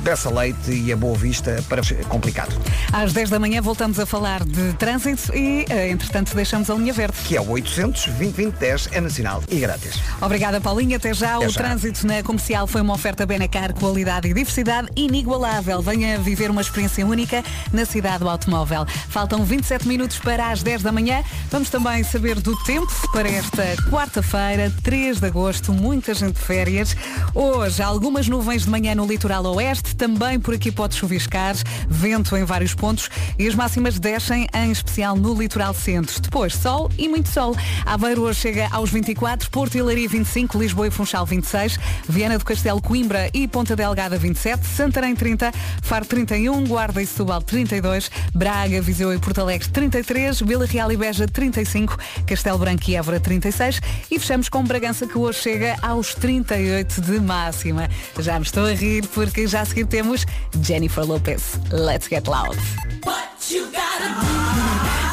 Bessa 0.03 0.29
Leite 0.29 0.71
e 0.71 0.91
a 0.91 0.97
Boa 0.97 1.17
Vista 1.17 1.63
para 1.67 1.81
complicado. 2.09 2.55
Às 2.91 3.13
10 3.13 3.29
da 3.29 3.39
manhã 3.39 3.61
voltamos 3.61 3.99
a 3.99 4.05
falar 4.05 4.43
de 4.43 4.73
trânsito 4.73 5.35
e, 5.35 5.65
eh, 5.69 5.89
entretanto, 5.89 6.35
deixamos 6.35 6.69
a 6.69 6.75
linha 6.75 6.93
verde. 6.93 7.17
Que 7.25 7.37
é 7.37 7.41
o 7.41 7.49
800 7.49 8.05
2010 8.07 8.89
é 8.91 9.01
nacional 9.01 9.43
e 9.49 9.59
grátis. 9.59 9.99
Obrigada, 10.21 10.59
Paulinha. 10.61 10.97
Até 10.97 11.13
já. 11.13 11.35
Até 11.35 11.47
o 11.47 11.49
já. 11.49 11.61
trânsito 11.61 12.05
na 12.07 12.23
comercial 12.23 12.67
foi 12.67 12.81
uma 12.81 12.93
oferta 12.93 13.25
Benacar, 13.25 13.73
qualidade 13.73 14.27
e 14.27 14.33
diversidade 14.33 14.87
inigualável. 14.95 15.81
Venha 15.81 16.17
viver 16.19 16.49
uma 16.49 16.61
experiência 16.61 17.05
única 17.05 17.43
na 17.71 17.85
cidade 17.85 18.19
do 18.19 18.29
automóvel. 18.29 18.85
Faltam 19.09 19.43
27 19.43 19.87
minutos 19.87 20.19
para 20.19 20.51
as 20.51 20.63
10 20.63 20.83
da 20.83 20.91
manhã. 20.91 21.23
Vamos 21.55 21.69
também 21.69 22.03
saber 22.03 22.41
do 22.41 22.53
tempo 22.63 22.91
para 23.13 23.29
esta 23.29 23.63
quarta-feira, 23.89 24.69
3 24.83 25.21
de 25.21 25.25
agosto. 25.25 25.71
Muita 25.71 26.13
gente 26.13 26.33
de 26.33 26.41
férias. 26.41 26.97
Hoje, 27.33 27.81
algumas 27.81 28.27
nuvens 28.27 28.65
de 28.65 28.69
manhã 28.69 28.93
no 28.93 29.05
litoral 29.05 29.45
oeste. 29.45 29.95
Também 29.95 30.37
por 30.37 30.53
aqui 30.53 30.69
pode 30.69 30.95
chuviscar. 30.95 31.55
Vento 31.87 32.35
em 32.35 32.43
vários 32.43 32.73
pontos. 32.73 33.09
E 33.39 33.47
as 33.47 33.55
máximas 33.55 33.97
descem, 33.97 34.49
em 34.53 34.69
especial 34.69 35.15
no 35.15 35.33
litoral 35.33 35.73
centro. 35.73 36.21
Depois, 36.21 36.53
sol 36.53 36.91
e 36.97 37.07
muito 37.07 37.29
sol. 37.29 37.55
Aveiro 37.85 38.23
hoje 38.23 38.41
chega 38.41 38.67
aos 38.69 38.89
24, 38.89 39.49
Porto 39.49 39.77
e 39.77 39.81
Leiria 39.81 40.09
25, 40.09 40.59
Lisboa 40.59 40.87
e 40.87 40.91
Funchal 40.91 41.25
26, 41.25 41.79
Viana 42.09 42.37
do 42.37 42.43
Castelo, 42.43 42.81
Coimbra 42.81 43.29
e 43.33 43.47
Ponta 43.47 43.77
Delgada 43.77 44.17
27, 44.17 44.65
Santarém 44.65 45.15
30, 45.15 45.53
Faro 45.81 46.05
31, 46.05 46.65
Guarda 46.65 47.01
e 47.01 47.07
Setúbal 47.07 47.41
32, 47.41 48.11
Braga, 48.33 48.81
Viseu 48.81 49.13
e 49.13 49.19
Porto 49.19 49.39
Alegre 49.39 49.69
33, 49.69 50.41
Vila 50.41 50.65
Real 50.65 50.91
e 50.91 50.97
Beja 50.97 51.25
35, 51.51 51.97
Castelo 52.25 52.57
Branco 52.57 52.89
e 52.89 52.95
Évora 52.95 53.19
36 53.19 53.79
e 54.09 54.17
fechamos 54.17 54.49
com 54.49 54.63
Bragança 54.63 55.05
que 55.05 55.17
hoje 55.17 55.39
chega 55.39 55.75
aos 55.81 56.15
38 56.15 57.01
de 57.01 57.19
máxima. 57.19 57.87
Já 58.19 58.39
me 58.39 58.45
estou 58.45 58.65
a 58.65 58.71
rir 58.71 59.05
porque 59.09 59.45
já 59.47 59.61
a 59.61 59.65
seguir 59.65 59.85
temos 59.85 60.25
Jennifer 60.63 61.05
Lopez. 61.05 61.59
Let's 61.71 62.07
get 62.07 62.27
loud. 62.27 62.57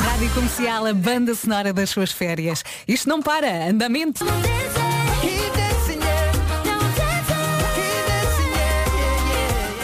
Rádio 0.00 0.30
Comercial, 0.30 0.86
a 0.86 0.94
banda 0.94 1.34
sonora 1.34 1.72
das 1.72 1.90
suas 1.90 2.12
férias. 2.12 2.64
Isto 2.88 3.08
não 3.08 3.20
para, 3.20 3.66
andamento. 3.68 4.24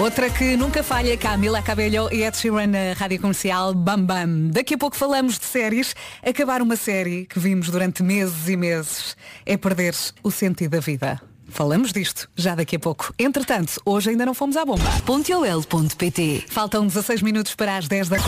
Outra 0.01 0.31
que 0.31 0.57
nunca 0.57 0.85
falha, 0.85 1.17
Camila 1.17 1.61
Cabello 1.61 2.09
e 2.13 2.23
Ed 2.23 2.37
Sheeran 2.37 2.69
na 2.69 2.93
Rádio 2.97 3.21
Comercial 3.21 3.75
Bam 3.75 4.05
Bam. 4.05 4.49
Daqui 4.53 4.75
a 4.75 4.79
pouco 4.79 4.95
falamos 4.95 5.37
de 5.41 5.45
séries. 5.45 5.93
Acabar 6.25 6.63
uma 6.63 6.77
série 6.77 7.27
que 7.27 7.41
vimos 7.41 7.69
durante 7.69 8.01
meses 8.01 8.49
e 8.49 8.57
meses 8.57 9.17
é 9.45 9.57
perder 9.57 9.97
o 10.23 10.31
sentido 10.31 10.71
da 10.71 10.81
vida. 10.81 11.21
Falamos 11.49 11.93
disto 11.93 12.31
já 12.37 12.55
daqui 12.55 12.77
a 12.77 12.79
pouco. 12.79 13.13
Entretanto, 13.19 13.83
hoje 13.85 14.11
ainda 14.11 14.25
não 14.25 14.35
fomos 14.35 14.57
à 14.57 14.65
bomba. 14.65 14.89
Pontiol.pt 15.05 16.45
Faltam 16.49 16.87
16 16.87 17.21
minutos 17.21 17.57
para 17.57 17.77
as 17.77 17.89
10 17.89 18.09
da 18.09 18.19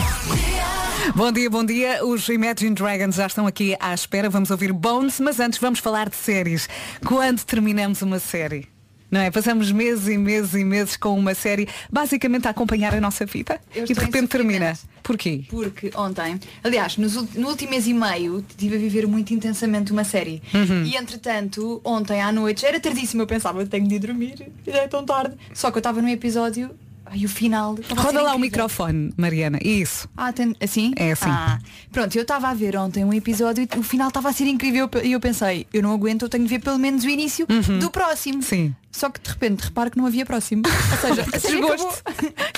Bom 1.15 1.31
dia, 1.31 1.49
bom 1.49 1.63
dia. 1.63 2.05
Os 2.05 2.27
Imagine 2.27 2.75
Dragons 2.75 3.15
já 3.15 3.27
estão 3.27 3.47
aqui 3.47 3.77
à 3.79 3.93
espera. 3.93 4.29
Vamos 4.29 4.51
ouvir 4.51 4.73
Bones, 4.73 5.21
mas 5.21 5.39
antes 5.39 5.57
vamos 5.57 5.79
falar 5.79 6.09
de 6.09 6.17
séries. 6.17 6.67
Quando 7.05 7.45
terminamos 7.45 8.01
uma 8.01 8.19
série? 8.19 8.67
Não 9.11 9.19
é? 9.19 9.29
Passamos 9.29 9.71
meses 9.71 10.07
e 10.07 10.17
meses 10.17 10.53
e 10.53 10.63
meses 10.63 10.95
com 10.95 11.19
uma 11.19 11.35
série 11.35 11.67
basicamente 11.91 12.47
a 12.47 12.51
acompanhar 12.51 12.95
a 12.95 13.01
nossa 13.01 13.25
vida 13.25 13.59
Eu 13.75 13.83
e 13.83 13.93
de 13.93 13.99
repente 13.99 14.27
termina. 14.27 14.73
Porquê? 15.03 15.43
Porque 15.49 15.91
ontem, 15.95 16.39
aliás, 16.63 16.95
nos 16.95 17.15
no 17.35 17.49
último 17.49 17.71
mês 17.71 17.87
e 17.87 17.93
meio 17.93 18.43
estive 18.47 18.75
a 18.75 18.79
viver 18.79 19.05
muito 19.05 19.33
intensamente 19.33 19.91
uma 19.91 20.05
série. 20.05 20.41
Uhum. 20.53 20.85
E 20.85 20.95
entretanto, 20.95 21.81
ontem 21.83 22.21
à 22.21 22.31
noite, 22.31 22.61
já 22.61 22.69
era 22.69 22.79
tardíssimo, 22.79 23.21
eu 23.21 23.27
pensava, 23.27 23.65
tenho 23.65 23.87
de 23.87 23.95
ir 23.95 23.99
dormir, 23.99 24.49
já 24.65 24.77
é 24.77 24.87
tão 24.87 25.03
tarde. 25.03 25.35
Só 25.53 25.69
que 25.71 25.77
eu 25.77 25.81
estava 25.81 26.01
num 26.01 26.07
episódio 26.07 26.71
e 27.13 27.25
o 27.25 27.29
final. 27.29 27.75
Roda 27.97 28.21
lá 28.21 28.35
o 28.35 28.39
microfone, 28.39 29.11
Mariana. 29.17 29.59
Isso. 29.61 30.07
Ah, 30.15 30.31
tem, 30.31 30.55
assim? 30.61 30.93
É 30.95 31.11
assim. 31.11 31.29
Ah, 31.29 31.59
pronto, 31.91 32.15
eu 32.15 32.21
estava 32.21 32.47
a 32.47 32.53
ver 32.53 32.77
ontem 32.77 33.03
um 33.03 33.13
episódio 33.13 33.63
e 33.63 33.79
o 33.79 33.83
final 33.83 34.07
estava 34.07 34.29
a 34.29 34.33
ser 34.33 34.45
incrível 34.47 34.89
e 35.03 35.11
eu 35.11 35.19
pensei, 35.19 35.67
eu 35.73 35.81
não 35.81 35.91
aguento, 35.91 36.23
eu 36.23 36.29
tenho 36.29 36.43
de 36.43 36.49
ver 36.49 36.59
pelo 36.59 36.77
menos 36.77 37.03
o 37.03 37.09
início 37.09 37.45
do 37.79 37.91
próximo. 37.91 38.35
Uhum. 38.35 38.41
Sim. 38.41 38.75
Só 38.91 39.09
que 39.09 39.19
de 39.21 39.29
repente 39.29 39.61
reparo 39.61 39.89
que 39.91 39.97
não 39.97 40.05
havia 40.05 40.25
próximo. 40.25 40.63
Ou 40.65 40.97
seja, 40.97 41.23
Desgosto. 41.23 42.03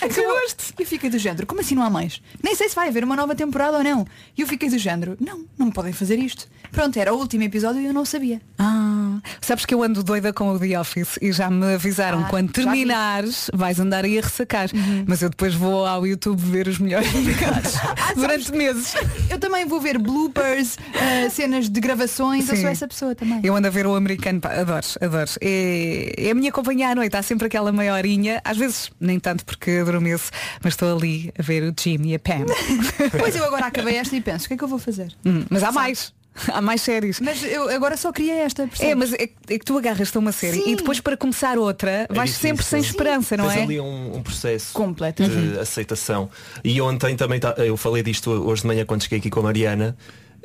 Desgosto. 0.08 0.74
E 0.80 0.86
fiquei 0.86 1.10
do 1.10 1.18
género, 1.20 1.46
como 1.46 1.62
assim 1.62 1.76
não 1.76 1.84
há 1.84 1.90
mais? 1.90 2.22
Nem 2.42 2.56
sei 2.56 2.68
se 2.70 2.76
vai 2.76 2.88
haver 2.88 3.04
uma 3.04 3.16
nova 3.16 3.36
temporada 3.36 3.78
ou 3.78 3.84
não. 3.84 4.06
E 4.38 4.42
eu 4.42 4.48
fiquei 4.48 4.70
do 4.70 4.78
género, 4.78 5.16
não, 5.20 5.46
não 5.58 5.68
me 5.68 5.72
podem 5.74 5.94
fazer 5.94 6.18
isto. 6.20 6.48
Pronto, 6.72 6.98
era 6.98 7.14
o 7.14 7.18
último 7.18 7.44
episódio 7.44 7.82
e 7.82 7.86
eu 7.86 7.94
não 7.94 8.04
sabia. 8.04 8.42
Ah. 8.58 9.20
Sabes 9.42 9.66
que 9.66 9.74
eu 9.74 9.84
ando 9.84 10.04
doida 10.04 10.34
com 10.34 10.50
o 10.50 10.60
The 10.60 10.80
Office 10.80 11.20
e 11.22 11.32
já 11.32 11.50
me 11.50 11.76
avisaram 11.76 12.24
Ah, 12.26 12.30
quando 12.30 12.52
terminares 12.52 13.50
vais 13.54 13.80
andar 13.80 14.04
aí 14.06 14.18
a 14.18 14.22
ressacar. 14.22 14.70
Mas 15.06 15.22
eu 15.22 15.30
depois 15.30 15.54
vou 15.54 15.86
ao 15.86 16.06
YouTube 16.08 16.40
ver 16.42 16.68
os 16.68 16.80
melhores 16.80 17.08
momentos 17.14 17.74
durante 18.16 18.52
meses. 18.52 18.94
Eu 19.30 19.38
também 19.40 19.66
vou 19.66 19.80
ver 19.80 20.00
bloopers, 20.00 20.78
eh, 20.94 21.30
cenas 21.30 21.70
de 21.70 21.80
gravações, 21.80 22.50
eu 22.50 22.56
Sim. 22.56 22.62
sou 22.64 22.72
essa 22.72 22.88
pessoa 22.88 23.14
também. 23.16 23.40
Eu 23.44 23.56
ando 23.56 23.68
a 23.68 23.72
ver 23.72 23.86
o 23.86 23.96
americano, 23.96 24.42
pá, 24.42 24.54
adoro, 24.54 24.86
adoro. 25.00 25.30
É, 25.40 26.14
é 26.28 26.32
a 26.32 26.36
minha 26.36 26.52
companhia 26.52 26.90
à 26.90 26.96
noite, 26.96 27.16
há 27.16 27.22
sempre 27.22 27.48
aquela 27.48 27.72
meia 27.72 27.94
horinha, 27.94 28.42
às 28.44 28.58
vezes 28.58 28.92
nem 29.00 29.20
tanto 29.20 29.46
porque 29.46 29.72
adormeço, 29.82 30.32
mas 30.64 30.74
estou 30.74 30.96
ali 30.96 31.32
a 31.38 31.42
ver 31.42 31.64
o 31.64 31.74
Jim 31.80 32.00
e 32.06 32.16
a 32.16 32.20
Pam. 32.20 32.46
Pois 33.20 33.36
eu 33.36 33.44
agora 33.46 33.66
acabei 33.68 33.96
esta 33.96 34.16
e 34.16 34.22
penso, 34.22 34.46
o 34.46 34.48
que 34.48 34.54
é 34.54 34.58
que 34.58 34.64
eu 34.64 34.68
vou 34.68 34.80
fazer? 34.80 35.14
Hum, 35.26 35.46
mas 35.50 35.64
há 35.64 35.72
mais. 35.72 36.14
Há 36.48 36.62
mais 36.64 36.82
séries. 36.82 37.20
Mas 37.20 37.44
eu 37.44 37.70
agora 37.70 37.96
só 37.96 38.12
queria 38.12 38.34
esta. 38.44 38.66
percebes? 38.68 38.92
É, 38.92 38.96
mas 38.96 39.14
é, 39.14 39.28
que- 39.28 39.54
é 39.54 39.60
que 39.60 39.64
tu 39.64 39.78
agarras-te 39.78 40.18
a 40.18 40.20
uma 40.20 40.32
série 40.32 40.58
Sim. 40.64 40.72
e 40.72 40.76
depois 40.76 41.00
para 41.00 41.16
começar 41.16 41.60
outra 41.60 41.92
É 41.92 42.08
vais 42.10 42.32
difícil. 42.32 42.50
sempre 42.50 42.66
sem 42.66 42.80
esperança, 42.80 43.38
não 43.38 43.48
Tens 43.48 43.60
é? 43.60 43.62
ali 43.64 43.80
um, 43.80 44.16
um 44.18 44.24
processo 44.24 44.74
Completamente. 44.74 45.52
de 45.54 45.60
aceitação. 45.60 46.28
E 46.64 46.82
ontem 46.82 47.16
também, 47.16 47.40
tá- 47.40 47.54
eu 47.60 47.78
falei 47.78 48.02
disto 48.02 48.32
hoje 48.32 48.62
de 48.64 48.68
manhã 48.68 48.84
quando 48.84 49.04
cheguei 49.04 49.20
aqui 49.20 49.30
com 49.30 49.42
a 49.42 49.44
Mariana. 49.44 49.96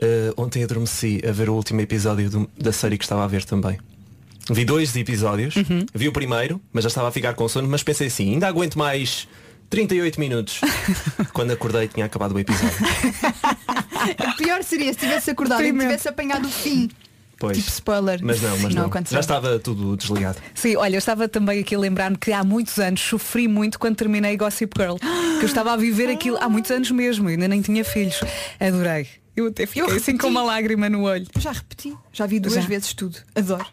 Eh, 0.00 0.30
ontem 0.36 0.62
adormeci 0.62 1.22
a 1.26 1.32
ver 1.32 1.48
o 1.48 1.54
último 1.54 1.80
episódio 1.80 2.28
do- 2.28 2.50
da 2.58 2.70
série 2.70 2.98
que 2.98 3.04
estava 3.04 3.24
a 3.24 3.26
ver 3.26 3.44
também. 3.46 3.78
Vi 4.50 4.64
dois 4.64 4.94
episódios, 4.96 5.56
Uhum. 5.56 5.84
vi 5.94 6.08
o 6.08 6.12
primeiro, 6.12 6.60
mas 6.72 6.84
já 6.84 6.88
estava 6.88 7.08
a 7.08 7.12
ficar 7.12 7.34
com 7.34 7.48
sono, 7.48 7.68
mas 7.68 7.82
pensei 7.82 8.06
assim, 8.06 8.32
ainda 8.32 8.46
aguento 8.48 8.78
mais 8.78 9.28
38 9.70 10.18
minutos. 10.18 10.60
Quando 11.32 11.50
acordei 11.52 11.88
tinha 11.88 12.06
acabado 12.06 12.34
o 12.34 12.38
episódio. 12.38 12.76
O 14.32 14.36
pior 14.36 14.62
seria 14.62 14.92
se 14.92 15.00
tivesse 15.00 15.30
acordado 15.30 15.62
e 15.64 15.72
tivesse 15.72 16.08
apanhado 16.08 16.46
o 16.46 16.50
fim. 16.50 16.88
Pois. 17.38 17.56
Tipo 17.58 17.68
spoiler. 17.68 18.20
Mas 18.22 18.40
não, 18.40 18.58
mas 18.58 18.74
não. 18.74 18.86
aconteceu. 18.86 19.16
Já 19.16 19.20
estava 19.20 19.58
tudo 19.58 19.96
desligado. 19.96 20.38
Sim, 20.54 20.76
olha, 20.76 20.94
eu 20.94 20.98
estava 20.98 21.28
também 21.28 21.60
aqui 21.60 21.74
a 21.74 21.78
lembrar-me 21.78 22.16
que 22.16 22.32
há 22.32 22.42
muitos 22.44 22.78
anos 22.78 23.00
sofri 23.00 23.46
muito 23.48 23.78
quando 23.78 23.96
terminei 23.96 24.36
Gossip 24.36 24.72
Girl. 24.80 24.96
Que 24.96 25.44
eu 25.44 25.46
estava 25.46 25.72
a 25.72 25.76
viver 25.76 26.08
aquilo 26.08 26.36
há 26.40 26.48
muitos 26.48 26.70
anos 26.70 26.90
mesmo, 26.90 27.28
ainda 27.28 27.46
nem 27.48 27.60
tinha 27.60 27.84
filhos. 27.84 28.20
Adorei. 28.58 29.08
Eu 29.36 29.48
até 29.48 29.66
fiquei 29.66 29.82
Eu 29.82 29.90
assim 29.96 30.16
com 30.16 30.28
uma 30.28 30.42
lágrima 30.42 30.88
no 30.88 31.02
olho. 31.02 31.26
Já 31.38 31.52
repeti. 31.52 31.92
Já 32.12 32.24
vi 32.26 32.40
duas 32.40 32.54
Já. 32.54 32.60
vezes 32.62 32.92
tudo. 32.94 33.18
Adoro. 33.34 33.66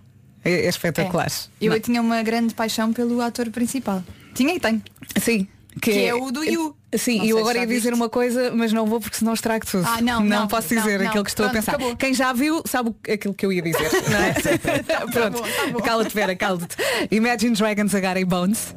É, 0.45 0.65
é 0.65 0.69
espetacular. 0.69 1.31
Eu 1.59 1.71
Não. 1.73 1.79
tinha 1.79 2.01
uma 2.01 2.21
grande 2.21 2.53
paixão 2.53 2.93
pelo 2.93 3.19
ator 3.19 3.49
principal. 3.49 4.03
Tinha 4.33 4.53
e 4.53 4.59
tenho. 4.59 4.81
Sim. 5.19 5.47
Que 5.81 6.05
é 6.05 6.13
o 6.15 6.31
do 6.31 6.41
You. 6.43 6.73
Sim, 6.97 7.17
Não 7.17 7.25
e 7.25 7.29
eu 7.31 7.39
agora 7.39 7.57
ia 7.57 7.67
dizer 7.67 7.93
uma 7.93 8.07
coisa, 8.07 8.49
mas 8.51 8.71
não 8.71 8.85
vou 8.85 9.01
porque 9.01 9.17
senão 9.17 9.33
estrago 9.33 9.65
tudo. 9.65 9.85
Ah, 9.85 10.01
não, 10.01 10.21
não 10.21 10.41
não, 10.41 10.47
posso 10.47 10.69
dizer 10.69 10.99
não. 10.99 11.07
aquilo 11.07 11.23
que 11.25 11.29
estou 11.29 11.45
Pronto, 11.49 11.57
a 11.57 11.59
pensar. 11.59 11.71
acabou. 11.75 11.97
Quem 11.97 12.13
já 12.13 12.31
viu 12.31 12.61
sabe 12.65 12.95
aquilo 13.11 13.33
que 13.33 13.45
eu 13.45 13.51
ia 13.51 13.61
dizer. 13.61 13.89
Não 14.09 14.17
é? 14.17 14.33
Pronto, 15.11 15.41
bom, 15.41 15.43
tá 15.43 15.67
bom. 15.73 15.79
cala-te, 15.81 16.15
Vera, 16.15 16.33
cala-te. 16.35 16.77
Imagine 17.11 17.55
Dragons 17.55 17.93
Agar 17.93 18.15
e 18.15 18.23
Bones. 18.23 18.73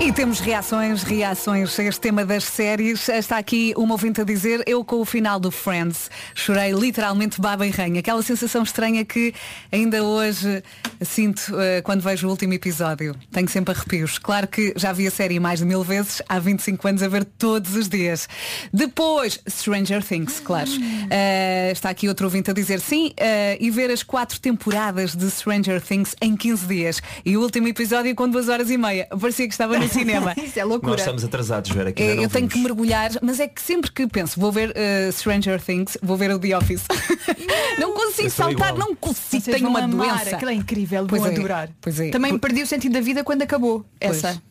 E 0.00 0.12
temos 0.12 0.40
reações, 0.40 1.02
reações 1.02 1.78
a 1.78 1.84
este 1.84 2.00
tema 2.00 2.24
das 2.24 2.44
séries. 2.44 3.08
Está 3.08 3.38
aqui 3.38 3.72
uma 3.76 3.94
ouvinte 3.94 4.20
a 4.20 4.24
dizer, 4.24 4.62
eu 4.66 4.84
com 4.84 4.96
o 5.00 5.04
final 5.04 5.38
do 5.38 5.50
Friends 5.52 6.10
chorei 6.34 6.72
literalmente 6.72 7.40
baba 7.40 7.66
em 7.66 7.70
ranho. 7.70 7.98
Aquela 7.98 8.20
sensação 8.22 8.64
estranha 8.64 9.04
que 9.04 9.32
ainda 9.72 10.02
hoje 10.02 10.62
sinto 11.00 11.58
eh, 11.58 11.80
quando 11.82 12.02
vejo 12.02 12.26
o 12.26 12.30
último 12.30 12.52
episódio. 12.52 13.14
Tenho 13.30 13.48
sempre 13.48 13.72
arrepios. 13.72 14.18
Claro 14.18 14.48
que 14.48 14.74
já 14.76 14.92
vi 14.92 15.06
a 15.06 15.10
série 15.10 15.38
mais 15.38 15.60
de 15.60 15.64
mil 15.64 15.82
vezes, 15.84 16.20
há 16.28 16.38
25 16.38 16.88
anos 16.88 17.02
a 17.02 17.08
ver 17.08 17.24
todos 17.24 17.74
os 17.76 17.88
dias. 17.88 18.28
Depois, 18.72 19.40
Stranger 19.48 20.02
Things, 20.02 20.40
claro. 20.40 20.70
Eh, 21.08 21.70
está 21.72 21.90
aqui 21.90 22.08
outro 22.08 22.26
ouvinte 22.26 22.50
a 22.50 22.54
dizer 22.54 22.80
sim, 22.80 23.12
eh, 23.16 23.56
e 23.60 23.70
ver 23.70 23.90
as 23.90 24.02
quatro 24.02 24.40
temporadas 24.40 25.14
de 25.14 25.30
Stranger 25.30 25.80
Things 25.80 26.16
em 26.20 26.36
15 26.36 26.66
dias. 26.66 27.02
E 27.24 27.36
o 27.36 27.42
último 27.42 27.68
episódio 27.68 28.14
com 28.14 28.28
duas 28.28 28.48
horas 28.48 28.70
e 28.70 28.76
meia. 28.76 29.06
Parecia 29.08 29.46
que 29.46 29.54
estava 29.54 29.83
no 29.84 29.88
cinema. 29.92 30.34
Isso 30.42 30.58
é 30.58 30.62
Nós 30.62 30.70
loucura. 30.70 30.96
estamos 30.96 31.24
atrasados, 31.24 31.70
Vera, 31.70 31.92
que 31.92 32.02
É, 32.02 32.14
não 32.14 32.22
eu 32.24 32.28
tenho 32.30 32.48
que 32.48 32.58
mergulhar, 32.58 33.10
mas 33.22 33.40
é 33.40 33.46
que 33.48 33.60
sempre 33.60 33.90
que 33.92 34.06
penso, 34.06 34.38
vou 34.40 34.50
ver 34.52 34.70
uh, 34.70 35.12
Stranger 35.12 35.60
Things, 35.60 35.96
vou 36.02 36.16
ver 36.16 36.30
o 36.32 36.38
The 36.38 36.56
Office. 36.56 36.84
não 37.78 37.92
consigo 37.94 38.30
saltar, 38.30 38.70
igual. 38.74 38.78
não 38.88 38.94
consigo, 38.96 39.42
Vocês 39.42 39.56
tenho 39.56 39.68
uma 39.68 39.80
amar, 39.84 40.08
doença. 40.18 40.36
Aquilo 40.36 40.50
é 40.50 40.54
incrível, 40.54 41.06
Pois 41.08 41.22
vou 41.22 41.30
é, 41.30 41.34
adorar. 41.34 41.70
pois 41.80 42.00
é. 42.00 42.10
Também 42.10 42.32
Por- 42.32 42.40
perdi 42.40 42.62
o 42.62 42.66
sentido 42.66 42.92
da 42.92 43.00
vida 43.00 43.22
quando 43.24 43.42
acabou. 43.42 43.84
Pois. 44.00 44.18
Essa. 44.24 44.42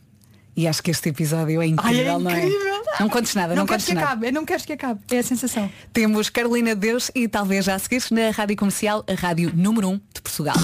E 0.55 0.67
acho 0.67 0.83
que 0.83 0.91
este 0.91 1.09
episódio 1.09 1.63
é 1.63 1.65
incrível, 1.65 2.19
não 2.19 2.29
é? 2.29 2.45
incrível. 2.45 2.83
Não 2.99 3.09
contes 3.09 3.33
nada, 3.33 3.55
Não, 3.55 3.61
não, 3.63 3.65
contes 3.65 3.87
que 3.87 3.93
nada. 3.95 4.05
acabe, 4.05 4.31
não 4.31 4.45
queres 4.45 4.63
que 4.65 4.73
acabe. 4.73 4.99
É 5.09 5.17
a 5.17 5.23
sensação. 5.23 5.67
Temos 5.91 6.29
Carolina 6.29 6.75
Deus 6.75 7.09
e 7.15 7.27
talvez 7.27 7.65
já 7.65 7.73
a 7.73 7.79
seguir 7.79 8.03
na 8.11 8.29
Rádio 8.29 8.55
Comercial, 8.55 9.03
a 9.09 9.13
rádio 9.19 9.51
número 9.55 9.89
1 9.89 9.93
de 10.13 10.21
Portugal. 10.21 10.55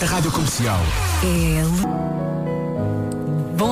A 0.00 0.04
Rádio 0.04 0.30
Comercial. 0.30 0.78
É 1.24 2.21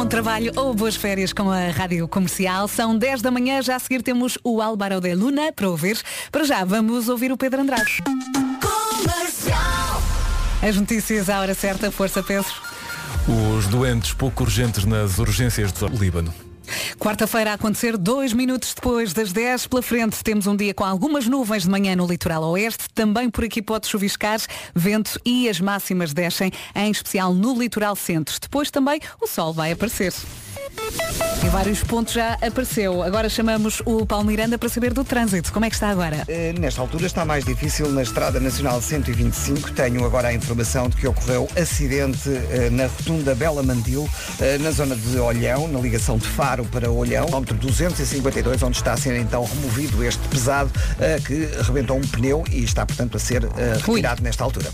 Bom 0.01 0.07
trabalho 0.07 0.51
ou 0.57 0.73
boas 0.73 0.97
férias 0.97 1.31
com 1.31 1.51
a 1.51 1.69
Rádio 1.69 2.09
Comercial. 2.09 2.67
São 2.67 2.97
10 2.97 3.21
da 3.21 3.31
manhã, 3.31 3.61
já 3.61 3.77
a 3.77 3.79
seguir 3.79 4.03
temos 4.03 4.39
o 4.43 4.63
Álvaro 4.63 4.99
de 4.99 5.15
Luna 5.15 5.53
para 5.53 5.69
ouvir. 5.69 6.01
Para 6.33 6.43
já, 6.43 6.65
vamos 6.65 7.11
ouvir 7.11 7.31
o 7.31 7.37
Pedro 7.37 7.61
Andrade. 7.61 8.03
As 10.67 10.75
notícias 10.75 11.29
à 11.29 11.39
hora 11.39 11.55
certa, 11.55 11.91
força 11.91 12.23
Pedro. 12.23 12.51
Os 13.59 13.67
doentes 13.67 14.15
pouco 14.15 14.43
urgentes 14.43 14.87
nas 14.87 15.19
urgências 15.19 15.71
do 15.71 15.87
Líbano. 15.89 16.33
Quarta-feira 16.99 17.53
a 17.53 17.55
acontecer, 17.55 17.97
dois 17.97 18.33
minutos 18.33 18.75
depois 18.75 19.13
das 19.13 19.33
10 19.33 19.67
pela 19.67 19.83
frente. 19.83 20.23
Temos 20.23 20.47
um 20.47 20.57
dia 20.57 20.75
com 20.75 20.85
algumas 20.85 21.27
nuvens 21.27 21.65
de 21.65 21.71
manhã 21.71 21.97
no 21.97 22.07
litoral 22.07 22.43
oeste. 22.45 22.85
Também 22.95 23.31
por 23.31 23.45
aqui 23.45 23.63
pode 23.63 23.87
chuviscar, 23.87 24.39
vento 24.75 25.21
e 25.25 25.49
as 25.49 25.61
máximas 25.61 26.13
descem, 26.13 26.51
em 26.75 26.91
especial 26.91 27.35
no 27.35 27.59
litoral 27.59 27.97
centro. 27.97 28.37
Depois 28.41 28.71
também 28.71 29.01
o 29.21 29.27
sol 29.27 29.53
vai 29.53 29.73
aparecer. 29.73 30.13
Em 31.45 31.49
vários 31.49 31.83
pontos 31.83 32.13
já 32.15 32.35
apareceu. 32.35 33.03
Agora 33.03 33.29
chamamos 33.29 33.83
o 33.87 34.05
Paulo 34.05 34.27
Miranda 34.27 34.59
para 34.59 34.69
saber 34.69 34.93
do 34.93 35.03
trânsito. 35.05 35.53
Como 35.53 35.65
é 35.65 35.69
que 35.71 35.75
está 35.75 35.89
agora? 35.89 36.25
Eh, 36.29 36.53
Nesta 36.59 36.81
altura 36.81 37.07
está 37.07 37.25
mais 37.25 37.45
difícil 37.45 37.91
na 37.91 38.03
Estrada 38.03 38.39
Nacional 38.39 38.81
125. 38.81 39.73
Tenho 39.73 40.05
agora 40.05 40.29
a 40.29 40.35
informação 40.35 40.89
de 40.89 40.97
que 40.97 41.07
ocorreu 41.09 41.49
acidente 41.57 42.29
eh, 42.51 42.69
na 42.71 42.87
rotunda 42.87 43.35
Bela 43.35 43.63
Mandil, 43.63 44.09
eh, 44.39 44.59
na 44.59 44.71
zona 44.71 44.95
de 44.95 45.19
Olhão, 45.19 45.67
na 45.67 45.81
ligação 45.81 46.19
de 46.19 46.27
Faro 46.29 46.60
para 46.65 46.91
Olhão, 46.91 47.27
quilómetro 47.27 47.57
252, 47.57 48.63
onde 48.63 48.77
está 48.77 48.93
a 48.93 48.97
ser 48.97 49.17
então 49.17 49.45
removido 49.45 50.05
este 50.05 50.21
pesado 50.29 50.71
eh, 50.99 51.19
que 51.25 51.49
rebentou 51.63 51.97
um 51.97 52.01
pneu 52.01 52.45
e 52.51 52.63
está, 52.65 52.85
portanto, 52.87 53.17
a 53.17 53.21
ser 53.21 53.45
eh, 53.45 53.79
retirado 53.85 54.23
nesta 54.23 54.45
altura. 54.45 54.71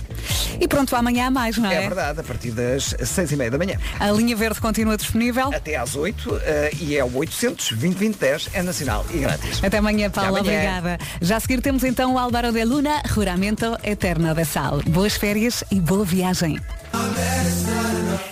E 0.61 0.67
pronto, 0.69 0.95
amanhã 0.97 1.27
há 1.27 1.31
mais, 1.31 1.57
não 1.59 1.71
É 1.71 1.77
é? 1.77 1.81
verdade, 1.81 2.21
a 2.21 2.23
partir 2.23 2.51
das 2.51 2.95
seis 3.05 3.31
e 3.33 3.37
meia 3.37 3.51
da 3.51 3.59
manhã. 3.59 3.79
A 3.99 4.11
linha 4.11 4.35
verde 4.37 4.61
continua 4.61 4.97
disponível. 4.97 5.53
Até 5.55 5.77
às 5.77 5.95
8 5.97 6.41
eh, 6.43 6.71
e 6.81 6.97
é 6.97 7.05
o 7.05 7.17
800 7.17 7.73
2010 7.73 8.49
é 8.53 8.63
nacional 8.63 9.05
e 9.13 9.19
grátis. 9.19 9.63
Até 9.63 9.79
amanhã, 9.79 10.11
Paula. 10.11 10.41
Até 10.41 10.49
amanhã. 10.51 10.79
Obrigada. 10.79 10.99
Já 11.21 11.37
a 11.37 11.41
seguir 11.41 11.61
temos 11.61 11.85
então 11.85 12.15
o 12.15 12.19
Álvaro 12.19 12.53
de 12.53 12.65
Luna, 12.65 13.03
Juramento 13.13 13.77
Eterno 13.83 14.35
da 14.35 14.45
Sal. 14.45 14.81
Boas 14.87 15.15
férias 15.15 15.63
e 15.71 15.81
boa 15.81 16.05
viagem. 16.05 16.61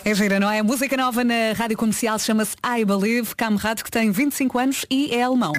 É 0.05 0.15
gira, 0.15 0.39
não 0.39 0.51
é? 0.51 0.63
Música 0.63 0.97
nova 0.97 1.25
na 1.25 1.53
rádio 1.57 1.77
comercial 1.77 2.19
chama-se 2.19 2.55
I 2.65 2.85
Believe, 2.85 3.35
Camerato 3.35 3.83
que 3.83 3.91
tem 3.91 4.11
25 4.11 4.59
anos 4.59 4.87
e 4.91 5.15
é 5.15 5.23
alemão. 5.23 5.53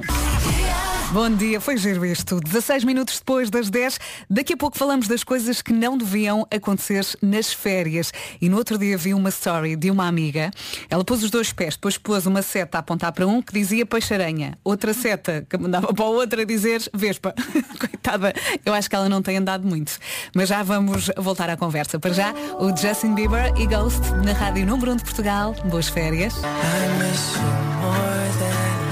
Bom 1.15 1.29
dia, 1.29 1.61
foi 1.61 1.77
giro 1.77 2.05
isto. 2.05 2.41
16 2.41 2.83
minutos 2.83 3.19
depois 3.19 3.49
das 3.49 3.69
10, 3.69 3.99
daqui 4.29 4.51
a 4.51 4.57
pouco 4.57 4.77
falamos 4.77 5.07
das 5.07 5.23
coisas 5.23 5.61
que 5.61 5.71
não 5.71 5.97
deviam 5.97 6.45
acontecer 6.53 7.05
nas 7.21 7.53
férias. 7.53 8.11
E 8.41 8.49
no 8.49 8.57
outro 8.57 8.77
dia 8.77 8.97
vi 8.97 9.13
uma 9.13 9.29
story 9.29 9.77
de 9.77 9.89
uma 9.89 10.09
amiga. 10.09 10.51
Ela 10.89 11.05
pôs 11.05 11.23
os 11.23 11.31
dois 11.31 11.53
pés, 11.53 11.75
depois 11.75 11.97
pôs 11.97 12.25
uma 12.25 12.41
seta 12.41 12.77
a 12.77 12.81
apontar 12.81 13.13
para 13.13 13.25
um 13.25 13.41
que 13.41 13.53
dizia 13.53 13.85
peixe-aranha. 13.85 14.57
Outra 14.61 14.93
seta 14.93 15.47
que 15.49 15.57
mandava 15.57 15.93
para 15.93 16.03
o 16.03 16.15
outro 16.15 16.41
a 16.41 16.43
dizer 16.43 16.81
vespa. 16.93 17.33
Coitada, 17.79 18.33
eu 18.65 18.73
acho 18.73 18.89
que 18.89 18.95
ela 18.97 19.07
não 19.07 19.21
tem 19.21 19.37
andado 19.37 19.65
muito. 19.65 19.97
Mas 20.35 20.49
já 20.49 20.63
vamos 20.63 21.09
voltar 21.15 21.49
à 21.49 21.55
conversa. 21.55 21.97
Para 21.97 22.11
já, 22.11 22.33
o 22.59 22.75
Justin 22.75 23.15
Bieber 23.15 23.53
e 23.57 23.65
Ghost 23.65 24.01
na 24.25 24.33
Rádio 24.33 24.65
Número 24.65 24.91
1 24.91 24.95
de 24.97 25.03
Portugal. 25.05 25.55
Boas 25.63 25.87
férias. 25.87 26.35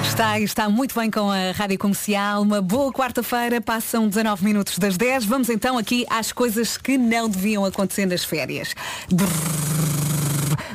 Está, 0.04 0.40
está 0.40 0.70
muito 0.70 0.98
bem 1.00 1.10
com 1.10 1.30
a 1.32 1.52
Rádio 1.52 1.78
Comercial. 1.80 2.42
Uma 2.42 2.62
boa 2.62 2.92
quarta-feira, 2.92 3.60
passam 3.60 4.08
19 4.08 4.44
minutos 4.44 4.78
das 4.78 4.96
10. 4.98 5.26
Vamos 5.26 5.50
então 5.50 5.78
aqui 5.78 6.06
às 6.10 6.32
coisas 6.32 6.78
que 6.78 6.98
não 6.98 7.28
deviam 7.28 7.66
acontecer 7.66 8.06
nas 8.06 8.24
férias. 8.24 8.76
Brrr. 9.12 9.28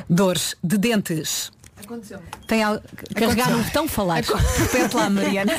Dores 0.09 0.55
de 0.63 0.77
dentes. 0.77 1.51
Aconteceu-me. 1.81 2.23
Tem 2.47 2.61
al... 2.63 2.81
carregar 3.15 3.49
no 3.51 3.63
botão 3.63 3.87
falar. 3.87 4.21
Repete 4.23 4.95
lá, 4.95 5.09
Mariana. 5.09 5.53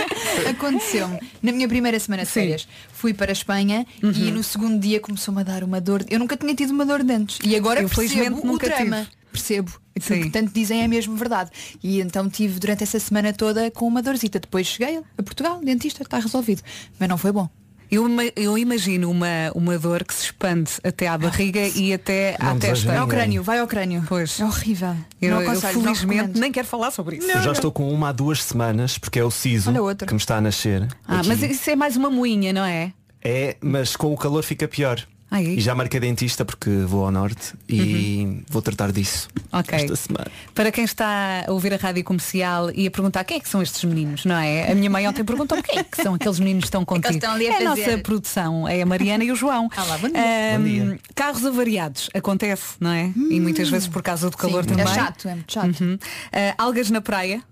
Aconteceu-me. 0.48 1.20
Na 1.42 1.52
minha 1.52 1.68
primeira 1.68 1.98
semana 2.00 2.24
de 2.24 2.30
férias, 2.30 2.66
fui 2.92 3.12
para 3.12 3.30
a 3.30 3.34
Espanha 3.34 3.86
Uhum. 4.02 4.12
e 4.12 4.30
no 4.32 4.42
segundo 4.42 4.80
dia 4.80 4.98
começou-me 5.00 5.40
a 5.42 5.44
dar 5.44 5.62
uma 5.62 5.80
dor. 5.80 6.04
Eu 6.08 6.18
nunca 6.18 6.36
tinha 6.36 6.54
tido 6.54 6.70
uma 6.70 6.86
dor 6.86 7.00
de 7.00 7.06
dentes. 7.06 7.38
E 7.44 7.54
agora 7.54 7.82
Eu, 7.82 7.88
felizmente, 7.88 8.30
percebo 8.30 8.42
o 8.42 8.46
nunca 8.52 8.66
drama. 8.68 8.96
tive. 9.04 9.08
Percebo. 9.32 9.72
O 9.96 10.02
Sim. 10.02 10.22
que 10.22 10.30
tanto 10.30 10.52
dizem 10.52 10.82
é 10.82 10.88
mesmo 10.88 11.16
verdade. 11.16 11.50
E 11.82 12.00
então 12.00 12.28
tive 12.28 12.60
durante 12.60 12.82
essa 12.82 12.98
semana 13.00 13.32
toda 13.32 13.70
com 13.70 13.86
uma 13.86 14.02
dorzita. 14.02 14.38
Depois 14.38 14.66
cheguei 14.66 14.98
a 14.98 15.22
Portugal, 15.22 15.60
dentista, 15.62 16.02
está 16.02 16.18
resolvido. 16.18 16.62
Mas 16.98 17.08
não 17.08 17.16
foi 17.16 17.32
bom. 17.32 17.48
Eu, 17.90 18.04
eu 18.34 18.58
imagino 18.58 19.08
uma, 19.10 19.52
uma 19.54 19.78
dor 19.78 20.04
que 20.04 20.12
se 20.12 20.24
expande 20.24 20.72
até 20.82 21.06
à 21.06 21.16
barriga 21.16 21.60
e 21.68 21.92
até 21.92 22.36
Não 22.40 22.50
à 22.50 22.56
testa. 22.56 22.92
a 22.92 23.00
Ao 23.00 23.06
crânio, 23.06 23.42
vai 23.44 23.60
ao 23.60 23.66
crânio. 23.66 24.04
Pois. 24.08 24.40
É 24.40 24.44
horrível. 24.44 24.96
Eu, 25.22 25.30
não 25.30 25.42
eu, 25.42 25.52
não 25.52 25.60
felizmente 25.60 26.38
nem 26.38 26.50
quero 26.50 26.66
falar 26.66 26.90
sobre 26.90 27.16
isso. 27.18 27.30
Eu 27.30 27.42
já 27.42 27.52
estou 27.52 27.70
com 27.70 27.88
uma 27.88 28.08
há 28.08 28.12
duas 28.12 28.42
semanas, 28.42 28.98
porque 28.98 29.20
é 29.20 29.24
o 29.24 29.30
siso 29.30 29.72
que 30.04 30.12
me 30.12 30.18
está 30.18 30.36
a 30.36 30.40
nascer. 30.40 30.88
Ah, 31.06 31.20
aqui. 31.20 31.28
mas 31.28 31.42
isso 31.42 31.70
é 31.70 31.76
mais 31.76 31.96
uma 31.96 32.10
moinha, 32.10 32.52
não 32.52 32.64
é? 32.64 32.92
É, 33.22 33.56
mas 33.60 33.94
com 33.94 34.12
o 34.12 34.16
calor 34.16 34.42
fica 34.42 34.66
pior. 34.66 35.06
Ah, 35.28 35.40
é? 35.42 35.44
E 35.44 35.60
já 35.60 35.74
marquei 35.74 35.98
dentista 35.98 36.44
porque 36.44 36.70
vou 36.86 37.04
ao 37.04 37.10
norte 37.10 37.52
e 37.68 38.42
vou 38.48 38.62
tratar 38.62 38.92
disso 38.92 39.28
Uhum. 39.52 39.58
Ok. 39.60 39.74
esta 39.76 39.96
semana. 39.96 40.26
Para 40.54 40.70
quem 40.70 40.84
está 40.84 41.44
a 41.46 41.52
ouvir 41.52 41.74
a 41.74 41.76
rádio 41.76 42.04
comercial 42.04 42.70
e 42.72 42.86
a 42.86 42.90
perguntar 42.90 43.24
quem 43.24 43.38
é 43.38 43.40
que 43.40 43.48
são 43.48 43.60
estes 43.60 43.82
meninos, 43.84 44.24
não 44.24 44.36
é? 44.36 44.70
A 44.70 44.74
minha 44.74 44.88
mãe 44.88 45.06
ontem 45.08 45.24
perguntou-me 45.24 45.62
quem 45.64 45.80
é 45.80 45.84
que 45.84 46.00
são 46.00 46.14
aqueles 46.14 46.38
meninos 46.38 46.62
que 46.64 46.68
estão 46.68 46.84
contigo. 46.84 47.14
estão 47.14 47.32
ali 47.32 47.48
a 47.48 47.54
é 47.54 47.66
a 47.66 47.70
nossa 47.70 47.98
produção, 47.98 48.68
é 48.68 48.82
a 48.82 48.86
Mariana 48.86 49.24
e 49.24 49.32
o 49.32 49.36
João. 49.36 49.68
Olá, 49.76 49.98
bom 49.98 50.08
dia. 50.08 50.20
Ahm, 50.20 50.58
Bom 50.58 50.64
dia. 50.64 50.98
Carros 51.14 51.44
avariados, 51.44 52.08
acontece, 52.14 52.74
não 52.78 52.90
é? 52.90 53.12
E 53.16 53.40
muitas 53.40 53.68
vezes 53.68 53.88
por 53.88 54.02
causa 54.02 54.30
do 54.30 54.36
calor 54.36 54.62
Sim, 54.62 54.70
também. 54.70 54.84
É 54.84 54.94
chato, 54.94 55.28
é 55.28 55.34
muito 55.34 55.52
chato. 55.52 55.80
Uhum. 55.80 55.98
Ah, 56.32 56.54
algas 56.56 56.88
na 56.90 57.00
praia. 57.00 57.42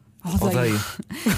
Odeio. 0.41 0.81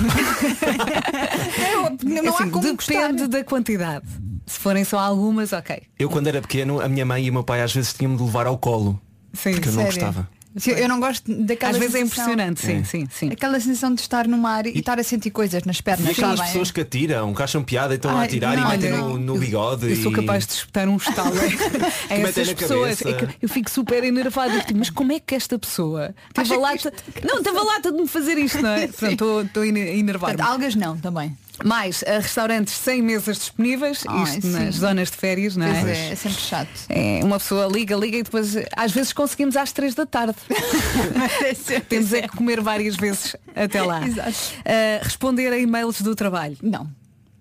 Não, 2.05 2.23
não 2.23 2.35
Assim, 2.35 2.45
há 2.45 2.51
como 2.51 2.63
depende 2.63 2.77
gostar. 2.77 3.13
da 3.29 3.45
quantidade. 3.45 4.07
Se 4.47 4.59
forem 4.61 4.85
só 4.85 4.99
algumas, 4.99 5.53
ok. 5.53 5.83
Eu 5.99 6.09
quando 6.09 6.29
era 6.29 6.41
pequeno, 6.41 6.81
a 6.81 6.89
minha 6.89 7.05
mãe 7.05 7.25
e 7.25 7.31
o 7.31 7.33
meu 7.33 7.43
pai 7.45 7.63
às 7.63 7.75
vezes 7.75 7.93
tinham-me 7.93 8.17
de 8.17 8.23
levar 8.23 8.47
ao 8.47 8.57
colo. 8.57 9.01
Sim, 9.33 9.53
porque 9.53 9.69
eu 9.69 9.73
não 9.73 9.85
gostava. 9.85 10.29
Eu 10.67 10.89
não 10.89 10.99
gosto 10.99 11.31
daquela 11.45 11.73
Às 11.73 11.77
vezes 11.77 11.95
é 11.97 11.99
sensação- 11.99 12.25
impressionante, 12.33 12.61
sim, 12.65 12.79
É. 12.81 12.85
sim, 12.85 13.07
sim. 13.11 13.29
Aquela 13.31 13.61
sensação 13.61 13.93
de 13.95 14.01
estar 14.01 14.27
no 14.27 14.39
mar 14.39 14.65
e, 14.67 14.79
estar 14.79 14.99
a 14.99 15.03
sentir 15.03 15.31
coisas 15.31 15.63
nas 15.65 15.77
E 15.81 15.83
pernas. 15.83 16.09
aquelas 16.13 16.39
sabem? 16.39 16.51
pessoas 16.53 16.71
que 16.71 16.81
atiram, 16.81 17.35
que 17.35 17.43
acham 17.43 17.63
piada 17.63 17.93
e 17.93 17.97
estão 17.97 18.11
a 18.17 18.21
Ai, 18.21 18.27
atirar 18.27 18.57
não, 18.57 18.65
e 18.65 18.67
metem 18.79 18.91
no, 18.93 19.19
no 19.19 19.39
bigode. 19.39 19.91
Eu 19.91 19.97
sou 19.97 20.11
e- 20.13 20.15
capaz 20.15 20.47
de 20.47 20.55
espetar 20.55 20.89
um 20.89 20.97
estalo 20.97 21.35
a 22.09 22.15
metem 22.15 22.25
essas 22.25 22.49
na 22.49 22.55
pessoas. 22.55 23.03
É 23.05 23.13
que 23.13 23.29
eu 23.43 23.49
fico 23.51 23.71
super 23.71 24.03
enervada. 24.03 24.61
Tipo, 24.61 24.79
mas 24.79 24.89
como 24.89 25.13
é 25.13 25.21
que 25.21 25.35
esta 25.35 25.59
pessoa 25.59 26.15
teve 26.33 26.55
a 26.55 26.59
lata. 26.59 26.91
Não, 27.23 27.43
teve 27.43 27.59
a 27.59 27.63
lata 27.63 27.93
de 27.93 27.99
me 28.01 28.09
fazer 28.09 28.39
isto, 28.39 28.63
não 28.63 28.71
é? 28.71 28.87
Pronto, 28.89 29.13
estou- 29.13 29.43
estou 29.43 29.63
a 29.63 29.67
enervar. 29.69 30.41
Algas 30.41 30.75
não, 30.75 30.97
também. 30.97 31.37
Mais 31.65 32.05
a 32.07 32.19
restaurantes 32.19 32.75
sem 32.75 33.03
mesas 33.03 33.39
disponíveis, 33.39 34.05
Ai, 34.07 34.25
isto 34.25 34.43
sim. 34.43 34.53
nas 34.53 34.75
zonas 34.77 35.11
de 35.11 35.17
férias, 35.17 35.57
não 35.57 35.67
é? 35.67 35.93
É, 35.93 36.13
é 36.13 36.15
sempre 36.15 36.41
chato. 36.41 36.69
É, 36.89 37.21
uma 37.23 37.39
pessoa 37.39 37.67
liga, 37.67 37.97
liga 37.97 38.19
e 38.19 38.23
depois 38.23 38.55
às 38.77 38.93
vezes 38.93 39.13
conseguimos 39.13 39.57
às 39.57 39.73
três 39.73 39.95
da 39.95 40.07
tarde. 40.07 40.37
Temos 41.89 42.13
é 42.13 42.23
que 42.23 42.37
comer 42.37 42.61
várias 42.61 42.97
vezes 42.97 43.37
até 43.55 43.83
lá. 43.83 44.07
Exato. 44.07 44.37
Ah, 44.65 45.01
responder 45.03 45.53
a 45.53 45.59
e-mails 45.59 46.01
do 46.01 46.15
trabalho. 46.15 46.57
Não. 46.63 46.89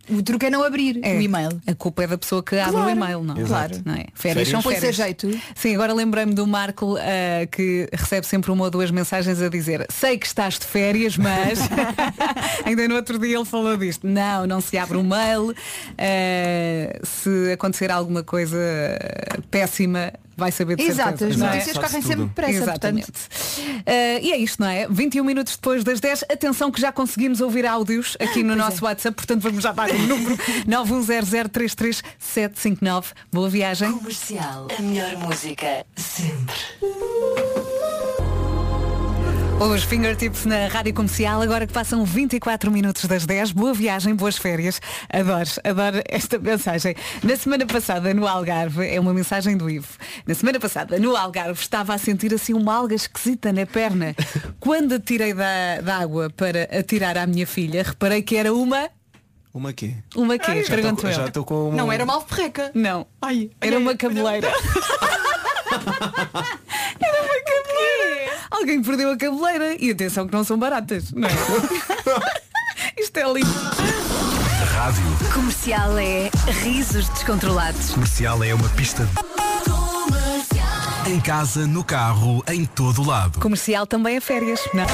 O 0.09 0.21
truque 0.21 0.45
é 0.45 0.49
não 0.49 0.63
abrir 0.63 0.99
É. 1.03 1.15
o 1.17 1.21
e-mail. 1.21 1.49
A 1.65 1.73
culpa 1.73 2.03
é 2.03 2.07
da 2.07 2.17
pessoa 2.17 2.43
que 2.43 2.55
abre 2.57 2.71
Claro. 2.73 2.87
o 2.87 2.89
e-mail, 2.91 3.23
não? 3.23 3.37
Exato. 3.37 3.69
Claro. 3.69 3.81
Não 3.85 3.93
é? 3.95 4.05
Férias, 4.13 4.47
são 4.47 4.59
a 4.59 4.63
férias. 4.63 4.95
jeito. 4.95 5.29
Sim, 5.55 5.73
agora 5.75 5.93
lembrei-me 5.93 6.33
do 6.33 6.45
Marco 6.45 6.95
ah, 6.97 7.45
que 7.47 7.87
recebe 7.93 8.25
sempre 8.27 8.51
uma 8.51 8.65
ou 8.65 8.69
duas 8.71 8.91
mensagens 8.91 9.41
a 9.41 9.49
dizer 9.49 9.85
sei 9.89 10.17
que 10.17 10.25
estás 10.27 10.59
de 10.59 10.65
férias, 10.65 11.17
mas 11.17 11.59
ainda 12.65 12.87
no 12.87 12.95
outro 12.95 13.17
dia 13.17 13.35
ele 13.35 13.45
falou 13.45 13.75
disto. 13.77 14.05
Não, 14.07 14.45
não 14.45 14.61
se 14.61 14.77
abre 14.77 14.97
o 14.97 15.03
mail. 15.03 15.53
Ah, 15.97 16.99
se 17.03 17.51
acontecer 17.53 17.89
alguma 17.91 18.23
coisa 18.23 18.57
péssima, 19.49 20.13
vai 20.37 20.51
saber 20.51 20.75
de 20.75 20.83
Exato, 20.83 21.17
certeza. 21.19 21.35
as 21.35 21.41
é? 21.41 21.45
notícias 21.55 21.75
Sabe-se 21.75 21.91
correm 21.93 22.01
tudo. 22.01 22.09
sempre 22.11 22.25
depressa, 22.25 22.57
Exatamente. 22.63 23.11
Ah, 23.85 24.19
e 24.21 24.31
é 24.31 24.37
isto, 24.37 24.61
não 24.61 24.67
é? 24.69 24.87
21 24.89 25.23
minutos 25.23 25.55
depois 25.55 25.83
das 25.83 25.99
10, 25.99 26.23
atenção 26.29 26.71
que 26.71 26.79
já 26.81 26.91
conseguimos 26.91 27.41
ouvir 27.41 27.65
áudios 27.65 28.15
aqui 28.19 28.43
no 28.43 28.55
nosso 28.55 28.83
WhatsApp, 28.85 29.15
portanto 29.15 29.41
vamos 29.41 29.63
já 29.63 29.71
dar 29.71 29.89
o 29.89 29.97
número 29.99 30.37
910033759. 30.67 33.05
Boa 33.31 33.49
viagem. 33.49 33.91
Comercial. 33.91 34.67
A 34.77 34.81
melhor 34.81 35.15
música 35.17 35.85
sempre. 35.95 36.55
Os 39.59 39.83
fingertips 39.83 40.45
na 40.45 40.67
rádio 40.67 40.93
comercial, 40.93 41.41
agora 41.41 41.65
que 41.65 41.71
passam 41.73 42.03
24 42.05 42.69
minutos 42.71 43.05
das 43.05 43.25
10. 43.25 43.51
Boa 43.53 43.73
viagem, 43.73 44.13
boas 44.13 44.37
férias. 44.37 44.79
Adoro, 45.09 45.49
adoro 45.63 46.01
esta 46.07 46.37
mensagem. 46.37 46.93
Na 47.23 47.35
semana 47.35 47.65
passada, 47.65 48.13
no 48.13 48.27
Algarve, 48.27 48.85
é 48.87 48.99
uma 48.99 49.13
mensagem 49.13 49.55
do 49.57 49.69
Ivo. 49.69 49.87
Na 50.27 50.33
semana 50.35 50.59
passada, 50.59 50.99
no 50.99 51.15
Algarve, 51.15 51.59
estava 51.59 51.93
a 51.93 51.97
sentir 51.97 52.33
assim 52.33 52.53
uma 52.53 52.75
alga 52.75 52.95
esquisita 52.95 53.51
na 53.53 53.65
perna. 53.65 54.13
Quando 54.59 54.93
a 54.95 54.99
tirei 54.99 55.33
da, 55.33 55.81
da 55.81 55.97
água 55.99 56.29
para 56.29 56.63
atirar 56.77 57.17
à 57.17 57.25
minha 57.25 57.47
filha, 57.47 57.81
reparei 57.83 58.21
que 58.21 58.35
era 58.35 58.53
uma. 58.53 58.89
Uma 59.53 59.71
quê? 59.73 59.95
Uma 60.15 60.37
quê? 60.37 60.45
Já 60.53 60.59
estou- 60.59 60.75
Pergunto 60.75 61.11
Já 61.11 61.21
eu. 61.21 61.27
estou 61.27 61.45
com 61.45 61.69
uma... 61.69 61.77
Não 61.77 61.91
era 61.91 62.03
uma 62.03 62.15
alferreca. 62.15 62.71
Não. 62.73 63.07
Ai, 63.21 63.49
Era 63.61 63.77
olha, 63.77 63.79
uma 63.83 63.95
cabeleira. 63.95 64.49
Era 65.75 67.21
uma 67.23 67.41
cabeleira. 67.41 67.54
Alguém 68.55 68.81
perdeu 68.81 69.11
a 69.11 69.17
cabeleira. 69.17 69.75
E 69.79 69.91
atenção 69.91 70.25
que 70.25 70.33
não 70.33 70.43
são 70.43 70.57
baratas, 70.57 71.11
não 71.11 71.27
é? 71.27 71.31
Isto 72.97 73.17
é 73.17 73.33
lindo. 73.33 73.49
Rádio 74.73 75.03
Comercial 75.33 75.97
é 75.97 76.29
risos 76.63 77.09
descontrolados. 77.09 77.91
Comercial 77.91 78.43
é 78.43 78.53
uma 78.53 78.69
pista 78.69 79.05
de... 79.05 79.25
Em 81.11 81.19
casa, 81.19 81.67
no 81.67 81.83
carro, 81.83 82.43
em 82.47 82.65
todo 82.65 83.03
lado. 83.03 83.39
Comercial 83.39 83.85
também 83.85 84.15
é 84.15 84.21
férias. 84.21 84.61
Não. 84.73 84.85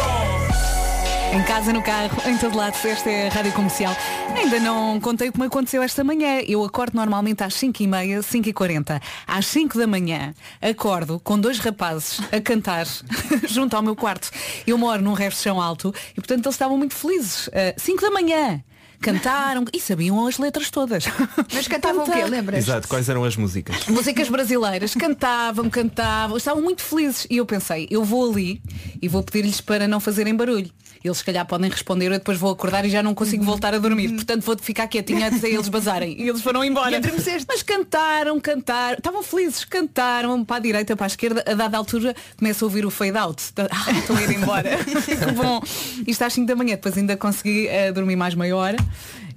Em 1.34 1.42
casa, 1.44 1.72
no 1.72 1.82
carro, 1.82 2.30
em 2.30 2.38
todo 2.38 2.58
lado, 2.58 2.76
esta 2.86 3.10
é 3.10 3.28
a 3.28 3.30
Rádio 3.32 3.54
Comercial. 3.54 3.96
Ainda 4.36 4.60
não 4.60 5.00
contei 5.00 5.32
como 5.32 5.46
aconteceu 5.46 5.82
esta 5.82 6.04
manhã. 6.04 6.42
Eu 6.46 6.62
acordo 6.66 6.96
normalmente 6.96 7.42
às 7.42 7.54
5h30, 7.54 8.20
5h40. 8.20 9.02
Às 9.26 9.46
5 9.48 9.78
da 9.78 9.88
manhã, 9.88 10.34
acordo 10.62 11.22
com 11.22 11.40
dois 11.40 11.58
rapazes 11.60 12.20
a 12.34 12.42
cantar 12.42 12.86
junto 13.48 13.78
ao 13.78 13.82
meu 13.82 13.96
quarto. 13.96 14.30
Eu 14.68 14.78
moro 14.78 15.02
num 15.02 15.14
resto 15.14 15.42
chão 15.42 15.62
alto 15.62 15.94
e, 16.12 16.16
portanto, 16.16 16.46
eles 16.46 16.56
estavam 16.56 16.78
muito 16.78 16.94
felizes. 16.94 17.50
5 17.78 18.02
da 18.02 18.12
manhã. 18.12 18.62
Cantaram 19.02 19.66
e 19.74 19.80
sabiam 19.80 20.28
as 20.28 20.38
letras 20.38 20.70
todas. 20.70 21.06
Mas 21.54 21.68
cantavam 21.68 22.04
o 22.06 22.12
quê? 22.12 22.24
Lembras? 22.24 22.60
Exato, 22.60 22.88
quais 22.88 23.10
eram 23.10 23.24
as 23.24 23.36
músicas? 23.36 23.88
músicas 23.88 24.30
brasileiras, 24.30 24.94
cantavam, 24.94 25.70
cantavam, 25.70 26.38
estavam 26.38 26.62
muito 26.62 26.84
felizes. 26.84 27.26
E 27.30 27.38
eu 27.38 27.46
pensei, 27.46 27.88
eu 27.90 28.04
vou 28.04 28.30
ali 28.30 28.62
e 29.02 29.08
vou 29.08 29.24
pedir-lhes 29.24 29.60
para 29.60 29.88
não 29.88 30.00
fazerem 30.00 30.36
barulho. 30.36 30.70
Eles 31.04 31.18
se 31.18 31.24
calhar 31.24 31.46
podem 31.48 31.70
responder, 31.70 32.06
eu 32.08 32.20
depois 32.20 32.38
vou 32.38 32.52
acordar 32.52 32.86
e 32.86 32.90
já 32.90 33.02
não 33.02 33.16
consigo 33.16 33.44
voltar 33.44 33.74
a 33.74 33.80
dormir. 33.80 34.10
Portanto 34.14 34.44
vou 34.44 34.56
ficar 34.58 34.88
quietinha 34.88 35.28
até 35.28 35.50
eles 35.50 35.68
bazarem. 35.68 36.16
E 36.22 36.30
eles 36.30 36.42
foram 36.42 36.64
embora. 36.64 36.96
E. 36.96 37.02
Mas 37.48 37.64
cantaram, 37.64 38.40
cantaram, 38.40 38.98
estavam 38.98 39.24
felizes, 39.24 39.66
cantaram 39.66 40.46
para 40.46 40.58
a 40.58 40.60
direita, 40.60 40.96
para 40.96 41.06
a 41.06 41.08
esquerda, 41.08 41.44
a 41.48 41.56
dada 41.56 41.76
altura 41.76 42.16
começa 42.38 42.64
a 42.64 42.68
ouvir 42.68 42.86
o 42.86 42.92
fade 42.92 43.18
out. 43.18 43.42
Ah, 43.58 43.92
estou 43.98 44.16
a 44.16 44.22
ir 44.22 44.32
embora. 44.32 44.70
Que 45.02 45.32
bom. 45.34 45.62
Isto 46.06 46.24
às 46.24 46.34
5 46.34 46.48
da 46.48 46.56
manhã, 46.56 46.76
depois 46.76 46.98
ainda 46.98 47.18
consegui 47.18 47.68
eh, 47.68 47.92
dormir 47.92 48.16
mais 48.16 48.36
meia 48.36 48.56
hora. 48.56 48.78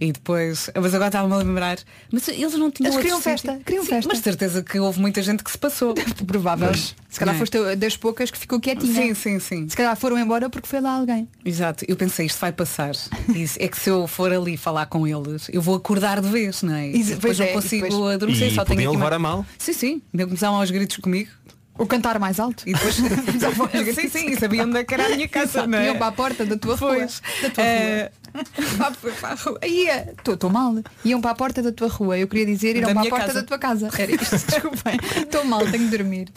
E 0.01 0.13
depois, 0.13 0.69
mas 0.75 0.95
agora 0.95 1.07
estava-me 1.09 1.35
a 1.35 1.37
lembrar, 1.39 1.79
mas 2.11 2.27
eles 2.29 2.55
não 2.55 2.71
tinham 2.71 2.91
Eles 2.93 2.97
queriam 3.01 3.21
festa, 3.21 3.61
queriam 3.65 3.85
Sim, 3.85 3.91
festa. 3.91 4.09
Mas 4.09 4.19
de 4.19 4.25
certeza 4.25 4.63
que 4.63 4.79
houve 4.81 5.01
muita 5.01 5.23
gente 5.23 5.43
que 5.45 5.51
se 5.51 5.57
passou. 5.59 5.95
Provável. 6.27 6.73
Se 6.75 7.19
calhar 7.21 7.35
é? 7.35 7.39
foste 7.39 7.77
das 7.77 7.97
poucas 7.97 8.31
que 8.31 8.37
ficou 8.39 8.59
quietinha. 8.59 8.93
Sim, 8.93 9.15
sim, 9.15 9.39
sim. 9.39 9.69
Se 9.69 9.77
calhar 9.77 9.97
foram 9.97 10.19
embora 10.19 10.51
porque 10.51 10.67
foi 10.69 10.81
lá 10.81 10.97
alguém. 10.97 11.29
Exato, 11.45 11.85
eu 11.87 11.97
pensei, 11.97 12.27
isto 12.27 12.41
vai 12.41 12.53
passar. 12.53 12.93
Isso, 13.35 13.57
é 13.61 13.69
que 13.69 13.79
se 13.79 13.89
eu 13.89 14.07
for 14.09 14.33
ali 14.33 14.57
falar 14.57 14.87
com 14.87 15.07
eles, 15.07 15.49
eu 15.53 15.63
vou 15.63 15.77
acordar 15.77 16.21
de 16.21 16.29
vez, 16.29 16.63
não 16.63 16.75
é? 16.75 16.89
Isso, 16.89 17.11
depois 17.15 17.37
pois 17.37 17.39
não 17.39 17.47
é, 17.47 17.53
consigo 17.53 17.87
depois- 17.89 18.15
adormecer, 18.15 18.49
E 18.49 18.55
só 18.55 18.65
tenho 18.65 18.81
aqui 18.81 18.89
levar 18.89 19.13
uma- 19.13 19.17
a 19.17 19.19
mal. 19.19 19.47
Sim, 19.59 19.73
sim, 19.73 20.03
ainda 20.13 20.27
começavam 20.27 20.59
aos 20.61 20.71
gritos 20.71 20.97
comigo. 20.97 21.31
Ou 21.77 21.87
cantar 21.87 22.19
mais 22.21 22.39
alto. 22.39 22.63
E 22.67 22.73
depois 22.73 22.95
sim, 23.95 24.09
sim, 24.09 24.31
e 24.31 24.37
sabiam 24.39 24.67
onde 24.67 24.79
é 24.79 24.85
que 24.85 24.95
era 24.95 25.07
a 25.07 25.09
minha 25.11 25.27
casa, 25.29 25.67
não 25.67 25.79
é? 25.79 25.87
Iam 25.87 25.97
para 25.97 26.07
a 26.07 26.13
porta 26.13 26.45
da 26.47 26.57
tua 26.57 26.77
Pois. 26.79 27.21
rua. 27.21 27.43
Da 27.43 27.51
tua 27.51 27.65
Eh, 27.65 28.11
rua. 29.45 30.35
Estou 30.35 30.51
mal. 30.51 30.75
Iam 31.05 31.21
para 31.21 31.31
a 31.33 31.35
porta 31.35 31.63
da 31.63 31.73
tua 31.73 31.89
rua. 31.89 32.17
Eu 32.19 32.29
queria 32.29 32.47
dizer, 32.47 32.77
iam 32.77 32.93
para 32.93 33.01
a 33.01 33.05
porta 33.11 33.27
casa. 33.27 33.41
da 33.41 33.47
tua 33.47 33.59
casa. 33.59 33.91
Era 33.99 34.13
isto, 34.13 34.31
desculpem. 34.47 34.99
Estou 35.23 35.45
mal, 35.45 35.61
tenho 35.71 35.89
de 35.89 35.97
dormir. 35.97 36.29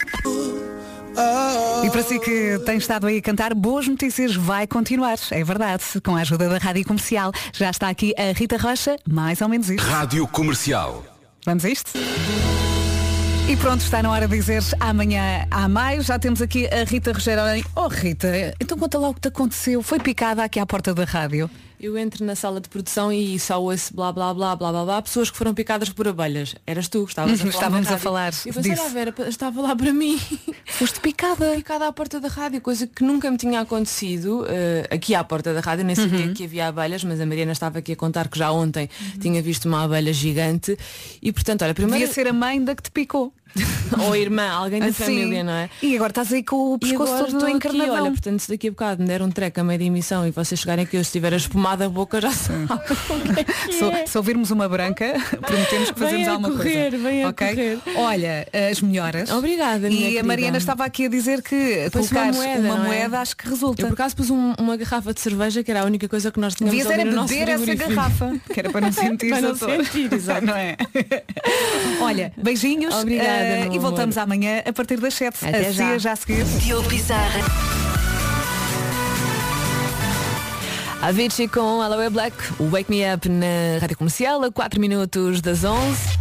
E 1.84 1.90
para 1.90 2.02
si 2.02 2.18
que 2.20 2.60
tem 2.64 2.76
estado 2.78 3.06
aí 3.06 3.18
a 3.18 3.22
cantar, 3.22 3.52
boas 3.54 3.86
notícias 3.88 4.34
vai 4.36 4.66
continuar. 4.66 5.18
É 5.30 5.42
verdade, 5.42 5.82
com 6.04 6.14
a 6.16 6.20
ajuda 6.20 6.48
da 6.48 6.58
Rádio 6.58 6.84
Comercial. 6.84 7.32
Já 7.52 7.70
está 7.70 7.88
aqui 7.88 8.14
a 8.16 8.32
Rita 8.32 8.56
Rocha, 8.56 8.96
mais 9.08 9.40
ou 9.40 9.48
menos 9.48 9.68
isto. 9.70 9.84
Rádio 9.84 10.26
Comercial. 10.28 11.04
Vamos 11.44 11.64
a 11.64 11.68
isto? 11.70 11.90
E 13.48 13.56
pronto, 13.56 13.80
está 13.80 14.02
na 14.02 14.10
hora 14.10 14.28
de 14.28 14.36
dizer 14.36 14.62
amanhã 14.78 15.46
há 15.50 15.66
mais. 15.66 16.04
Já 16.04 16.18
temos 16.18 16.42
aqui 16.42 16.66
a 16.66 16.84
Rita 16.84 17.12
Rogério. 17.12 17.64
Oh 17.74 17.88
Rita, 17.88 18.28
então 18.60 18.76
conta 18.76 18.98
lá 18.98 19.08
o 19.08 19.14
que 19.14 19.22
te 19.22 19.28
aconteceu. 19.28 19.82
Foi 19.82 19.98
picada 19.98 20.44
aqui 20.44 20.60
à 20.60 20.66
porta 20.66 20.92
da 20.92 21.04
rádio. 21.04 21.48
Eu 21.80 21.96
entro 21.96 22.24
na 22.24 22.34
sala 22.34 22.60
de 22.60 22.68
produção 22.68 23.12
e 23.12 23.38
só 23.38 23.62
ouço 23.62 23.94
blá 23.94 24.12
blá 24.12 24.34
blá 24.34 24.56
blá 24.56 24.72
blá 24.72 24.84
blá 24.84 25.02
pessoas 25.02 25.30
que 25.30 25.36
foram 25.36 25.54
picadas 25.54 25.88
por 25.90 26.08
abelhas. 26.08 26.54
Eras 26.66 26.88
tu 26.88 27.04
que 27.04 27.10
estavas 27.12 27.34
a 27.34 27.36
falar. 27.38 27.50
Estávamos 27.50 27.88
a 27.92 27.98
falar 27.98 28.32
Eu 28.44 28.52
pensei. 28.52 28.72
"Ah, 28.72 28.88
Vera, 28.88 29.14
estava 29.28 29.60
lá 29.62 29.76
para 29.76 29.92
mim. 29.92 30.18
Foste 30.66 30.98
picada. 31.00 31.52
Picada 31.54 31.86
à 31.86 31.92
porta 31.92 32.18
da 32.18 32.28
rádio, 32.28 32.60
coisa 32.60 32.86
que 32.86 33.04
nunca 33.04 33.30
me 33.30 33.36
tinha 33.36 33.60
acontecido. 33.60 34.44
eh, 34.48 34.88
aqui 34.90 35.14
à 35.14 35.22
porta 35.22 35.54
da 35.54 35.60
rádio, 35.60 35.84
nem 35.84 35.94
sabia 35.94 36.26
Uhum. 36.26 36.34
que 36.34 36.44
havia 36.44 36.66
abelhas, 36.68 37.04
mas 37.04 37.20
a 37.20 37.26
Mariana 37.26 37.52
estava 37.52 37.78
aqui 37.78 37.92
a 37.92 37.96
contar 37.96 38.28
que 38.28 38.38
já 38.38 38.50
ontem 38.50 38.88
tinha 39.20 39.40
visto 39.40 39.66
uma 39.66 39.84
abelha 39.84 40.12
gigante. 40.12 40.76
E 41.22 41.30
portanto, 41.32 41.62
olha, 41.62 41.74
primeiro. 41.74 41.98
Devia 42.00 42.12
ser 42.14 42.26
a 42.28 42.32
mãe 42.32 42.62
da 42.62 42.74
que 42.74 42.82
te 42.82 42.90
picou. 42.90 43.32
Ou 43.98 44.12
a 44.12 44.18
irmã, 44.18 44.48
alguém 44.50 44.80
da 44.80 44.86
Assim. 44.86 45.04
família, 45.04 45.42
não 45.42 45.52
é? 45.52 45.70
E 45.82 45.94
agora 45.96 46.10
estás 46.10 46.32
aí 46.32 46.42
com 46.42 46.74
o 46.74 46.78
pescoço 46.78 47.24
todo 47.26 47.44
aqui, 47.44 47.54
encarnadão. 47.56 47.94
olha, 47.94 48.10
portanto, 48.10 48.40
se 48.40 48.48
daqui 48.50 48.68
a 48.68 48.70
bocado 48.70 49.02
me 49.02 49.08
der 49.08 49.22
um 49.22 49.30
treco 49.30 49.60
a 49.60 49.64
meio 49.64 49.78
da 49.78 49.84
emissão 49.84 50.26
e 50.26 50.30
vocês 50.30 50.60
chegarem 50.60 50.84
aqui 50.84 50.96
eu 50.96 51.04
se 51.04 51.12
tiver 51.12 51.32
a 51.32 51.36
espumada 51.36 51.86
a 51.86 51.88
boca 51.88 52.20
já 52.20 52.30
sabem. 52.30 52.66
Se, 53.70 54.10
se 54.10 54.18
ouvirmos 54.18 54.50
uma 54.50 54.68
branca, 54.68 55.14
prometemos 55.40 55.90
que 55.90 55.98
fazemos 55.98 56.28
a 56.28 56.32
alguma 56.32 56.50
correr, 56.50 56.90
coisa. 56.90 56.98
vem 56.98 57.24
a 57.24 57.28
Ok? 57.28 57.48
correr. 57.48 57.78
Olha, 57.96 58.46
as 58.70 58.80
melhoras. 58.80 59.30
Obrigada, 59.30 59.88
minha 59.88 60.00
E 60.00 60.04
a 60.04 60.08
querida. 60.08 60.22
Mariana 60.26 60.58
estava 60.58 60.84
aqui 60.84 61.06
a 61.06 61.08
dizer 61.08 61.42
que 61.42 61.88
Pôs 61.92 62.10
uma 62.10 62.32
moeda, 62.32 62.60
uma 62.60 62.74
é? 62.74 62.86
moeda 62.86 63.20
acho 63.20 63.36
que 63.36 63.48
resulta. 63.48 63.82
Eu 63.82 63.86
por 63.88 63.94
acaso 63.94 64.16
pus 64.16 64.30
um- 64.30 64.54
uma 64.58 64.76
garrafa 64.76 65.12
de 65.14 65.20
cerveja 65.20 65.62
que 65.62 65.70
era 65.70 65.82
a 65.82 65.84
única 65.84 66.08
coisa 66.08 66.30
que 66.30 66.40
nós 66.40 66.54
tínhamos 66.54 66.76
Devias 66.76 66.92
ali 66.92 67.08
era 67.08 67.24
beber 67.26 67.48
essa 67.48 67.74
garrafa, 67.74 68.36
que 68.52 68.60
era 68.60 68.70
para 68.70 68.80
não 68.82 68.92
sentir 68.92 69.30
Para 69.30 69.40
não 69.40 69.54
sentir, 69.54 70.12
exato. 70.12 70.46
não 70.46 70.56
é? 70.56 70.76
Olha, 72.00 72.32
beijinhos 72.36 72.94
Obrigada, 72.94 73.28
eh, 73.38 73.64
meu 73.64 73.72
e 73.72 73.78
voltamos 73.78 74.16
amor. 74.16 74.34
amanhã 74.34 74.62
a 74.66 74.72
partir 74.72 74.98
das 74.98 75.14
7. 75.14 75.46
Até 75.46 75.68
a 75.68 75.72
já. 75.72 75.98
Já 75.98 76.12
a 76.12 76.16
seguir. 76.16 76.44
Diogo 76.44 76.88
Pizarra. 76.88 77.40
Avicii 81.00 81.46
com 81.46 81.80
Aloe 81.80 82.10
Black, 82.10 82.36
o 82.58 82.68
Wake 82.70 82.90
Me 82.90 83.02
Up 83.14 83.28
na 83.28 83.78
Rádio 83.80 83.96
Comercial, 83.96 84.42
a 84.42 84.50
4 84.50 84.80
minutos 84.80 85.40
das 85.40 85.62
11. 85.62 86.18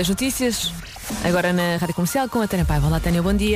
As 0.00 0.08
notícias 0.08 0.72
agora 1.24 1.52
na 1.52 1.76
Rádio 1.76 1.94
Comercial 1.94 2.28
com 2.28 2.42
a 2.42 2.48
Tânia 2.48 2.64
Paiva. 2.64 2.88
Olá, 2.88 3.00
Tânia, 3.00 3.22
bom 3.22 3.32
dia. 3.32 3.46